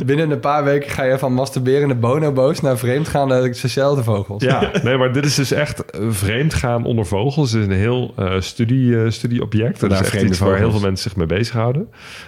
binnen 0.05 0.31
een 0.31 0.39
paar 0.39 0.63
weken 0.63 0.89
ga 0.89 1.03
je 1.03 1.17
van 1.17 1.33
masturberende 1.33 1.95
bonobo's 1.95 2.61
naar 2.61 2.77
vreemdgaande 2.77 3.53
Seychelles 3.53 4.03
vogels. 4.05 4.43
Ja, 4.43 4.71
nee, 4.83 4.97
maar 4.97 5.13
dit 5.13 5.25
is 5.25 5.35
dus 5.35 5.51
echt 5.51 5.85
eh, 5.85 6.01
vreemd 6.09 6.53
gaan 6.53 6.85
onder 6.85 7.05
vogels. 7.05 7.51
Het 7.51 7.61
is 7.61 7.67
een 7.67 7.73
heel 7.73 8.13
eh, 8.17 8.33
studie, 8.39 9.03
eh, 9.03 9.09
studieobject. 9.09 9.79
Dat 9.79 9.91
is 9.91 9.99
echt 9.99 10.37
waar 10.37 10.57
heel 10.57 10.71
veel 10.71 10.79
mensen 10.79 11.09
zich 11.09 11.15
mee 11.17 11.27
bezighouden. 11.27 11.87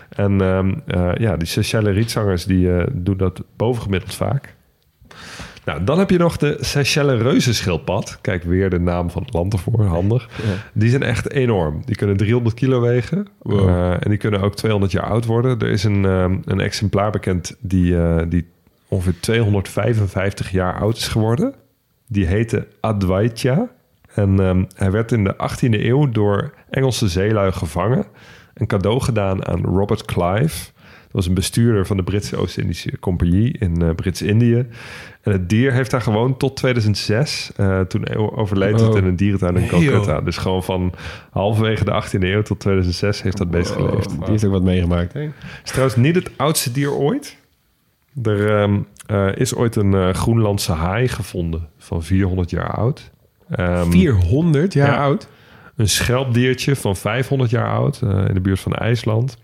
En 0.10 0.42
ehm, 0.42 0.74
eh, 0.88 1.12
ja, 1.18 1.38
die 1.38 1.48
Seychelles 1.48 1.96
rietzangers 1.96 2.46
die, 2.46 2.72
eh, 2.78 2.84
doen 2.92 3.18
dat 3.18 3.42
bovengemiddeld 3.58 4.16
vaak. 4.16 4.56
Nou, 5.70 5.84
dan 5.84 6.00
heb 6.00 6.10
je 6.10 6.18
nog 6.18 6.38
de 6.38 6.58
Seychelles 6.60 7.22
reuzenschildpad. 7.22 8.18
Kijk, 8.22 8.44
weer 8.44 8.70
de 8.70 8.80
naam 8.80 9.10
van 9.10 9.22
het 9.22 9.34
land 9.34 9.54
ervoor, 9.54 9.84
handig. 9.84 10.30
Die 10.74 10.90
zijn 10.90 11.04
echt 11.04 11.32
enorm. 11.32 11.82
Die 11.86 11.96
kunnen 11.96 12.18
300 12.18 12.56
kilo 12.56 12.82
wegen. 12.82 13.28
Wow. 13.42 13.70
Eh, 13.70 13.92
en 13.92 14.10
die 14.10 14.18
kunnen 14.18 14.42
ook 14.42 14.56
200 14.56 14.92
jaar 14.92 15.04
oud 15.04 15.26
worden. 15.26 15.60
Er 15.60 15.70
is 15.70 15.84
een, 15.84 16.06
ehm, 16.06 16.38
een 16.46 16.60
exemplaar 16.60 17.12
bekend 17.12 17.56
die, 17.60 17.98
eh, 17.98 18.22
die 18.30 18.48
ongeveer 18.88 19.20
255 19.20 20.52
jaar 20.52 20.80
oud 20.80 20.98
is 20.98 21.08
geworden. 21.08 21.54
Die 22.08 22.26
heette 22.26 22.68
Advaita. 22.80 23.70
En 24.14 24.40
ehm, 24.40 24.64
hij 24.76 24.92
werd 24.92 25.12
in 25.12 25.24
de 25.24 25.38
18e 25.38 25.86
eeuw 25.86 26.10
door 26.10 26.54
Engelse 26.70 27.08
zeelui 27.08 27.52
gevangen. 27.52 28.06
Een 28.54 28.68
cadeau 28.68 29.02
gedaan 29.02 29.46
aan 29.46 29.66
Robert 29.66 30.06
Clive. 30.06 30.72
Was 31.12 31.28
een 31.28 31.34
bestuurder 31.34 31.86
van 31.86 31.98
de 31.98 32.04
Britse 32.04 32.36
Oost-Indische 32.36 33.00
Compagnie 33.00 33.58
in 33.58 33.84
uh, 33.84 33.90
Brits-Indië. 33.96 34.66
En 35.22 35.32
het 35.32 35.50
dier 35.50 35.74
heeft 35.74 35.92
daar 35.92 36.02
gewoon 36.02 36.38
tot 36.38 36.56
2006, 36.56 37.52
uh, 37.60 37.80
toen 37.80 38.16
overleed 38.16 38.80
het 38.80 38.90
Oh. 38.90 38.98
in 38.98 39.06
een 39.06 39.16
dierentuin 39.16 39.58
in 39.58 39.68
Calcutta. 39.68 40.22
Dus 40.22 40.38
gewoon 40.38 40.64
van 40.64 40.94
halverwege 41.32 41.86
de 41.86 42.04
18e 42.04 42.24
eeuw 42.24 42.42
tot 42.42 42.60
2006 42.60 43.22
heeft 43.22 43.38
dat 43.38 43.52
beest 43.52 43.72
geleefd. 43.72 44.10
Die 44.10 44.30
heeft 44.30 44.46
ook 44.46 44.52
wat 44.52 44.64
meegemaakt. 44.64 45.14
Hè? 45.14 45.30
is 45.64 45.72
trouwens 45.72 45.96
niet 45.96 46.16
het 46.16 46.32
oudste 46.36 46.72
dier 46.72 46.94
ooit. 46.94 47.38
Er 48.24 48.62
ehm, 48.62 48.80
eh, 49.06 49.36
is 49.36 49.56
ooit 49.56 49.76
een 49.76 49.94
eh, 49.94 50.14
Groenlandse 50.14 50.72
haai 50.72 51.08
gevonden 51.08 51.68
van 51.78 52.04
400 52.04 52.50
jaar 52.50 52.72
oud. 52.72 53.12
Ehm, 53.50 53.92
400 53.92 54.74
jaar 54.74 54.92
ja. 54.92 55.04
oud. 55.04 55.28
Een 55.76 55.90
schelpdiertje 55.90 56.76
van 56.76 56.96
500 56.96 57.50
jaar 57.50 57.72
oud 57.72 58.02
eh, 58.02 58.28
in 58.28 58.34
de 58.34 58.40
buurt 58.40 58.60
van 58.60 58.74
IJsland. 58.74 59.38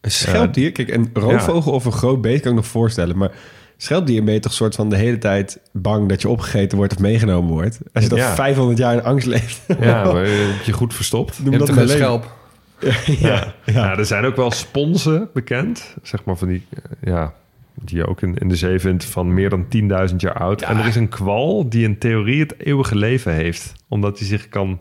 Een 0.00 0.10
schelpdier? 0.10 0.72
Kijk, 0.72 0.88
een 0.90 1.10
roofvogel 1.12 1.72
of 1.72 1.84
een 1.84 1.92
groot 1.92 2.20
beest 2.20 2.40
kan 2.42 2.50
ik 2.50 2.56
nog 2.56 2.66
voorstellen. 2.66 3.18
Maar 3.18 3.30
schelpdier 3.76 4.24
ben 4.24 4.34
je 4.34 4.40
toch 4.40 4.52
soort 4.52 4.74
van 4.74 4.88
de 4.90 4.96
hele 4.96 5.18
tijd 5.18 5.60
bang 5.72 6.08
dat 6.08 6.22
je 6.22 6.28
opgegeten 6.28 6.76
wordt 6.78 6.92
of 6.94 6.98
meegenomen 6.98 7.50
wordt. 7.52 7.78
Als 7.92 8.04
je 8.04 8.10
dat 8.10 8.18
Ja. 8.18 8.34
500 8.34 8.78
jaar 8.78 8.92
in 8.92 9.02
angst 9.04 9.26
leeft. 9.26 9.60
Ja, 9.80 10.04
maar 10.12 10.26
je 10.28 10.50
hebt 10.52 10.66
je 10.66 10.72
goed 10.72 10.94
verstopt. 10.94 11.38
Noem 11.42 11.52
Je 11.52 11.58
dat 11.58 11.68
hebt 11.68 11.80
een 11.80 11.84
een 11.88 11.90
leven. 11.90 12.06
schelp. 12.06 12.36
Ja. 13.28 13.54
Ja. 13.64 13.96
er 13.98 14.04
zijn 14.06 14.24
ook 14.24 14.36
wel 14.36 14.50
sponsen 14.50 15.28
bekend. 15.32 15.94
Zeg 16.02 16.24
maar 16.24 16.36
van 16.36 16.48
die, 16.48 16.66
eh, 16.70 16.80
ja, 17.12 17.34
die 17.74 17.96
je 17.96 18.06
ook 18.06 18.22
in, 18.22 18.36
in 18.36 18.48
de 18.48 18.56
zee 18.56 18.78
vindt 18.80 19.04
van 19.04 19.34
meer 19.34 19.50
dan 19.50 19.66
10.000 20.10 20.16
jaar 20.16 20.34
oud. 20.38 20.62
En 20.62 20.78
er 20.78 20.86
is 20.86 20.96
een 20.96 21.08
kwal 21.08 21.68
die 21.68 21.84
in 21.84 21.98
theorie 21.98 22.40
het 22.40 22.54
eeuwige 22.58 22.96
leven 22.96 23.32
heeft. 23.32 23.72
Omdat 23.88 24.18
hij 24.18 24.28
zich 24.28 24.48
kan, 24.48 24.78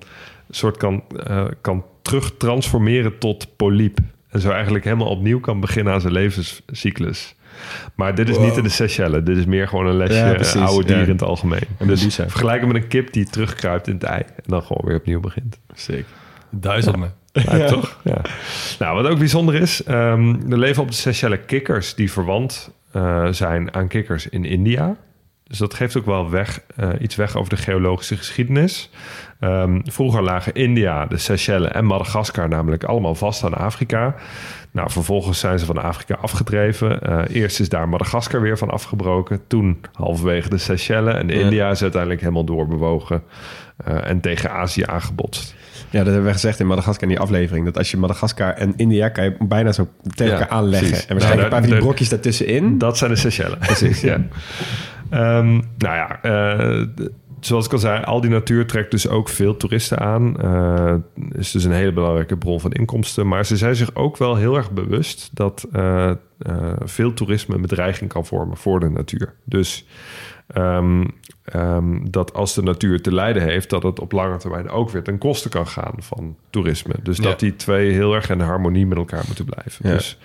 soort 0.49 0.77
kan, 0.77 1.03
eh, 1.25 1.45
kan 1.61 1.83
terugtransformeren 2.01 3.17
tot 3.17 3.47
polyp. 3.55 3.97
En 4.29 4.39
zo 4.39 4.49
eigenlijk 4.49 4.83
helemaal 4.83 5.07
opnieuw 5.07 5.39
kan 5.39 5.59
beginnen 5.59 5.93
aan 5.93 6.01
zijn 6.01 6.13
levenscyclus. 6.13 7.35
Maar 7.95 8.15
dit 8.15 8.29
is 8.29 8.37
niet 8.37 8.57
in 8.57 8.63
de 8.63 8.69
Seychelles. 8.69 9.23
Dit 9.23 9.37
is 9.37 9.45
meer 9.45 9.67
gewoon 9.67 9.85
een 9.85 9.97
lesje 9.97 10.15
Ja, 10.17 10.29
eh, 10.29 10.35
precies, 10.35 10.61
oude 10.61 10.85
dieren 10.85 11.03
ja. 11.03 11.09
in 11.09 11.13
het 11.13 11.23
algemeen. 11.23 11.67
Een 11.77 11.87
Dus 11.87 12.15
vergelijk 12.15 12.59
hem 12.61 12.71
met 12.71 12.81
een 12.81 12.87
kip 12.87 13.13
die 13.13 13.25
terugkruipt 13.25 13.87
in 13.87 13.93
het 13.93 14.03
ei. 14.03 14.21
En 14.21 14.43
dan 14.45 14.61
gewoon 14.61 14.83
weer 14.85 14.95
opnieuw 14.95 15.19
begint. 15.19 15.59
Sick. 15.73 16.05
Duizend 16.49 16.97
me. 16.97 17.07
Ja, 17.51 17.67
toch? 17.67 17.99
Ja. 18.03 18.21
Nou, 18.79 19.01
wat 19.01 19.11
ook 19.11 19.17
bijzonder 19.17 19.55
is, 19.55 19.83
ehm, 19.83 20.51
er 20.51 20.57
leven 20.57 20.81
op 20.81 20.87
de 20.87 20.95
Seychelles 20.95 21.39
kikkers 21.45 21.95
die 21.95 22.11
verwant 22.11 22.71
eh, 22.91 23.27
zijn 23.31 23.73
aan 23.73 23.87
kikkers 23.87 24.29
in 24.29 24.45
India. 24.45 24.95
Dus 25.47 25.57
dat 25.57 25.73
geeft 25.73 25.97
ook 25.97 26.05
wel 26.05 26.29
weg, 26.29 26.61
eh, 26.75 26.89
iets 26.99 27.15
weg 27.15 27.35
over 27.35 27.49
de 27.49 27.57
geologische 27.61 28.17
geschiedenis. 28.17 28.89
Ehm, 29.39 29.79
vroeger 29.83 30.23
lagen 30.23 30.53
India, 30.53 31.05
de 31.05 31.17
Seychelles 31.17 31.71
en 31.71 31.85
Madagaskar 31.85 32.49
namelijk 32.49 32.83
allemaal 32.83 33.15
vast 33.15 33.43
aan 33.43 33.53
Afrika. 33.53 34.15
Nou, 34.71 34.91
vervolgens 34.91 35.39
zijn 35.39 35.59
ze 35.59 35.65
van 35.65 35.77
Afrika 35.77 36.15
afgedreven. 36.21 37.01
Eh, 37.01 37.35
eerst 37.35 37.59
is 37.59 37.69
daar 37.69 37.89
Madagaskar 37.89 38.41
weer 38.41 38.57
van 38.57 38.69
afgebroken. 38.69 39.41
Toen 39.47 39.81
halverwege 39.93 40.49
de 40.49 40.57
Seychelles. 40.57 41.15
En 41.15 41.29
India 41.29 41.69
is 41.69 41.81
uiteindelijk 41.81 42.21
helemaal 42.21 42.43
doorbewogen 42.43 43.23
eh, 43.77 44.09
en 44.09 44.19
tegen 44.19 44.51
Azië 44.51 44.83
aangebotst. 44.85 45.55
Ja, 45.97 46.03
dat 46.03 46.13
hebben 46.13 46.31
we 46.31 46.37
gezegd 46.37 46.59
in 46.59 46.67
Madagaskar 46.67 47.03
in 47.03 47.09
die 47.15 47.19
aflevering. 47.19 47.65
Dat 47.65 47.77
als 47.77 47.91
je 47.91 47.97
Madagaskar 47.97 48.53
en 48.53 48.73
India 48.75 49.09
kan 49.09 49.23
je 49.23 49.35
bijna 49.39 49.71
zo 49.71 49.87
tegen 50.15 50.37
Ja, 50.37 50.49
aanleggen. 50.49 50.87
precies. 50.89 51.05
En 51.07 51.13
waarschijnlijk 51.13 51.25
Nou, 51.33 51.43
een 51.43 51.49
paar 51.49 51.61
van 51.61 51.69
die 51.69 51.79
brokjes 51.79 52.09
daartussenin. 52.09 52.77
Dat 52.77 52.97
zijn 52.97 53.11
de 53.11 53.15
Seychelles. 53.17 53.57
Precies, 53.57 54.01
ja. 54.09 54.21
Ehm, 55.09 55.47
nou 55.77 55.95
ja, 55.95 56.21
eh, 56.21 56.85
zoals 57.39 57.65
ik 57.65 57.71
al 57.73 57.79
zei, 57.79 58.03
al 58.03 58.21
die 58.21 58.29
natuur 58.29 58.65
trekt 58.65 58.91
dus 58.91 59.07
ook 59.07 59.29
veel 59.29 59.57
toeristen 59.57 59.99
aan. 59.99 60.41
Eh 60.41 60.93
is 61.31 61.51
dus 61.51 61.63
een 61.63 61.71
hele 61.71 61.93
belangrijke 61.93 62.37
bron 62.37 62.59
van 62.59 62.71
inkomsten. 62.71 63.27
Maar 63.27 63.45
ze 63.45 63.57
zijn 63.57 63.75
zich 63.75 63.95
ook 63.95 64.17
wel 64.17 64.35
heel 64.35 64.55
erg 64.55 64.71
bewust 64.71 65.29
dat 65.33 65.67
eh, 65.71 66.11
veel 66.83 67.13
toerisme 67.13 67.55
een 67.55 67.61
bedreiging 67.61 68.09
kan 68.09 68.25
vormen 68.25 68.57
voor 68.57 68.79
de 68.79 68.89
natuur. 68.89 69.33
Dus 69.43 69.85
ehm, 70.47 71.03
ehm, 71.51 71.97
dat 72.09 72.33
als 72.33 72.53
de 72.53 72.63
natuur 72.63 73.01
te 73.01 73.13
lijden 73.13 73.43
heeft, 73.43 73.69
dat 73.69 73.83
het 73.83 73.99
op 73.99 74.11
lange 74.11 74.37
termijn 74.37 74.69
ook 74.69 74.89
weer 74.89 75.03
ten 75.03 75.17
koste 75.17 75.49
kan 75.49 75.67
gaan 75.67 75.95
van 75.97 76.35
toerisme. 76.49 76.93
Dus 77.03 77.17
dat 77.17 77.39
die 77.39 77.55
twee 77.55 77.91
heel 77.91 78.13
erg 78.13 78.29
in 78.29 78.39
harmonie 78.39 78.85
met 78.85 78.97
elkaar 78.97 79.23
moeten 79.27 79.45
blijven. 79.45 79.89
Ja. 79.89 79.95
Dus 79.95 80.17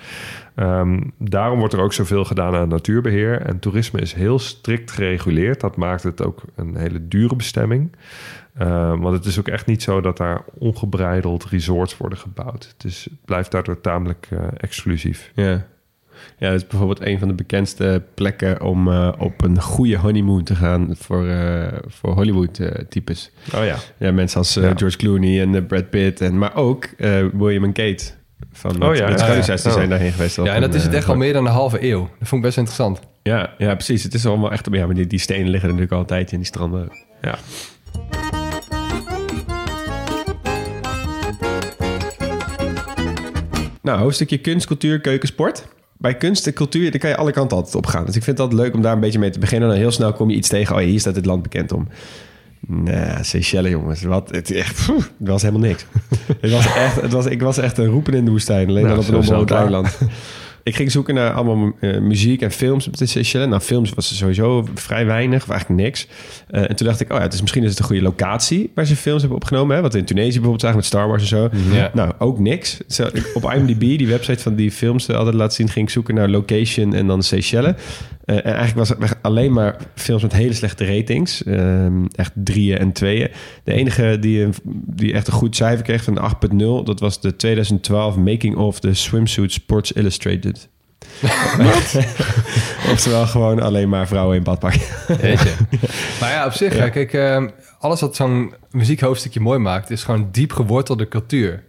Ehm, 0.55 1.01
daarom 1.19 1.59
wordt 1.59 1.75
er 1.75 1.81
ook 1.81 1.93
zoveel 1.93 2.25
gedaan 2.25 2.55
aan 2.55 2.69
natuurbeheer. 2.69 3.41
En 3.41 3.59
toerisme 3.59 4.01
is 4.01 4.13
heel 4.13 4.39
strikt 4.39 4.91
gereguleerd. 4.91 5.61
Dat 5.61 5.77
maakt 5.77 6.03
het 6.03 6.25
ook 6.25 6.43
een 6.57 6.77
hele 6.77 7.09
dure 7.09 7.37
bestemming. 7.37 7.93
Ehm, 8.55 8.99
want 8.99 9.17
het 9.17 9.25
is 9.25 9.39
ook 9.39 9.49
echt 9.49 9.67
niet 9.67 9.83
zo 9.83 10.01
dat 10.01 10.17
daar 10.17 10.45
ongebreideld 10.55 11.45
resorts 11.45 11.97
worden 11.97 12.19
gebouwd. 12.19 12.73
Het, 12.77 12.85
is, 12.85 13.05
het 13.05 13.25
blijft 13.25 13.51
daardoor 13.51 13.81
tamelijk 13.81 14.29
eh, 14.31 14.39
exclusief. 14.57 15.31
Ja. 15.35 15.67
Ja, 16.39 16.51
dat 16.51 16.61
is 16.61 16.67
bijvoorbeeld 16.67 17.07
een 17.07 17.19
van 17.19 17.29
de 17.29 17.35
bekendste 17.35 18.03
plekken 18.15 18.63
om 18.63 18.89
eh, 18.93 19.13
op 19.19 19.43
een 19.43 19.61
goede 19.61 19.97
honeymoon 19.97 20.43
te 20.43 20.55
gaan 20.55 20.89
voor, 20.99 21.27
eh, 21.29 21.67
voor 21.87 22.13
Hollywood-types. 22.15 23.31
Oh 23.55 23.65
ja. 23.65 23.77
ja, 23.99 24.13
mensen 24.13 24.39
als 24.39 24.57
eh, 24.57 24.63
Ja. 24.63 24.73
George 24.77 24.97
Clooney 24.97 25.41
en 25.41 25.55
eh, 25.55 25.67
Brad 25.67 25.91
Pitt, 25.91 26.21
en, 26.21 26.39
maar 26.39 26.55
ook 26.57 26.85
eh, 26.85 27.25
William 27.33 27.65
en 27.65 27.73
Kate 27.73 28.05
van 28.53 28.83
Oh 28.83 28.89
het 28.89 28.99
ja, 28.99 29.05
Britse 29.05 29.25
ja, 29.51 29.57
die 29.57 29.67
Oh. 29.67 29.73
zijn 29.73 29.89
daarheen 29.89 30.13
geweest. 30.13 30.37
Ja, 30.37 30.55
en 30.55 30.61
dat 30.61 30.75
is 30.75 30.83
het 30.83 30.95
echt 30.95 31.09
al 31.09 31.17
meer 31.17 31.33
dan 31.33 31.47
een 31.47 31.53
halve 31.53 31.85
eeuw. 31.91 32.01
Dat 32.19 32.29
vond 32.29 32.41
ik 32.41 32.47
best 32.47 32.57
interessant. 32.57 33.01
Ja, 33.23 33.55
ja, 33.59 33.75
precies. 33.75 34.03
Het 34.03 34.15
is 34.15 34.27
allemaal 34.27 34.53
echt... 34.53 34.69
Ja, 34.71 34.87
maar 34.87 34.95
die, 34.95 35.07
die 35.07 35.19
stenen 35.19 35.49
liggen 35.49 35.69
er 35.69 35.75
natuurlijk 35.75 35.93
al 35.93 35.99
een 36.01 36.07
tijdje 36.07 36.33
in 36.37 36.39
die 36.43 36.47
stranden. 36.47 36.89
ja. 37.23 37.35
Nou, 43.83 43.99
hoofdstukje 44.01 44.39
kunst, 44.39 44.67
cultuur, 44.67 45.01
keuken, 45.01 45.29
sport. 45.29 45.67
Bij 46.03 46.17
kunst 46.17 46.47
en 46.47 46.53
cultuur, 46.53 46.91
daar 46.91 47.01
kan 47.01 47.11
je 47.11 47.17
alle 47.17 47.33
kanten 47.33 47.57
altijd 47.57 47.75
op 47.75 47.87
gaan. 47.87 48.07
Dus 48.07 48.17
ik 48.17 48.23
vind 48.23 48.41
altijd 48.41 48.61
leuk 48.61 48.75
om 48.75 48.83
daar 48.83 48.93
een 48.93 49.01
beetje 49.01 49.19
mee 49.19 49.31
te 49.31 49.39
beginnen. 49.39 49.69
Dan 49.69 49.79
heel 49.79 49.91
snel 49.91 50.13
kom 50.13 50.31
je 50.31 50.37
iets 50.37 50.49
tegen. 50.49 50.75
Oh 50.75 50.81
ja, 50.81 50.87
hier 50.87 51.01
staat 51.01 51.15
dit 51.15 51.27
land 51.27 51.43
bekend 51.43 51.73
om. 51.73 51.89
Nou, 52.67 53.25
Seychelles, 53.25 53.71
jongens. 53.71 54.03
Wat, 54.03 54.31
het, 54.31 54.51
echt, 54.51 54.87
het 54.87 55.09
was 55.19 55.43
helemaal 55.43 55.69
niks. 55.69 55.87
het 56.41 56.51
was 56.51 56.75
echt, 56.75 57.01
het 57.01 57.13
was, 57.13 57.27
ik 57.27 57.43
was 57.43 57.59
echt 57.59 57.79
een 57.79 57.87
roepen 57.87 58.15
in 58.15 58.25
de 58.25 58.31
woestijn. 58.31 58.69
Alleen 58.69 58.85
Nou, 58.85 58.97
dan 58.97 59.05
op 59.05 59.11
een 59.11 59.19
onbewoond 59.19 59.51
eiland. 59.51 59.99
Ik 60.63 60.77
ging 60.77 60.91
zoeken 60.91 61.15
naar 61.15 61.33
allemaal 61.33 61.73
eh, 61.81 61.99
muziek 61.99 62.43
en 62.43 62.51
films 62.51 62.87
op 62.87 62.97
de 62.97 63.07
Seychelles. 63.07 63.49
Nou, 63.49 63.61
films 63.61 63.91
was 63.91 64.11
er 64.11 64.17
sowieso 64.17 64.67
vrij 64.75 65.07
weinig, 65.07 65.43
of 65.43 65.49
eigenlijk 65.49 65.81
niks. 65.83 66.07
Eh, 66.49 66.71
en 66.71 66.77
toen 66.77 66.87
dacht 66.87 67.01
ik, 67.01 67.13
oh 67.13 67.17
ja, 67.17 67.23
het 67.23 67.33
is, 67.33 67.41
misschien 67.41 67.63
is 67.63 67.71
het 67.71 67.79
een 67.79 67.85
goede 67.85 68.03
locatie... 68.03 68.71
waar 68.75 68.87
ze 68.87 68.97
films 68.97 69.21
hebben 69.21 69.39
opgenomen. 69.39 69.77
Hè? 69.77 69.83
Wat 69.83 69.95
in 69.95 70.05
Tunesië 70.05 70.31
bijvoorbeeld 70.31 70.61
zagen 70.61 70.77
met 70.77 70.87
Star 70.87 71.09
Wars 71.09 71.23
en 71.23 71.29
zo. 71.29 71.49
Ja. 71.73 71.91
Nou, 71.95 72.13
ook 72.19 72.39
niks. 72.39 72.81
Zo, 72.87 73.09
op 73.35 73.53
IMDb, 73.53 73.81
die 73.81 74.07
website 74.07 74.43
van 74.43 74.55
die 74.55 74.71
films 74.71 75.09
eh, 75.09 75.17
altijd 75.17 75.35
laten 75.35 75.55
zien... 75.55 75.69
ging 75.69 75.87
ik 75.87 75.93
zoeken 75.93 76.15
naar 76.15 76.29
location 76.29 76.95
en 76.95 77.07
dan 77.07 77.23
Seychelles. 77.23 77.75
En 78.25 78.45
eigenlijk 78.45 78.77
was 78.77 78.89
het 78.89 79.17
alleen 79.23 79.53
maar 79.53 79.77
films 79.95 80.23
met 80.23 80.33
hele 80.33 80.53
slechte 80.53 80.85
ratings. 80.97 81.45
Ehm, 81.45 82.05
echt 82.15 82.33
drieën 82.35 82.79
en 82.79 82.93
tweeën. 82.93 83.29
De 83.65 83.73
enige 83.73 84.17
die, 84.21 84.49
die 84.73 85.13
echt 85.13 85.27
een 85.27 85.33
goed 85.33 85.57
cijfer 85.57 85.85
kreeg 85.85 86.05
van 86.05 86.35
8.0... 86.51 86.85
dat 86.85 87.01
was 87.01 87.21
de 87.21 87.37
2012 87.37 88.17
Making 88.17 88.57
of 88.57 88.81
the 88.81 88.95
Swimsuit 88.95 89.53
Sports 89.53 89.93
Illustrated. 89.93 90.52
Oftewel 92.93 93.27
gewoon 93.27 93.61
alleen 93.61 93.89
maar 93.89 94.07
vrouwen 94.07 94.37
in 94.37 94.43
badpak. 94.43 94.75
Weet 95.07 95.41
je. 95.41 95.55
maar 96.21 96.31
ja, 96.31 96.47
op 96.47 96.53
zich, 96.53 96.77
ja. 96.77 96.89
kijk, 96.89 97.13
ehm, 97.13 97.49
alles 97.79 98.01
wat 98.01 98.17
zo'n 98.17 98.55
muziekhoofdstukje 98.71 99.41
mooi 99.41 99.59
maakt, 99.59 99.91
is 99.91 100.05
gewoon 100.05 100.29
diep 100.33 100.53
gewortelde 100.53 101.09
cultuur. 101.09 101.63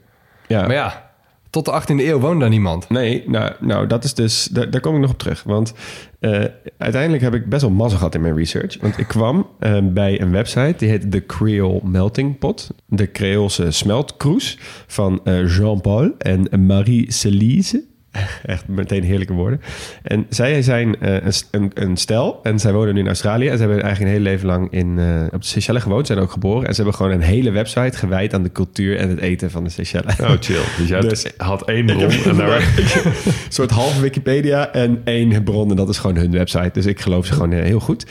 Ja. 0.48 0.62
Maar 0.62 0.76
ja, 0.76 1.12
tot 1.54 1.66
de 1.66 1.82
18e 1.82 1.86
eeuw 1.88 2.20
woonde 2.20 2.40
daar 2.40 2.50
niemand. 2.50 2.90
Nee, 2.90 3.24
nou, 3.28 3.52
nou 3.60 3.88
dat 3.88 4.04
is 4.04 4.14
dus, 4.14 4.46
daar, 4.46 4.70
daar 4.70 4.82
kom 4.82 4.96
ik 4.96 5.02
nog 5.02 5.12
op 5.12 5.20
terug. 5.20 5.44
Want 5.44 5.74
eh, 6.20 6.44
uiteindelijk 6.78 7.24
heb 7.24 7.34
ik 7.34 7.50
best 7.50 7.62
wel 7.62 7.72
mazzel 7.72 7.98
gehad 7.98 8.16
in 8.16 8.22
mijn 8.22 8.36
research. 8.36 8.78
Want 8.82 8.98
ik 8.98 9.08
kwam 9.08 9.48
eh, 9.60 9.78
bij 9.82 10.22
een 10.22 10.32
website 10.32 10.74
die 10.78 10.90
heet 10.90 11.12
The 11.12 11.26
Creole 11.26 11.80
Melting 11.84 12.40
Pot. 12.40 12.70
De 12.88 13.12
Creoolse 13.12 13.72
smeltkroes 13.72 14.58
van 14.88 15.20
eh, 15.24 15.56
Jean-Paul 15.58 16.12
en 16.18 16.66
Marie-Célise. 16.66 17.84
Echt 18.46 18.68
meteen 18.68 19.04
heerlijke 19.04 19.34
woorden. 19.34 19.62
En 20.02 20.26
zij 20.30 20.62
zijn 20.62 21.00
eh, 21.00 21.14
een, 21.14 21.34
een, 21.52 21.72
een 21.74 21.98
stel 21.98 22.40
en 22.44 22.60
zij 22.60 22.74
wonen 22.74 22.94
nu 22.94 23.00
in 23.00 23.08
Australië. 23.08 23.48
En 23.48 23.58
ze 23.58 23.64
hebben 23.64 23.82
eigenlijk 23.82 24.14
een 24.14 24.18
heel 24.18 24.32
leven 24.32 24.48
lang 24.48 24.72
in, 24.72 25.00
eh, 25.00 25.22
op 25.32 25.42
de 25.42 25.48
Seychelles 25.48 25.84
gewoond, 25.84 26.08
zijn 26.08 26.20
ook 26.20 26.32
geboren. 26.32 26.68
En 26.68 26.76
ze 26.76 26.82
hebben 26.82 26.96
gewoon 27.00 27.12
een 27.12 27.22
hele 27.22 27.52
website 27.52 27.98
gewijd 27.98 28.34
aan 28.34 28.44
de 28.44 28.52
cultuur 28.52 28.98
en 28.98 29.10
het 29.10 29.20
eten 29.20 29.52
van 29.52 29.64
de 29.64 29.70
Seychelles. 29.70 30.20
Oh, 30.20 30.32
chill. 30.40 30.62
Dus 30.78 30.88
jij 30.88 31.00
Dus- 31.00 31.26
had 31.38 31.68
één 31.68 31.86
bron 31.96 32.10
en 32.10 32.36
daar... 32.36 32.62
een 33.06 33.32
soort 33.50 33.72
halve 33.72 34.02
Wikipedia 34.02 34.72
en 34.72 35.02
één 35.04 35.44
bron. 35.44 35.70
En 35.70 35.76
dat 35.76 35.90
is 35.90 35.98
gewoon 35.98 36.16
hun 36.16 36.32
website. 36.32 36.70
Dus 36.74 36.86
ik 36.86 37.00
geloof 37.00 37.26
ze 37.26 37.34
gewoon 37.34 37.52
eh, 37.52 37.64
heel 37.64 37.80
goed. 37.80 38.06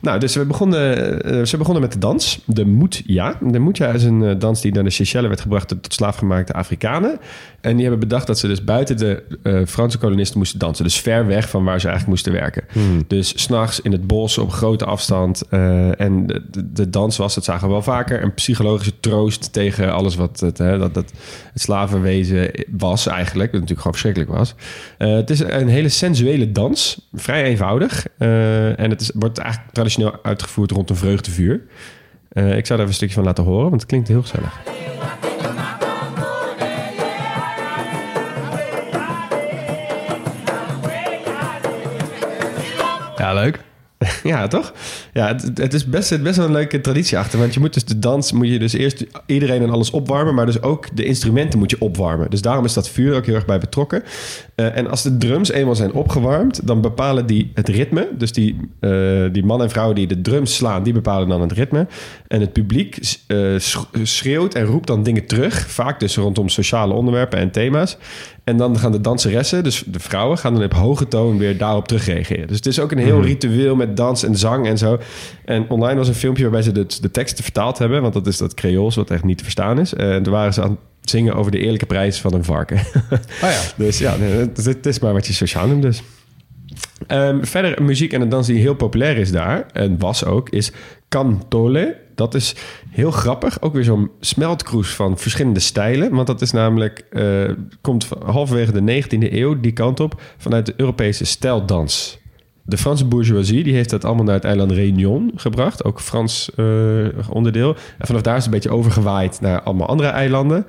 Nou, 0.00 0.18
dus 0.20 0.34
we 0.34 0.44
begonnen, 0.44 1.46
ze 1.48 1.56
begonnen 1.56 1.82
met 1.82 1.92
de 1.92 1.98
dans. 1.98 2.40
De 2.46 2.64
Moetja. 2.64 3.38
De 3.40 3.58
Moetja 3.58 3.88
is 3.88 4.02
een 4.02 4.38
dans 4.38 4.60
die 4.60 4.72
naar 4.72 4.84
de 4.84 4.90
Seychelles 4.90 5.28
werd 5.28 5.40
gebracht 5.40 5.68
tot 5.68 5.94
slaafgemaakte 5.94 6.52
Afrikanen. 6.52 7.18
En 7.60 7.72
die 7.72 7.80
hebben 7.82 8.00
bedacht 8.08 8.26
dat 8.26 8.38
ze 8.38 8.46
dus 8.46 8.64
buiten 8.64 8.96
de 8.96 9.22
eh, 9.46 9.66
Franse 9.66 9.98
kolonisten 9.98 10.38
moesten 10.38 10.58
dansen. 10.58 10.84
Dus 10.84 11.00
ver 11.00 11.26
weg 11.26 11.48
van 11.48 11.64
waar 11.64 11.80
ze 11.80 11.88
eigenlijk 11.88 12.16
moesten 12.16 12.32
werken. 12.32 12.64
Dus 13.06 13.42
s'nachts 13.42 13.80
in 13.80 13.92
het 13.92 14.06
bos 14.06 14.38
op 14.38 14.50
grote 14.50 14.84
afstand. 14.84 15.42
eh, 15.50 16.00
en 16.00 16.26
de, 16.26 16.72
de, 16.72 16.90
dans 16.90 17.16
was, 17.16 17.34
dat 17.34 17.44
zagen 17.44 17.66
we 17.66 17.72
wel 17.72 17.82
vaker, 17.82 18.22
een 18.22 18.34
psychologische 18.34 19.00
troost 19.00 19.52
tegen 19.52 19.92
alles 19.92 20.16
wat 20.16 20.40
het, 20.40 20.58
hè, 20.58 20.78
dat, 20.78 20.94
dat 20.94 21.12
het 21.52 21.62
slavenwezen 21.62 22.50
was 22.70 23.06
eigenlijk. 23.06 23.52
Wat 23.52 23.60
natuurlijk 23.60 23.80
gewoon 23.80 23.98
verschrikkelijk 23.98 24.30
was. 24.38 24.54
Eh, 24.98 25.14
het 25.14 25.30
is 25.30 25.40
een 25.40 25.68
hele 25.68 25.88
sensuele 25.88 26.52
dans. 26.52 27.08
Vrij 27.12 27.44
eenvoudig. 27.44 28.06
En 28.18 28.90
het 28.90 29.00
is, 29.00 29.10
wordt 29.14 29.38
eigenlijk 29.38 29.72
traditioneel 29.72 30.18
uitgevoerd 30.22 30.70
rond 30.70 30.90
een 30.90 30.96
vreugdevuur. 30.96 31.60
Ik 32.32 32.42
zou 32.42 32.52
daar 32.52 32.78
even 32.78 32.86
een 32.86 32.94
stukje 32.94 33.14
van 33.14 33.24
laten 33.24 33.44
horen, 33.44 33.68
want 33.68 33.80
het 33.80 33.86
klinkt 33.86 34.08
heel 34.08 34.22
gezellig. 34.22 34.60
Ja, 43.26 43.34
leuk. 43.34 43.60
Ja, 44.22 44.46
toch? 44.46 44.72
Ja, 45.12 45.26
het, 45.26 45.58
het 45.58 45.74
is 45.74 45.86
best, 45.86 46.10
wel 46.10 46.44
een 46.44 46.52
leuke 46.52 46.80
traditie 46.80 47.18
achter. 47.18 47.38
Want 47.38 47.54
je 47.54 47.60
moet 47.60 47.74
dus 47.74 47.84
de 47.84 47.98
dans, 47.98 48.32
moet 48.32 48.48
je 48.48 48.58
dus 48.58 48.72
eerst 48.72 49.04
iedereen 49.26 49.62
en 49.62 49.70
alles 49.70 49.90
opwarmen. 49.90 50.34
Maar 50.34 50.46
dus 50.46 50.62
ook 50.62 50.96
de 50.96 51.04
instrumenten 51.04 51.58
moet 51.58 51.70
je 51.70 51.80
opwarmen. 51.80 52.30
Dus 52.30 52.42
daarom 52.42 52.64
is 52.64 52.72
dat 52.72 52.88
vuur 52.88 53.14
ook 53.14 53.26
heel 53.26 53.34
erg 53.34 53.44
bij 53.44 53.58
betrokken. 53.58 54.02
Eh, 54.54 54.76
en 54.76 54.90
als 54.90 55.02
de 55.02 55.16
drums 55.16 55.50
eenmaal 55.50 55.74
zijn 55.74 55.92
opgewarmd, 55.92 56.66
dan 56.66 56.80
bepalen 56.80 57.26
die 57.26 57.50
het 57.54 57.68
ritme. 57.68 58.08
Dus 58.18 58.32
die, 58.32 58.56
eh, 58.80 58.90
die 59.32 59.44
man 59.44 59.62
en 59.62 59.70
vrouw 59.70 59.92
die 59.92 60.06
de 60.06 60.20
drums 60.20 60.54
slaan, 60.54 60.82
die 60.82 60.92
bepalen 60.92 61.28
dan 61.28 61.40
het 61.40 61.52
ritme. 61.52 61.86
En 62.26 62.40
het 62.40 62.52
publiek 62.52 62.98
eh, 63.26 63.38
sch- 63.58 63.84
schreeuwt 64.02 64.54
en 64.54 64.64
roept 64.64 64.86
dan 64.86 65.02
dingen 65.02 65.26
terug. 65.26 65.70
Vaak 65.70 66.00
dus 66.00 66.16
rondom 66.16 66.48
sociale 66.48 66.94
onderwerpen 66.94 67.38
en 67.38 67.50
thema's. 67.50 67.96
En 68.46 68.56
dan 68.56 68.78
gaan 68.78 68.92
de 68.92 69.00
danseressen, 69.00 69.64
dus 69.64 69.82
de 69.86 69.98
vrouwen, 69.98 70.38
gaan 70.38 70.54
dan 70.54 70.64
op 70.64 70.72
hoge 70.72 71.08
toon 71.08 71.38
weer 71.38 71.58
daarop 71.58 71.88
terugreageren. 71.88 72.46
Dus 72.46 72.56
het 72.56 72.66
is 72.66 72.80
ook 72.80 72.92
een 72.92 72.98
heel 72.98 73.22
ritueel 73.22 73.76
met 73.76 73.96
dans 73.96 74.24
en 74.24 74.36
zang 74.36 74.66
en 74.66 74.78
zo. 74.78 74.98
En 75.44 75.68
online 75.68 75.98
was 75.98 76.08
een 76.08 76.14
filmpje 76.14 76.42
waarbij 76.42 76.62
ze 76.62 76.72
de, 76.72 76.86
de 77.00 77.10
teksten 77.10 77.44
vertaald 77.44 77.78
hebben, 77.78 78.02
want 78.02 78.14
dat 78.14 78.26
is 78.26 78.36
dat 78.36 78.54
Creools 78.54 78.96
wat 78.96 79.10
echt 79.10 79.24
niet 79.24 79.38
te 79.38 79.44
verstaan 79.44 79.78
is. 79.78 79.94
En 79.94 80.22
toen 80.22 80.32
waren 80.32 80.54
ze 80.54 80.62
aan 80.62 80.78
het 81.00 81.10
zingen 81.10 81.34
over 81.34 81.50
de 81.50 81.58
eerlijke 81.58 81.86
prijs 81.86 82.20
van 82.20 82.34
een 82.34 82.44
varken. 82.44 82.76
Oh 82.76 83.20
ja. 83.40 83.60
Dus 83.84 83.98
ja, 83.98 84.16
het, 84.18 84.86
is 84.86 84.98
maar 84.98 85.12
wat 85.12 85.26
je 85.26 85.32
sociaal 85.32 85.66
noemt 85.66 85.82
dus. 85.82 86.02
Ehm, 87.06 87.44
verder, 87.44 87.82
muziek 87.82 88.12
en 88.12 88.20
een 88.20 88.28
dans 88.28 88.46
die 88.46 88.58
heel 88.58 88.74
populair 88.74 89.16
is 89.16 89.32
daar, 89.32 89.66
en 89.72 89.98
was 89.98 90.24
ook, 90.24 90.50
is 90.50 90.72
cantole. 91.08 91.96
Dat 92.16 92.34
is 92.34 92.54
heel 92.90 93.10
grappig. 93.10 93.62
Ook 93.62 93.72
weer 93.72 93.84
zo'n 93.84 94.10
smeltkroes 94.20 94.94
van 94.94 95.18
verschillende 95.18 95.60
stijlen. 95.60 96.14
Want 96.14 96.26
dat 96.26 96.40
is 96.40 96.52
namelijk, 96.52 97.06
eh, 97.10 97.50
komt 97.80 98.08
halverwege 98.24 98.72
de 98.72 98.80
19e 98.80 99.40
eeuw 99.40 99.60
die 99.60 99.72
kant 99.72 100.00
op, 100.00 100.20
vanuit 100.36 100.66
de 100.66 100.74
Europese 100.76 101.24
stijldans. 101.24 102.18
De 102.62 102.76
Franse 102.76 103.04
bourgeoisie 103.04 103.62
die 103.64 103.74
heeft 103.74 103.90
dat 103.90 104.04
allemaal 104.04 104.24
naar 104.24 104.34
het 104.34 104.44
eiland 104.44 104.70
Réunion 104.70 105.32
gebracht. 105.36 105.84
Ook 105.84 106.00
Frans 106.00 106.50
eh, 106.54 106.64
onderdeel. 107.30 107.76
En 107.98 108.06
vanaf 108.06 108.22
daar 108.22 108.36
is 108.36 108.44
het 108.44 108.54
een 108.54 108.60
beetje 108.60 108.76
overgewaaid 108.76 109.40
naar 109.40 109.62
allemaal 109.62 109.86
andere 109.88 110.08
eilanden. 110.08 110.66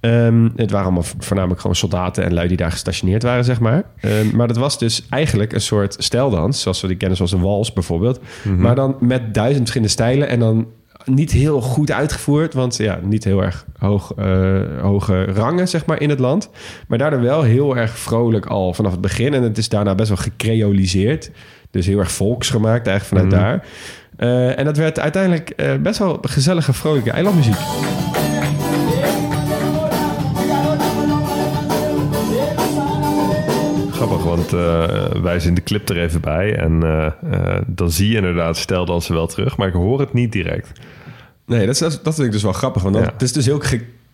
Ehm, 0.00 0.48
het 0.56 0.70
waren 0.70 0.86
allemaal 0.86 1.04
voornamelijk 1.18 1.60
gewoon 1.60 1.76
soldaten 1.76 2.24
en 2.24 2.34
lui 2.34 2.48
die 2.48 2.56
daar 2.56 2.70
gestationeerd 2.70 3.22
waren, 3.22 3.44
zeg 3.44 3.60
maar. 3.60 3.84
Ehm, 4.00 4.36
maar 4.36 4.46
dat 4.46 4.56
was 4.56 4.78
dus 4.78 5.06
eigenlijk 5.10 5.52
een 5.52 5.60
soort 5.60 5.96
stijldans, 5.98 6.60
zoals 6.60 6.80
we 6.80 6.86
die 6.86 6.96
kennen, 6.96 7.16
zoals 7.16 7.32
een 7.32 7.40
wals 7.40 7.72
bijvoorbeeld. 7.72 8.20
Maar 8.56 8.74
dan 8.74 8.96
met 9.00 9.34
duizend 9.34 9.58
verschillende 9.58 9.92
stijlen 9.92 10.28
en 10.28 10.40
dan 10.40 10.66
niet 11.06 11.30
heel 11.30 11.60
goed 11.60 11.90
uitgevoerd, 11.90 12.54
want 12.54 12.76
ja, 12.76 12.98
niet 13.02 13.24
heel 13.24 13.42
erg 13.42 13.64
hoog, 13.78 14.12
eh, 14.16 14.60
hoge 14.80 15.24
rangen, 15.24 15.68
zeg 15.68 15.86
maar, 15.86 16.00
in 16.00 16.10
het 16.10 16.18
land. 16.18 16.50
Maar 16.88 16.98
daardoor 16.98 17.20
wel 17.20 17.42
heel 17.42 17.76
erg 17.76 17.98
vrolijk 17.98 18.46
al 18.46 18.74
vanaf 18.74 18.92
het 18.92 19.00
begin. 19.00 19.34
En 19.34 19.42
het 19.42 19.58
is 19.58 19.68
daarna 19.68 19.94
best 19.94 20.08
wel 20.08 20.18
gecreoliseerd. 20.18 21.30
Dus 21.70 21.86
heel 21.86 21.98
erg 21.98 22.12
volksgemaakt 22.12 22.86
eigenlijk 22.86 23.22
vanuit 23.22 23.42
daar. 23.42 23.64
Eh, 24.16 24.58
en 24.58 24.64
dat 24.64 24.76
werd 24.76 25.00
uiteindelijk 25.00 25.50
eh, 25.50 25.74
best 25.74 25.98
wel 25.98 26.18
gezellige, 26.22 26.72
vrolijke 26.72 27.10
eilandmuziek. 27.10 27.56
Grappig, 33.90 34.22
want 34.24 34.52
eh, 34.52 35.22
wij 35.22 35.40
zien 35.40 35.54
de 35.54 35.62
clip 35.62 35.88
er 35.88 35.98
even 35.98 36.20
bij. 36.20 36.56
En 36.56 36.80
dan 37.66 37.90
zie 37.90 38.08
je 38.08 38.16
inderdaad 38.16 38.56
stel 38.56 38.84
dan 38.84 39.02
ze 39.02 39.12
wel 39.12 39.26
terug. 39.26 39.56
Maar 39.56 39.68
ik 39.68 39.74
hoor 39.74 40.00
het 40.00 40.12
niet 40.12 40.32
direct. 40.32 40.80
Nee, 41.46 41.66
dat, 41.66 41.74
is, 41.74 41.78
dat, 41.80 42.00
dat 42.02 42.14
vind 42.14 42.26
ik 42.26 42.32
dus 42.32 42.42
wel 42.42 42.52
grappig. 42.52 42.82
Want 42.82 42.94
dan- 42.94 43.04
Ja. 43.04 43.10
het 43.12 43.22
is 43.22 43.32
dus 43.32 43.46
heel 43.46 43.60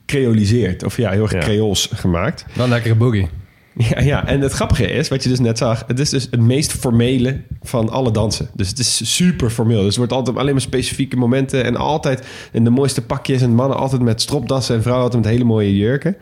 gecreoliseerd. 0.06 0.84
Of 0.84 0.96
ja, 0.96 1.10
heel 1.10 1.22
erg 1.22 1.32
Ja. 1.32 1.38
creools 1.38 1.88
gemaakt. 1.94 2.44
Wel 2.54 2.64
een 2.64 2.70
lekkere 2.70 2.94
boogie. 2.94 3.28
Ja, 3.76 4.00
ja, 4.00 4.26
en 4.26 4.40
het 4.40 4.52
grappige 4.52 4.86
is, 4.90 5.08
wat 5.08 5.22
je 5.22 5.28
dus 5.28 5.40
net 5.40 5.58
zag... 5.58 5.84
het 5.86 5.98
is 5.98 6.10
dus 6.10 6.28
het 6.30 6.40
meest 6.40 6.72
formele 6.72 7.40
van 7.62 7.88
alle 7.90 8.10
dansen. 8.10 8.48
Dus 8.54 8.68
het 8.68 8.78
is 8.78 9.14
super 9.14 9.50
formeel. 9.50 9.76
Dus 9.78 9.86
het 9.86 9.96
wordt 9.96 10.12
altijd 10.12 10.36
alleen 10.36 10.52
maar 10.52 10.60
specifieke 10.60 11.16
momenten... 11.16 11.64
en 11.64 11.76
altijd 11.76 12.26
in 12.52 12.64
de 12.64 12.70
mooiste 12.70 13.02
pakjes... 13.02 13.42
en 13.42 13.54
mannen 13.54 13.76
altijd 13.78 14.02
met 14.02 14.20
stropdassen... 14.20 14.74
en 14.76 14.82
vrouwen 14.82 15.04
altijd 15.04 15.22
met 15.24 15.32
hele 15.32 15.44
mooie 15.44 15.76
jurken. 15.76 16.16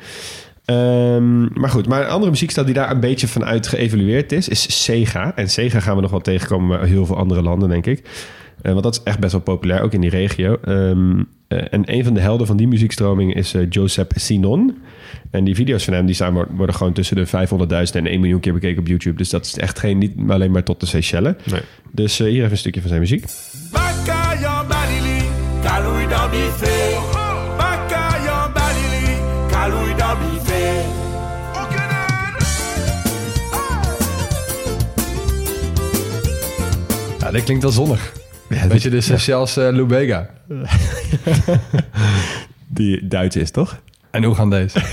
Ehm, 0.64 1.60
maar 1.60 1.70
goed, 1.70 1.86
maar 1.88 2.00
een 2.02 2.08
andere 2.10 2.30
muziekstijl 2.30 2.66
die 2.66 2.74
daar 2.74 2.90
een 2.90 3.00
beetje 3.00 3.28
vanuit 3.28 3.66
geëvalueerd 3.66 4.32
is... 4.32 4.48
is 4.48 4.84
Sega. 4.84 5.32
En 5.36 5.48
Sega 5.50 5.80
gaan 5.80 5.94
we 5.96 6.02
nog 6.02 6.10
wel 6.10 6.20
tegenkomen... 6.20 6.78
bij 6.80 6.88
heel 6.88 7.06
veel 7.06 7.16
andere 7.16 7.42
landen, 7.42 7.68
denk 7.68 7.86
ik. 7.86 8.02
Eh, 8.62 8.72
want 8.72 8.84
dat 8.84 8.94
is 8.94 9.02
echt 9.04 9.18
best 9.18 9.32
wel 9.32 9.40
populair, 9.40 9.80
ook 9.82 9.92
in 9.92 10.00
die 10.00 10.10
regio. 10.10 10.56
Ehm, 10.64 11.22
eh, 11.48 11.58
en 11.70 11.82
een 11.94 12.04
van 12.04 12.14
de 12.14 12.20
helden 12.20 12.46
van 12.46 12.56
die 12.56 12.68
muziekstroming 12.68 13.34
is 13.34 13.54
eh, 13.54 13.66
Josep 13.70 14.12
Sinon. 14.14 14.78
En 15.30 15.44
die 15.44 15.54
video's 15.54 15.84
van 15.84 15.94
hem 15.94 16.06
die 16.06 16.14
zijn, 16.14 16.32
worden 16.32 16.74
gewoon 16.74 16.92
tussen 16.92 17.16
de 17.16 17.26
500.000 17.26 17.96
en 17.96 18.06
1 18.06 18.20
miljoen 18.20 18.40
keer 18.40 18.52
bekeken 18.52 18.80
op 18.80 18.86
YouTube. 18.86 19.16
Dus 19.16 19.30
dat 19.30 19.44
is 19.44 19.58
echt 19.58 19.78
geen, 19.78 19.98
niet 19.98 20.12
alleen 20.28 20.50
maar 20.50 20.62
tot 20.62 20.80
de 20.80 20.86
Seychelles. 20.86 21.34
Nee. 21.44 21.60
Dus 21.90 22.18
hier 22.18 22.28
even 22.28 22.50
een 22.50 22.56
stukje 22.56 22.80
van 22.80 22.88
zijn 22.88 23.00
muziek. 23.00 23.24
Ja, 37.18 37.30
dit 37.30 37.44
klinkt 37.44 37.62
wel 37.62 37.72
zonnig. 37.72 38.12
Beetje 38.68 38.90
de 38.90 39.00
Seychelles 39.00 39.56
uh, 39.56 39.68
Lubega. 39.70 40.30
Die 42.68 43.08
Duits 43.08 43.36
is, 43.36 43.50
toch? 43.50 43.82
En 44.10 44.24
hoe 44.24 44.34
gaan 44.34 44.50
deze? 44.50 44.80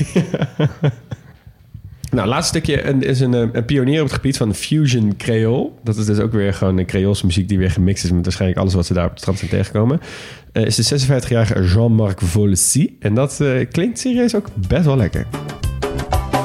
Nou, 2.11 2.27
laatste 2.27 2.57
stukje 2.57 2.87
een, 2.87 3.03
is 3.03 3.19
een, 3.19 3.33
eh, 3.33 3.47
een 3.51 3.65
pionier 3.65 3.97
op 3.97 4.05
het 4.05 4.15
gebied 4.15 4.37
van 4.37 4.53
fusion 4.53 5.17
creole. 5.17 5.69
Dat 5.83 5.97
is 5.97 6.05
dus 6.05 6.19
ook 6.19 6.31
weer 6.31 6.53
gewoon 6.53 6.77
een 6.77 6.85
creoolse 6.85 7.25
muziek 7.25 7.47
die 7.47 7.57
weer 7.57 7.71
gemixt 7.71 8.03
is 8.03 8.11
met 8.11 8.23
waarschijnlijk 8.23 8.59
alles 8.59 8.73
wat 8.73 8.85
ze 8.85 8.93
daar 8.93 9.03
op 9.03 9.09
het 9.09 9.19
strand 9.19 9.37
zijn 9.37 9.49
tegengekomen. 9.49 10.01
Eh, 10.51 10.65
is 10.65 10.75
de 10.75 10.83
56-jarige 10.83 11.63
Jean-Marc 11.63 12.21
Volcy. 12.21 12.93
En 12.99 13.13
dat 13.13 13.43
klinkt 13.71 13.99
serieus 13.99 14.35
ook 14.35 14.47
best 14.67 14.85
wel 14.85 14.97
lekker. 14.97 15.25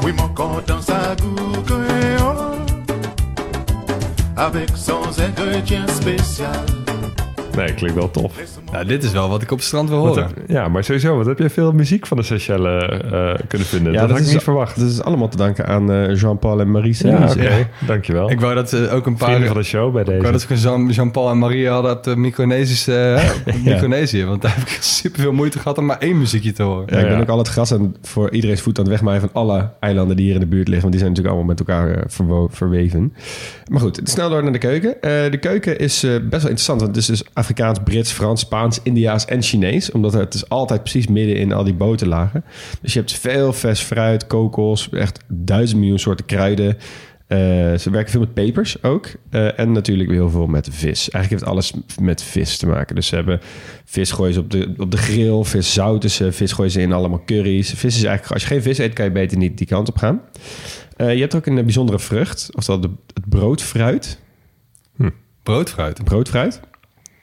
Oui, 0.02 0.12
mon 0.12 0.32
corps 0.32 0.64
dans 0.64 0.84
sa 0.84 1.14
goût 1.14 1.64
créole. 1.64 2.52
Avec 4.34 4.68
son 4.74 5.02
ingrédient 5.16 5.90
spécial. 5.90 6.64
Nee, 7.56 7.74
klinkt 7.74 7.96
wel 7.96 8.10
tof. 8.10 8.32
Nou, 8.72 8.86
dit 8.86 9.02
is 9.04 9.12
wel 9.12 9.28
wat 9.28 9.42
ik 9.42 9.50
op 9.50 9.56
het 9.58 9.66
strand 9.66 9.88
wil 9.88 9.98
horen. 9.98 10.22
heb- 10.26 10.36
ja, 10.46 10.68
maar 10.68 10.84
sowieso, 10.84 11.16
wat 11.16 11.26
heb 11.26 11.38
je 11.38 11.50
veel 11.50 11.72
muziek 11.72 12.06
van 12.06 12.16
de 12.16 12.22
Seychelles 12.22 12.82
eh, 12.82 13.34
kunnen 13.48 13.66
vinden? 13.66 13.92
dat, 13.92 14.00
had 14.10 14.18
ik 14.18 14.24
is, 14.24 14.32
niet 14.32 14.42
verwacht. 14.42 14.78
Dat 14.80 14.88
is 14.88 15.02
allemaal 15.02 15.28
te 15.28 15.36
danken 15.36 15.66
aan 15.66 15.92
eh, 15.92 16.14
Jean-Paul 16.14 16.60
en 16.60 16.70
Marie 16.70 16.96
Ja, 16.98 17.26
Cerise. 17.28 17.38
oké. 17.38 17.68
Dankjewel. 17.86 18.30
Ik 18.30 18.40
wou 18.40 18.54
dat 18.54 18.72
uh, 18.72 18.94
ook 18.94 19.06
een 19.06 19.16
paar... 19.16 19.28
Vrienden 19.28 19.48
van 19.48 19.56
de 19.56 19.62
show 19.62 19.92
bij 19.92 20.00
Ik 20.00 20.06
deze. 20.06 20.20
wou 20.20 20.32
dat 20.32 20.60
Jean- 20.60 20.88
Jean-Paul 20.90 21.30
en 21.30 21.38
Marie 21.38 21.68
hadden 21.68 21.92
op 21.92 22.02
de 22.04 22.16
Micronesische... 22.16 22.94
eh, 23.44 23.54
Micronesië. 23.72 24.24
Want 24.24 24.42
daar 24.42 24.54
heb 24.54 24.62
ik 24.68 24.78
super 25.00 25.20
veel 25.20 25.32
moeite 25.32 25.58
gehad 25.58 25.78
om 25.78 25.86
maar 25.86 25.98
één 25.98 26.18
muziekje 26.18 26.52
te 26.52 26.62
horen. 26.62 26.84
Ja, 26.90 26.96
ik 26.98 27.04
ben 27.06 27.14
Ja. 27.16 27.20
ook 27.20 27.28
al 27.28 27.38
het 27.38 27.48
gras 27.48 27.72
aan, 27.72 27.94
voor 28.02 28.30
iedereen's 28.30 28.60
voet 28.60 28.78
aan 28.78 28.84
het 28.84 28.92
wegmaaien 28.92 29.20
van 29.20 29.30
alle 29.32 29.70
eilanden 29.80 30.16
die 30.16 30.24
hier 30.26 30.34
in 30.34 30.40
de 30.40 30.46
buurt 30.46 30.68
liggen. 30.68 30.90
Want 30.90 30.92
die 30.92 31.00
zijn 31.02 31.10
natuurlijk 31.12 31.36
allemaal 31.36 31.54
met 31.56 31.58
elkaar 31.68 31.90
eh, 31.94 32.48
verweven. 32.50 33.12
Maar 33.70 33.80
goed, 33.80 34.00
snel 34.04 34.28
door 34.30 34.42
naar 34.42 34.52
de 34.52 34.58
keuken. 34.58 35.02
Eh, 35.02 35.30
de 35.30 35.38
keuken 35.38 35.78
is 35.78 36.02
eh, 36.02 36.10
best 36.10 36.20
wel 36.30 36.40
interessant. 36.40 36.80
Want 36.80 36.96
het 36.96 37.00
is 37.00 37.06
dus 37.06 37.24
Afrikaans, 37.42 37.78
Brits, 37.84 38.12
Frans, 38.12 38.40
Spaans, 38.40 38.80
Indiaas 38.82 39.24
en 39.24 39.42
Chinees. 39.42 39.90
Omdat 39.90 40.12
het 40.12 40.34
is 40.34 40.48
altijd 40.48 40.80
precies 40.80 41.06
midden 41.06 41.36
in 41.36 41.52
al 41.52 41.64
die 41.64 41.74
boterlagen. 41.74 42.44
Dus 42.80 42.92
je 42.92 42.98
hebt 42.98 43.12
veel 43.12 43.52
vers 43.52 43.80
fruit, 43.80 44.26
kokos, 44.26 44.88
echt 44.90 45.18
duizend 45.28 45.80
miljoen 45.80 45.98
soorten 45.98 46.26
kruiden. 46.26 46.76
Eh, 47.26 47.38
ze 47.78 47.90
werken 47.90 48.10
veel 48.10 48.20
met 48.20 48.34
pepers 48.34 48.82
ook. 48.82 49.06
Eh, 49.30 49.58
en 49.58 49.72
natuurlijk 49.72 50.10
heel 50.10 50.30
veel 50.30 50.46
met 50.46 50.68
vis. 50.70 51.10
Eigenlijk 51.10 51.30
heeft 51.30 51.44
alles 51.44 51.72
met 52.00 52.22
vis 52.22 52.56
te 52.56 52.66
maken. 52.66 52.94
Dus 52.94 53.06
ze 53.06 53.14
hebben 53.14 53.40
vis 53.84 54.10
gooien 54.10 54.34
ze 54.34 54.40
op 54.40 54.50
de, 54.50 54.74
op 54.78 54.90
de 54.90 54.96
grill. 54.96 55.44
Vis 55.44 55.72
zouten 55.72 56.10
ze. 56.10 56.32
Vis 56.32 56.52
gooien 56.52 56.70
ze 56.72 56.80
in 56.80 56.92
allemaal 56.92 57.24
curry's. 57.24 57.70
Vis 57.70 57.96
is 57.96 58.04
eigenlijk... 58.04 58.32
Als 58.32 58.42
je 58.42 58.48
geen 58.48 58.62
vis 58.62 58.78
eet, 58.78 58.92
kan 58.92 59.04
je 59.04 59.10
beter 59.10 59.38
niet 59.38 59.58
die 59.58 59.66
kant 59.66 59.88
op 59.88 59.96
gaan. 59.96 60.20
Eh, 60.96 61.14
je 61.14 61.20
hebt 61.20 61.34
ook 61.34 61.46
een 61.46 61.54
bijzondere 61.54 61.98
vrucht. 61.98 62.48
Oftewel 62.52 62.80
de, 62.80 62.90
het 63.14 63.28
broodfruit. 63.28 64.18
Broodfruit. 65.42 66.04
Broodfruit. 66.04 66.60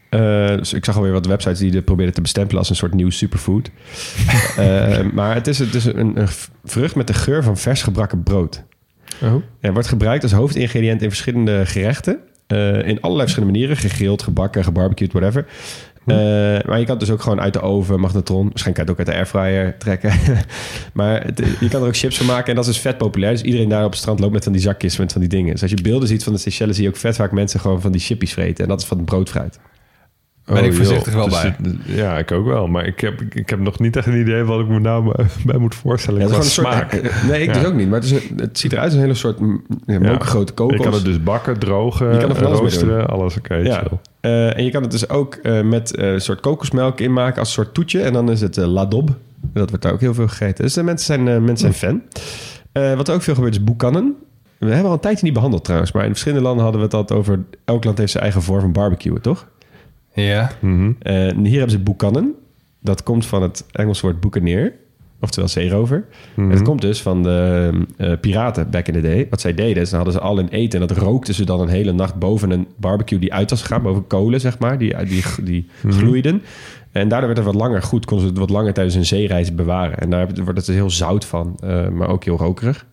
Eh, 0.10 0.48
dus 0.58 0.74
ik 0.74 0.86
zag 0.86 0.96
alweer 0.96 1.12
wat 1.12 1.26
websites 1.26 1.60
die 1.60 1.72
dit 1.72 1.86
probeerden 1.86 2.14
te 2.16 2.22
bestempelen 2.22 2.60
als 2.60 2.70
een 2.70 2.76
soort 2.76 2.94
nieuw 2.94 3.10
superfood. 3.10 3.70
Eh, 4.58 5.00
maar 5.14 5.36
het 5.36 5.48
is, 5.48 5.60
het 5.60 5.76
is 5.76 5.86
een, 5.86 6.20
een 6.20 6.28
vrucht 6.66 6.96
met 6.96 7.08
de 7.08 7.14
geur 7.14 7.44
van 7.44 7.58
vers 7.58 7.82
gebrakken 7.84 8.24
brood. 8.24 8.64
Ja, 9.62 9.72
wordt 9.72 9.88
gebruikt 9.88 10.24
als 10.24 10.32
hoofdingrediënt 10.32 11.02
in 11.02 11.10
verschillende 11.10 11.66
gerechten. 11.66 12.18
Eh, 12.48 12.88
in 12.88 13.02
allerlei 13.02 13.22
verschillende 13.22 13.52
manieren. 13.54 13.78
Gegrild, 13.78 14.22
gebakken, 14.22 14.64
gebarbecued, 14.64 15.12
whatever. 15.14 15.46
Eh, 16.06 16.16
maar 16.68 16.80
je 16.80 16.86
kan 16.86 16.90
het 16.98 17.00
dus 17.00 17.12
ook 17.12 17.22
gewoon 17.22 17.42
uit 17.42 17.54
de 17.54 17.62
oven, 17.62 18.00
magnetron. 18.00 18.48
Waarschijnlijk 18.50 18.76
kan 18.88 18.96
je 18.96 19.02
het 19.04 19.10
ook 19.12 19.18
uit 19.18 19.34
de 19.34 19.40
airfryer 19.42 19.78
trekken. 19.78 20.12
maar 20.94 21.24
het- 21.26 21.44
je 21.60 21.68
kan 21.70 21.82
er 21.82 21.88
ook 21.88 21.98
chips 21.98 22.18
van 22.18 22.26
maken. 22.26 22.48
En 22.50 22.56
dat 22.56 22.68
is 22.68 22.72
dus 22.74 22.82
vet 22.82 22.98
populair. 22.98 23.32
Dus 23.32 23.42
iedereen 23.42 23.70
daar 23.70 23.84
op 23.86 23.90
het 23.92 24.00
strand 24.00 24.20
loopt 24.20 24.34
met 24.34 24.44
van 24.44 24.54
die 24.54 24.62
zakjes 24.62 24.98
met 24.98 25.12
van 25.12 25.22
die 25.22 25.30
dingen. 25.30 25.52
Dus 25.52 25.62
als 25.62 25.72
je 25.72 25.82
beelden 25.82 26.08
ziet 26.08 26.24
van 26.24 26.34
de 26.34 26.40
Seychelles... 26.40 26.76
zie 26.76 26.84
je 26.84 26.90
ook 26.90 26.98
vet 26.98 27.16
vaak 27.16 27.32
mensen 27.32 27.60
gewoon 27.60 27.82
van 27.82 27.92
die 27.92 28.02
chippies 28.02 28.34
vreten. 28.34 28.64
En 28.64 28.70
dat 28.70 28.82
is 28.82 28.88
van 28.88 29.04
broodfruit. 29.06 29.60
Ben 30.54 30.64
ik 30.64 30.70
Oh, 30.72 30.76
voorzichtig 30.78 31.14
joh. 31.14 31.22
wel 31.22 31.30
Dus 31.30 31.42
bij. 31.42 31.56
het- 31.64 31.76
ja, 31.86 32.18
ik 32.18 32.32
ook 32.32 32.46
wel. 32.46 32.68
Maar 32.68 32.86
ik 32.86 33.00
heb, 33.00 33.22
ik 33.22 33.50
heb 33.50 33.60
nog 33.60 33.80
niet 33.80 33.96
echt 33.96 34.08
een 34.08 34.20
idee 34.20 34.44
wat 34.44 34.60
ik 34.60 34.68
me 34.68 34.80
nou 34.80 35.16
bij 35.46 35.58
moet 35.58 35.76
voorstellen. 35.76 36.20
Ja, 36.22 36.28
het 36.36 36.44
is 36.44 36.54
gewoon 36.58 36.72
een 36.74 36.78
smaak. 36.80 36.92
soort... 36.92 37.28
Nee, 37.30 37.42
ik 37.42 37.48
Ja. 37.48 37.54
dus 37.54 37.66
ook 37.66 37.74
niet. 37.74 37.90
Maar 37.90 38.00
het, 38.02 38.12
is 38.12 38.30
een- 38.30 38.38
het 38.40 38.60
ziet 38.60 38.72
eruit 38.72 38.86
als 38.88 38.96
een 38.96 39.02
hele 39.02 39.14
soort 39.14 39.38
ja, 39.86 40.00
mokergrote 40.00 40.54
kokos. 40.54 40.78
Je 40.78 40.84
kan 40.84 40.94
het 40.94 41.06
dus 41.06 41.24
bakken, 41.24 41.60
drogen, 41.60 42.12
Je 42.14 42.18
kan 42.18 42.30
er 42.30 42.36
van 42.36 42.46
alles 42.46 42.60
mee 42.60 42.70
roosteren, 42.70 43.08
alles. 43.08 43.38
Oké, 43.38 43.56
Ja. 43.56 43.80
chill. 43.80 43.98
Eh, 44.20 44.58
en 44.58 44.64
je 44.64 44.72
kan 44.72 44.82
het 44.82 44.92
dus 44.92 45.10
ook 45.10 45.34
eh, 45.36 45.62
met 45.62 45.96
eh, 45.96 46.12
een 46.12 46.22
soort 46.22 46.40
kokosmelk 46.40 47.00
inmaken 47.00 47.40
als 47.40 47.48
een 47.48 47.54
soort 47.64 47.74
toetje. 47.74 48.02
En 48.02 48.14
dan 48.14 48.32
is 48.32 48.42
het 48.42 48.58
eh, 48.58 48.66
ladob. 48.66 49.10
Dat 49.54 49.70
wordt 49.70 49.84
daar 49.84 49.94
ook 49.94 50.00
heel 50.02 50.14
veel 50.14 50.28
gegeten. 50.28 50.64
Dus 50.64 50.74
de 50.74 50.84
mensen 50.84 51.06
zijn, 51.06 51.28
eh, 51.28 51.38
mensen 51.42 51.74
zijn 51.74 51.74
fan. 51.74 52.02
Eh, 52.72 52.94
wat 52.96 53.08
er 53.08 53.14
ook 53.14 53.22
veel 53.22 53.34
gebeurt 53.34 53.54
is 53.54 53.64
boekannen. 53.64 54.16
We 54.58 54.66
hebben 54.68 54.86
al 54.88 54.94
een 54.94 55.00
tijdje 55.00 55.26
niet 55.26 55.34
behandeld 55.34 55.64
trouwens. 55.64 55.92
Maar 55.92 56.04
in 56.04 56.10
verschillende 56.10 56.44
landen 56.44 56.64
hadden 56.64 56.82
we 56.82 56.88
het 56.88 56.96
altijd 56.96 57.20
over... 57.20 57.40
Elk 57.66 57.84
land 57.84 57.98
heeft 57.98 58.12
zijn 58.12 58.24
eigen 58.24 58.42
vorm 58.42 58.60
van 58.62 58.72
barbecuen, 58.72 59.22
toch? 59.22 59.48
Ja. 60.22 60.52
Mhm. 60.60 60.92
Eh, 61.00 61.28
en 61.28 61.46
hier 61.46 61.58
hebben 61.58 61.78
ze 61.78 61.84
boekannen. 61.84 62.34
Dat 62.82 63.04
komt 63.04 63.26
van 63.26 63.42
het 63.42 63.66
Engelse 63.72 64.02
woord 64.02 64.20
boekeneer. 64.20 64.74
Oftewel 65.22 65.50
zeerover. 65.50 66.06
En 66.36 66.50
het 66.50 66.62
komt 66.62 66.82
dus 66.82 67.02
van 67.02 67.24
de 67.24 67.72
eh, 67.98 68.12
piraten 68.22 68.70
back 68.70 68.88
in 68.88 68.94
the 68.94 69.02
day. 69.02 69.28
Wat 69.30 69.42
zij 69.42 69.54
deden, 69.54 69.82
is 69.84 69.90
dan 69.90 70.00
hadden 70.00 70.20
ze 70.20 70.28
al 70.28 70.38
hun 70.38 70.50
eten... 70.50 70.82
en 70.82 70.88
dat 70.88 70.98
rookten 70.98 71.34
ze 71.34 71.46
dan 71.46 71.62
een 71.62 71.68
hele 71.68 71.92
nacht 71.92 72.16
boven 72.16 72.52
een 72.52 72.68
barbecue 72.78 73.20
die 73.20 73.34
uit 73.34 73.50
was 73.50 73.62
gegaan. 73.62 73.82
Boven 73.82 74.08
kolen, 74.08 74.40
zeg 74.40 74.60
maar. 74.60 74.78
Die, 74.78 75.06
die, 75.06 75.24
die 75.44 75.68
gloeiden. 75.88 76.42
En 76.92 77.08
daardoor 77.08 77.28
werd 77.28 77.38
het 77.46 77.54
wat 77.54 77.62
langer 77.62 77.82
goed. 77.82 78.06
Konden 78.06 78.26
ze 78.26 78.32
het 78.32 78.42
wat 78.42 78.50
langer 78.50 78.74
tijdens 78.74 78.96
een 78.96 79.06
zeereis 79.06 79.56
bewaren. 79.56 79.98
En 79.98 80.10
daar 80.10 80.28
wordt 80.34 80.58
het 80.58 80.66
dus 80.66 80.76
heel 80.76 80.90
zout 80.90 81.26
van. 81.26 81.58
eh, 81.60 81.90
maar 81.90 82.10
ook 82.10 82.24
heel 82.24 82.38
rokerig. 82.38 82.86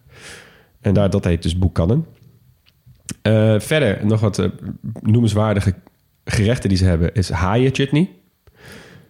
En 0.80 0.94
daar, 0.94 1.10
dat 1.10 1.24
heet 1.24 1.42
dus 1.42 1.58
boekannen. 1.58 2.06
Eh, 3.22 3.54
verder 3.58 4.06
nog 4.06 4.20
wat 4.20 4.38
eh, 4.38 4.48
noemenswaardige 5.00 5.74
gerechten 6.30 6.68
die 6.68 6.78
ze 6.78 6.84
hebben... 6.84 7.14
is 7.14 7.30
haaien 7.30 7.74
chutney, 7.74 8.10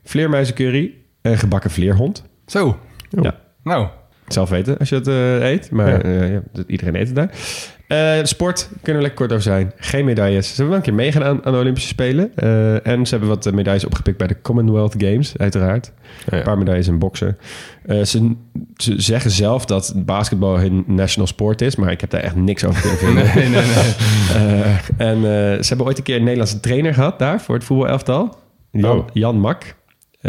vleermuizencurry 0.05 0.95
en 1.23 1.39
gebakken 1.39 1.71
vleerhond. 1.71 2.25
Zo. 2.47 2.79
Ja. 3.23 3.41
Nou, 3.63 3.89
Zelf 4.29 4.49
weten 4.51 4.79
als 4.79 4.89
je 4.89 4.95
het 4.95 5.07
eh, 5.09 5.51
eet. 5.51 5.71
Maar 5.71 5.89
Ja. 5.89 6.03
eh, 6.03 6.33
ja, 6.33 6.43
iedereen 6.67 6.95
eet 6.95 7.07
het 7.07 7.17
daar. 7.17 7.31
Eh, 7.89 8.19
sport, 8.23 8.69
kunnen 8.83 9.03
we 9.03 9.09
lekker 9.09 9.27
kort 9.27 9.31
over 9.31 9.43
zijn. 9.43 9.73
Geen 9.77 10.05
medailles. 10.05 10.47
Ze 10.47 10.53
hebben 10.55 10.69
wel 10.69 10.77
een 10.77 10.83
keer 10.83 10.95
meegedaan 10.95 11.45
aan 11.45 11.53
de 11.53 11.59
Olympische 11.59 11.89
Spelen. 11.89 12.33
Eh, 12.37 12.87
en 12.87 13.07
ze 13.07 13.11
hebben 13.11 13.29
wat 13.29 13.47
eh, 13.47 13.53
medailles 13.53 13.85
opgepikt 13.85 14.19
bij 14.19 14.27
de 14.27 14.41
Commonwealth 14.43 14.95
Games, 14.99 15.39
uiteraard. 15.39 15.93
Ja. 16.31 16.37
Een 16.39 16.43
paar 16.45 16.59
medailles 16.59 16.89
in 16.89 16.99
boksen. 16.99 17.39
Ze, 17.87 18.35
ze 18.77 19.01
zeggen 19.01 19.31
zelf 19.31 19.65
dat 19.65 19.93
basketbal 19.97 20.59
hun 20.59 20.85
national 20.87 21.27
sport 21.29 21.61
is. 21.61 21.77
Maar 21.77 21.91
ik 21.91 22.01
heb 22.01 22.11
daar 22.11 22.21
echt 22.21 22.37
niks 22.37 22.65
over 22.65 22.97
kunnen 22.97 23.27
vinden. 23.27 23.65
nee, 23.65 24.45
nee, 24.45 24.55
nee. 24.55 24.77
En 25.09 25.21
ze 25.65 25.69
hebben 25.69 25.87
ooit 25.87 25.99
een 25.99 26.05
keer 26.05 26.17
een 26.17 26.23
Nederlandse 26.23 26.61
trainer 26.61 26.95
gehad 26.95 27.19
daar 27.19 27.41
voor 27.41 27.55
het 27.55 27.65
voetbalelftal. 27.65 28.39
Jan, 28.71 28.99
Oh. 28.99 29.07
Jan 29.13 29.41
Mak. 29.41 29.75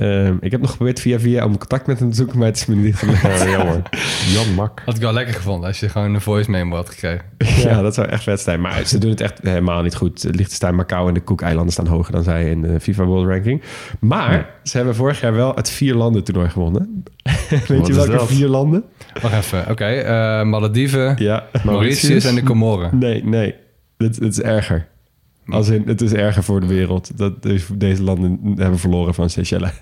Eh, 0.02 0.28
ik 0.40 0.52
heb 0.52 0.62
nog 0.62 0.70
geprobeerd 0.70 1.00
via 1.00 1.20
via 1.20 1.46
om 1.46 1.58
contact 1.58 1.88
met 1.88 2.00
hem 2.00 2.10
te 2.10 2.16
zoeken, 2.16 2.38
maar 2.38 2.48
het 2.48 2.56
is 2.58 2.66
me 2.66 2.76
niet 2.76 2.96
gelukt. 2.96 3.22
Ja, 3.22 3.50
jammer. 3.58 3.82
Jan 4.34 4.54
Mak. 4.56 4.82
Had 4.86 4.96
ik 4.96 5.02
wel 5.02 5.14
lekker 5.14 5.34
gevonden 5.34 5.68
als 5.68 5.80
je 5.80 5.90
gewoon 5.90 6.14
een 6.14 6.22
voice 6.22 6.52
memo 6.52 6.76
had 6.76 6.90
gekregen. 6.90 7.26
Ja, 7.58 7.82
dat 7.82 7.94
zou 7.94 8.08
echt 8.08 8.24
vet 8.24 8.40
zijn. 8.40 8.62
Maar 8.62 8.86
ze 8.86 8.98
doen 8.98 9.10
het 9.10 9.22
echt 9.22 9.40
helemaal 9.42 9.82
niet 9.82 9.96
goed. 9.96 10.24
Liechtenstein, 10.24 10.76
Macau 10.76 11.08
en 11.08 11.14
de 11.14 11.24
Cook-eilanden 11.24 11.72
staan 11.74 11.88
hoger 11.88 12.12
dan 12.14 12.24
zij 12.24 12.50
in 12.50 12.62
de 12.62 12.80
FIFA 12.80 13.04
World 13.04 13.28
Ranking. 13.28 13.62
Maar 14.00 14.50
ze 14.64 14.78
hebben 14.78 14.96
vorig 14.96 15.22
jaar 15.22 15.34
wel 15.34 15.56
het 15.56 15.70
vier 15.70 15.94
landen 15.96 16.24
toernooi 16.24 16.50
gewonnen. 16.50 17.04
Weet 17.50 17.68
Wat 17.68 17.88
je 17.88 17.94
welke 17.94 18.12
dat? 18.12 18.28
vier 18.28 18.48
landen? 18.48 18.84
Wacht 19.22 19.36
even. 19.36 19.66
Oké, 19.70 19.86
eh, 19.86 20.44
Malediven, 20.44 21.16
Ja. 21.18 21.46
Mauritius 21.64 22.26
en 22.26 22.36
de 22.36 22.44
Comoren. 22.44 22.98
Nee, 22.98 23.24
nee. 23.24 23.56
Het, 23.98 24.16
het 24.16 24.32
is 24.32 24.42
erger. 24.42 24.88
Als 25.50 25.70
in, 25.70 25.84
het 25.86 26.02
is 26.02 26.14
erger 26.14 26.44
voor 26.44 26.60
de 26.60 26.68
wereld. 26.68 27.18
Dat 27.18 27.44
deze, 27.44 27.78
deze 27.78 28.04
landen 28.04 28.40
hebben 28.56 28.80
verloren 28.80 29.14
van 29.14 29.30
Seychelles. 29.30 29.72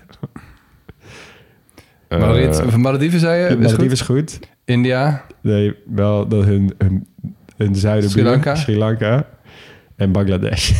Eh, 2.08 2.18
Mauritius, 2.18 2.70
van 2.70 2.80
Malediven 2.80 3.20
zei 3.20 3.40
je? 3.40 3.48
Is 3.48 3.54
Malediven 3.54 3.82
goed? 3.82 3.92
is 3.92 4.00
goed. 4.00 4.40
India. 4.64 5.24
Nee, 5.40 5.74
wel 5.86 6.28
dat 6.28 6.44
hun, 6.44 6.74
hun, 6.78 7.06
hun 7.56 7.74
zuiden 7.74 8.10
Sri 8.10 8.22
Lanka? 8.22 8.54
Sri 8.54 8.76
Lanka 8.76 9.26
en 9.96 10.12
Bangladesh. 10.12 10.70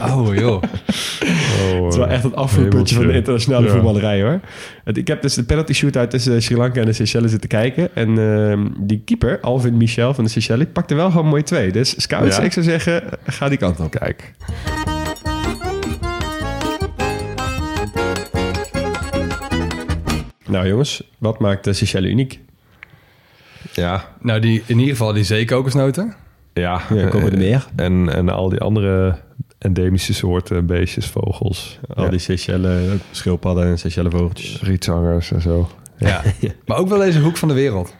Oh 0.00 0.34
joh. 0.34 0.62
oh, 0.62 1.82
Het 1.84 1.92
is 1.92 1.96
wel 1.96 2.06
echt 2.08 2.22
het 2.22 2.34
afvoerputje 2.34 2.94
van 2.94 3.06
de 3.06 3.12
internationale 3.12 3.66
Ja. 3.66 3.72
voetballerij 3.72 4.22
hoor. 4.22 4.40
Het- 4.84 4.96
Ik 4.96 5.06
heb 5.06 5.22
dus 5.22 5.34
de 5.34 5.44
penalty 5.44 5.72
shootout 5.72 6.10
tussen 6.10 6.42
Sri 6.42 6.56
Lanka 6.56 6.80
en 6.80 6.86
de 6.86 6.92
Seychelles 6.92 7.30
zitten 7.30 7.48
kijken. 7.48 7.94
En 7.94 8.18
ehm, 8.18 8.66
die 8.78 9.02
keeper, 9.04 9.40
Alvin 9.40 9.76
Michel 9.76 10.14
van 10.14 10.24
de 10.24 10.30
Seychelles, 10.30 10.66
pakte 10.72 10.94
wel 10.94 11.10
gewoon 11.10 11.26
mooi 11.26 11.42
twee. 11.42 11.72
Dus 11.72 11.94
scouts, 12.02 12.36
Ja. 12.36 12.42
ik 12.42 12.52
zou 12.52 12.64
zeggen, 12.66 13.02
ga 13.26 13.48
die 13.48 13.58
kant 13.58 13.80
op. 13.80 13.90
Kijk. 13.90 14.32
Nou 20.46 20.68
jongens, 20.68 21.02
wat 21.18 21.38
maakt 21.38 21.64
de 21.64 21.72
Seychelles 21.72 22.10
uniek? 22.10 22.38
Ja, 23.72 24.08
Nou, 24.20 24.40
die, 24.40 24.62
in 24.66 24.78
ieder 24.78 24.96
geval 24.96 25.12
die 25.12 25.24
zeekokosnoten. 25.24 26.14
Ja. 26.54 26.80
Ja, 26.94 27.08
komen 27.08 27.32
er 27.32 27.38
meer. 27.38 27.66
En, 27.76 28.14
en 28.14 28.28
al 28.28 28.48
die 28.48 28.60
andere 28.60 29.16
endemische 29.58 30.14
soorten 30.14 30.66
beestjes, 30.66 31.06
vogels. 31.06 31.78
Al 31.94 32.04
ja, 32.04 32.10
die 32.10 32.18
Seychelles 32.18 33.00
schildpadden 33.10 33.66
en 33.66 33.78
Seychelles 33.78 34.12
vogeltjes. 34.12 34.60
rietzangers 34.62 35.32
en 35.32 35.40
zo. 35.40 35.68
Ja. 35.96 36.22
maar 36.66 36.78
ook 36.78 36.88
wel 36.88 36.98
deze 36.98 37.20
hoek 37.20 37.36
van 37.36 37.48
de 37.48 37.54
wereld. 37.54 37.94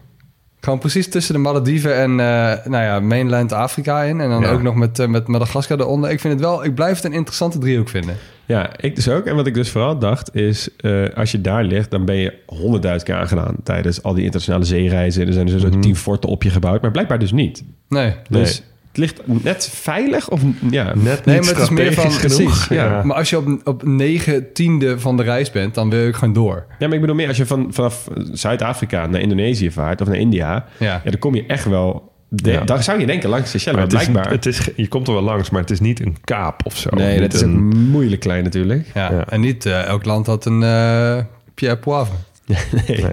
Gewoon 0.61 0.79
precies 0.79 1.09
tussen 1.09 1.35
de 1.35 1.41
Malediven 1.41 1.97
en 1.97 2.11
eh, 2.11 2.67
nou 2.67 2.85
ja, 2.85 3.01
mainland 3.01 3.53
Afrika 3.53 4.03
in. 4.03 4.21
En 4.21 4.29
dan 4.29 4.45
ook 4.45 4.63
nog 4.63 4.75
met, 4.75 4.99
eh, 4.99 5.07
met 5.07 5.29
Madagaskar 5.29 5.81
eronder. 5.81 6.11
Ik 6.11 6.21
vind 6.21 6.33
het 6.33 6.43
wel, 6.43 6.65
ik 6.65 6.75
blijf 6.75 6.97
het 6.97 7.05
een 7.05 7.13
interessante 7.13 7.59
driehoek 7.59 7.89
vinden. 7.89 8.17
Ja, 8.47 8.71
ik 8.81 8.95
dus 8.95 9.09
ook. 9.09 9.25
En 9.27 9.35
wat 9.37 9.47
ik 9.47 9.55
dus 9.55 9.71
vooral 9.71 9.99
dacht 9.99 10.35
is, 10.37 10.69
eh, 10.77 11.05
als 11.15 11.31
je 11.33 11.41
daar 11.41 11.65
ligt, 11.65 11.91
dan 11.91 12.05
ben 12.05 12.17
je 12.17 12.33
honderdduizend 12.47 13.11
keer 13.11 13.21
aangedaan 13.21 13.57
tijdens 13.63 14.03
al 14.03 14.15
die 14.15 14.23
internationale 14.25 14.65
zeereizen. 14.65 15.27
Er 15.27 15.33
zijn 15.33 15.47
dus 15.47 15.63
Mhm. 15.63 15.73
zo 15.73 15.79
tien 15.79 15.97
forten 15.97 16.29
op 16.31 16.43
je 16.43 16.51
gebouwd, 16.51 16.83
maar 16.83 16.91
blijkbaar 16.91 17.19
dus 17.19 17.33
niet. 17.33 17.65
Nee. 17.89 18.15
Dus 18.29 18.63
het 18.89 18.97
ligt 18.99 19.21
net 19.27 19.69
veilig 19.73 20.31
of 20.31 20.41
ja, 20.71 20.85
Net 20.95 21.25
Nee, 21.25 21.37
niet 21.37 21.45
maar 21.45 21.55
het 21.55 21.63
is 21.63 21.71
meer 21.71 21.93
van... 21.93 22.11
genoeg. 22.11 22.37
precies, 22.37 22.67
ja. 22.69 23.03
Maar 23.05 23.17
als 23.17 23.31
je 23.31 23.37
op, 23.39 23.61
op 23.65 23.83
negen 23.87 24.53
tiende 24.53 24.99
van 24.99 25.17
de 25.17 25.23
reis 25.23 25.51
bent, 25.51 25.75
dan 25.75 25.91
wil 25.91 26.07
ook 26.07 26.17
gewoon 26.17 26.35
door. 26.35 26.65
Ja, 26.79 26.87
maar 26.87 26.95
ik 26.95 27.01
bedoel 27.01 27.17
meer 27.17 27.29
als 27.29 27.37
je 27.37 27.47
van, 27.47 27.67
vanaf 27.71 28.09
Zuid-Afrika 28.33 29.07
naar 29.07 29.21
Indonesië 29.21 29.71
vaart 29.71 30.01
of 30.01 30.07
naar 30.07 30.17
India, 30.17 30.67
Ja. 30.79 31.01
ja, 31.05 31.11
dan 31.11 31.19
kom 31.19 31.35
je 31.35 31.45
echt 31.47 31.65
wel. 31.69 32.13
De, 32.29 32.51
Ja. 32.51 32.61
Dan 32.65 32.83
zou 32.83 33.01
je 33.01 33.07
denken 33.07 33.29
langs 33.29 33.51
Seychelles, 33.51 33.79
Maar 33.81 33.89
maar 33.91 33.99
het 34.01 34.07
is, 34.09 34.13
blijkbaar. 34.13 34.35
het 34.35 34.47
is, 34.47 34.69
je 34.85 34.89
komt 34.89 35.07
er 35.07 35.13
wel 35.13 35.23
langs, 35.23 35.51
maar 35.51 35.61
het 35.61 35.71
is 35.71 35.81
niet 35.81 36.01
een 36.01 36.17
kaap 36.25 36.61
of 36.67 36.77
zo. 36.77 36.91
nee, 36.93 37.21
dat 37.21 37.33
is 37.33 37.41
een- 37.41 37.89
moeilijk 37.91 38.21
klein 38.21 38.45
natuurlijk. 38.45 38.91
Ja. 38.95 39.13
Ja. 39.13 39.29
En 39.29 39.41
niet 39.41 39.67
eh, 39.67 39.83
elk 39.85 40.05
land 40.05 40.27
had 40.27 40.45
een 40.47 40.63
eh 40.63 41.19
Pierre 41.55 41.79
Poivre. 41.79 42.15
nee, 42.87 43.05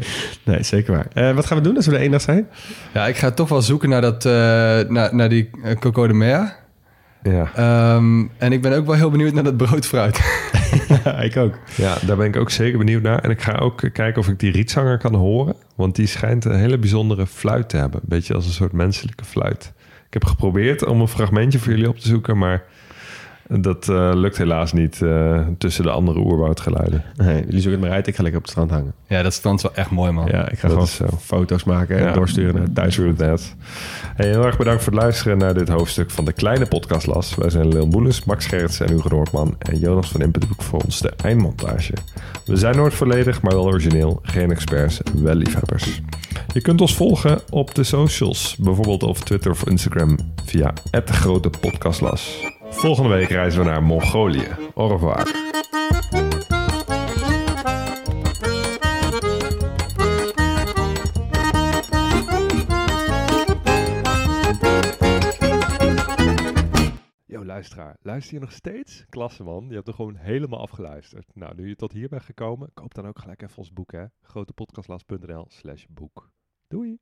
nee. 0.43 0.63
zeker 0.63 0.93
waar. 0.93 1.05
Eh, 1.13 1.35
wat 1.35 1.45
gaan 1.45 1.57
we 1.57 1.63
doen 1.63 1.75
als 1.75 1.85
we 1.85 1.93
er 1.95 1.99
één 2.01 2.11
dag 2.11 2.21
zijn? 2.21 2.47
Ja, 2.93 3.07
ik 3.07 3.17
ga 3.17 3.31
toch 3.31 3.49
wel 3.49 3.61
zoeken 3.61 3.89
naar, 3.89 4.01
dat, 4.01 4.25
eh, 4.25 4.31
naar, 4.89 5.15
naar 5.15 5.29
die 5.29 5.49
Coco 5.79 6.07
de 6.07 6.13
Mer. 6.13 6.55
Ja. 7.23 7.51
Ehm, 7.55 8.23
en 8.37 8.51
ik 8.51 8.61
ben 8.61 8.73
ook 8.77 8.85
wel 8.85 8.95
heel 8.95 9.09
benieuwd 9.09 9.33
naar 9.33 9.43
dat 9.43 9.57
broodfruit. 9.57 10.19
ik 11.29 11.37
ook. 11.37 11.57
ja, 11.75 11.97
daar 12.05 12.17
ben 12.17 12.27
ik 12.27 12.35
ook 12.35 12.49
zeker 12.49 12.77
benieuwd 12.77 13.01
naar. 13.01 13.19
En 13.19 13.29
ik 13.29 13.41
ga 13.41 13.55
ook 13.57 13.89
kijken 13.93 14.17
of 14.17 14.27
ik 14.27 14.39
die 14.39 14.51
rietzanger 14.51 14.97
kan 14.97 15.15
horen. 15.15 15.55
Want 15.75 15.95
die 15.95 16.07
schijnt 16.07 16.45
een 16.45 16.59
hele 16.59 16.77
bijzondere 16.77 17.27
fluit 17.27 17.69
te 17.69 17.77
hebben. 17.77 17.99
Een 17.99 18.09
beetje 18.09 18.33
als 18.33 18.45
een 18.45 18.51
soort 18.51 18.71
menselijke 18.71 19.25
fluit. 19.25 19.73
Ik 20.07 20.13
heb 20.13 20.25
geprobeerd 20.25 20.85
om 20.85 21.01
een 21.01 21.07
fragmentje 21.07 21.59
voor 21.59 21.71
jullie 21.71 21.89
op 21.89 21.97
te 21.97 22.07
zoeken, 22.07 22.37
maar 22.37 22.63
dat 23.59 23.89
eh, 23.89 24.11
lukt 24.13 24.37
helaas 24.37 24.73
niet 24.73 25.01
eh, 25.01 25.39
tussen 25.57 25.83
de 25.83 25.89
andere 25.89 26.19
oerwoudgeluiden. 26.19 27.03
Nee, 27.15 27.35
jullie 27.45 27.61
zoeken 27.61 27.71
het 27.71 27.81
maar 27.81 27.91
uit. 27.91 28.07
Ik 28.07 28.15
ga 28.15 28.21
lekker 28.21 28.39
op 28.39 28.45
het 28.45 28.51
strand 28.51 28.71
hangen. 28.71 28.93
ja, 29.07 29.21
dat 29.21 29.33
strand 29.33 29.57
is 29.57 29.63
wel 29.63 29.73
echt 29.75 29.89
mooi, 29.91 30.11
man. 30.11 30.27
Ja, 30.27 30.49
ik 30.49 30.59
ga 30.59 30.67
Dat 30.67 30.89
gewoon 30.89 31.19
foto's 31.19 31.63
maken 31.63 31.97
en 31.97 32.03
Ja. 32.03 32.13
doorsturen 32.13 32.55
naar 32.55 32.71
thuis. 32.73 32.95
True 32.95 33.13
that. 33.13 33.55
Hey, 34.15 34.27
heel 34.27 34.45
erg 34.45 34.57
bedankt 34.57 34.83
voor 34.83 34.93
het 34.93 35.01
luisteren 35.01 35.37
naar 35.37 35.53
dit 35.53 35.69
hoofdstuk 35.69 36.11
van 36.11 36.25
de 36.25 36.33
kleine 36.33 36.65
podcastlas. 36.65 37.35
Wij 37.35 37.49
zijn 37.49 37.67
Lil 37.67 37.87
Boelens, 37.87 38.23
Max 38.23 38.45
Gerrits 38.45 38.79
en 38.79 38.89
Hugo 38.89 39.09
Noordman 39.09 39.55
en 39.59 39.79
Jonas 39.79 40.09
van 40.11 40.21
Impedoek 40.21 40.61
voor 40.61 40.81
ons 40.83 40.99
de 40.99 41.13
eindmontage. 41.23 41.93
We 42.45 42.55
zijn 42.55 42.75
nooit 42.75 42.93
volledig, 42.93 43.41
maar 43.41 43.53
wel 43.53 43.65
origineel. 43.65 44.19
Geen 44.21 44.51
experts, 44.51 44.99
wel 45.15 45.35
liefhebbers. 45.35 46.01
Je 46.53 46.61
kunt 46.61 46.81
ons 46.81 46.95
volgen 46.95 47.39
op 47.49 47.75
de 47.75 47.83
socials, 47.83 48.55
bijvoorbeeld 48.59 49.03
op 49.03 49.17
Twitter 49.17 49.51
of 49.51 49.67
Instagram 49.67 50.17
via 50.45 50.73
het 50.91 51.09
grote 51.09 51.49
podcastlas. 51.59 52.39
Volgende 52.71 53.09
week 53.09 53.29
reizen 53.29 53.59
we 53.59 53.69
naar 53.69 53.83
Mongolië. 53.83 54.47
Au 54.73 54.91
revoir. 54.91 55.41
Luister 68.03 68.33
je 68.33 68.39
nog 68.39 68.51
steeds? 68.51 69.05
Klasse 69.09 69.43
man, 69.43 69.65
je 69.67 69.75
hebt 69.75 69.87
er 69.87 69.93
gewoon 69.93 70.15
helemaal 70.15 70.59
afgeluisterd. 70.59 71.35
Nou, 71.35 71.55
nu 71.55 71.67
je 71.67 71.75
tot 71.75 71.91
hier 71.91 72.09
bent 72.09 72.23
gekomen, 72.23 72.73
koop 72.73 72.93
dan 72.93 73.07
ook 73.07 73.19
gelijk 73.19 73.41
even 73.41 73.57
ons 73.57 73.73
boek 73.73 73.91
hè. 73.91 74.05
grotepodcastlast.nl 74.21 75.45
slash 75.49 75.85
boek. 75.89 76.31
Doei! 76.67 76.99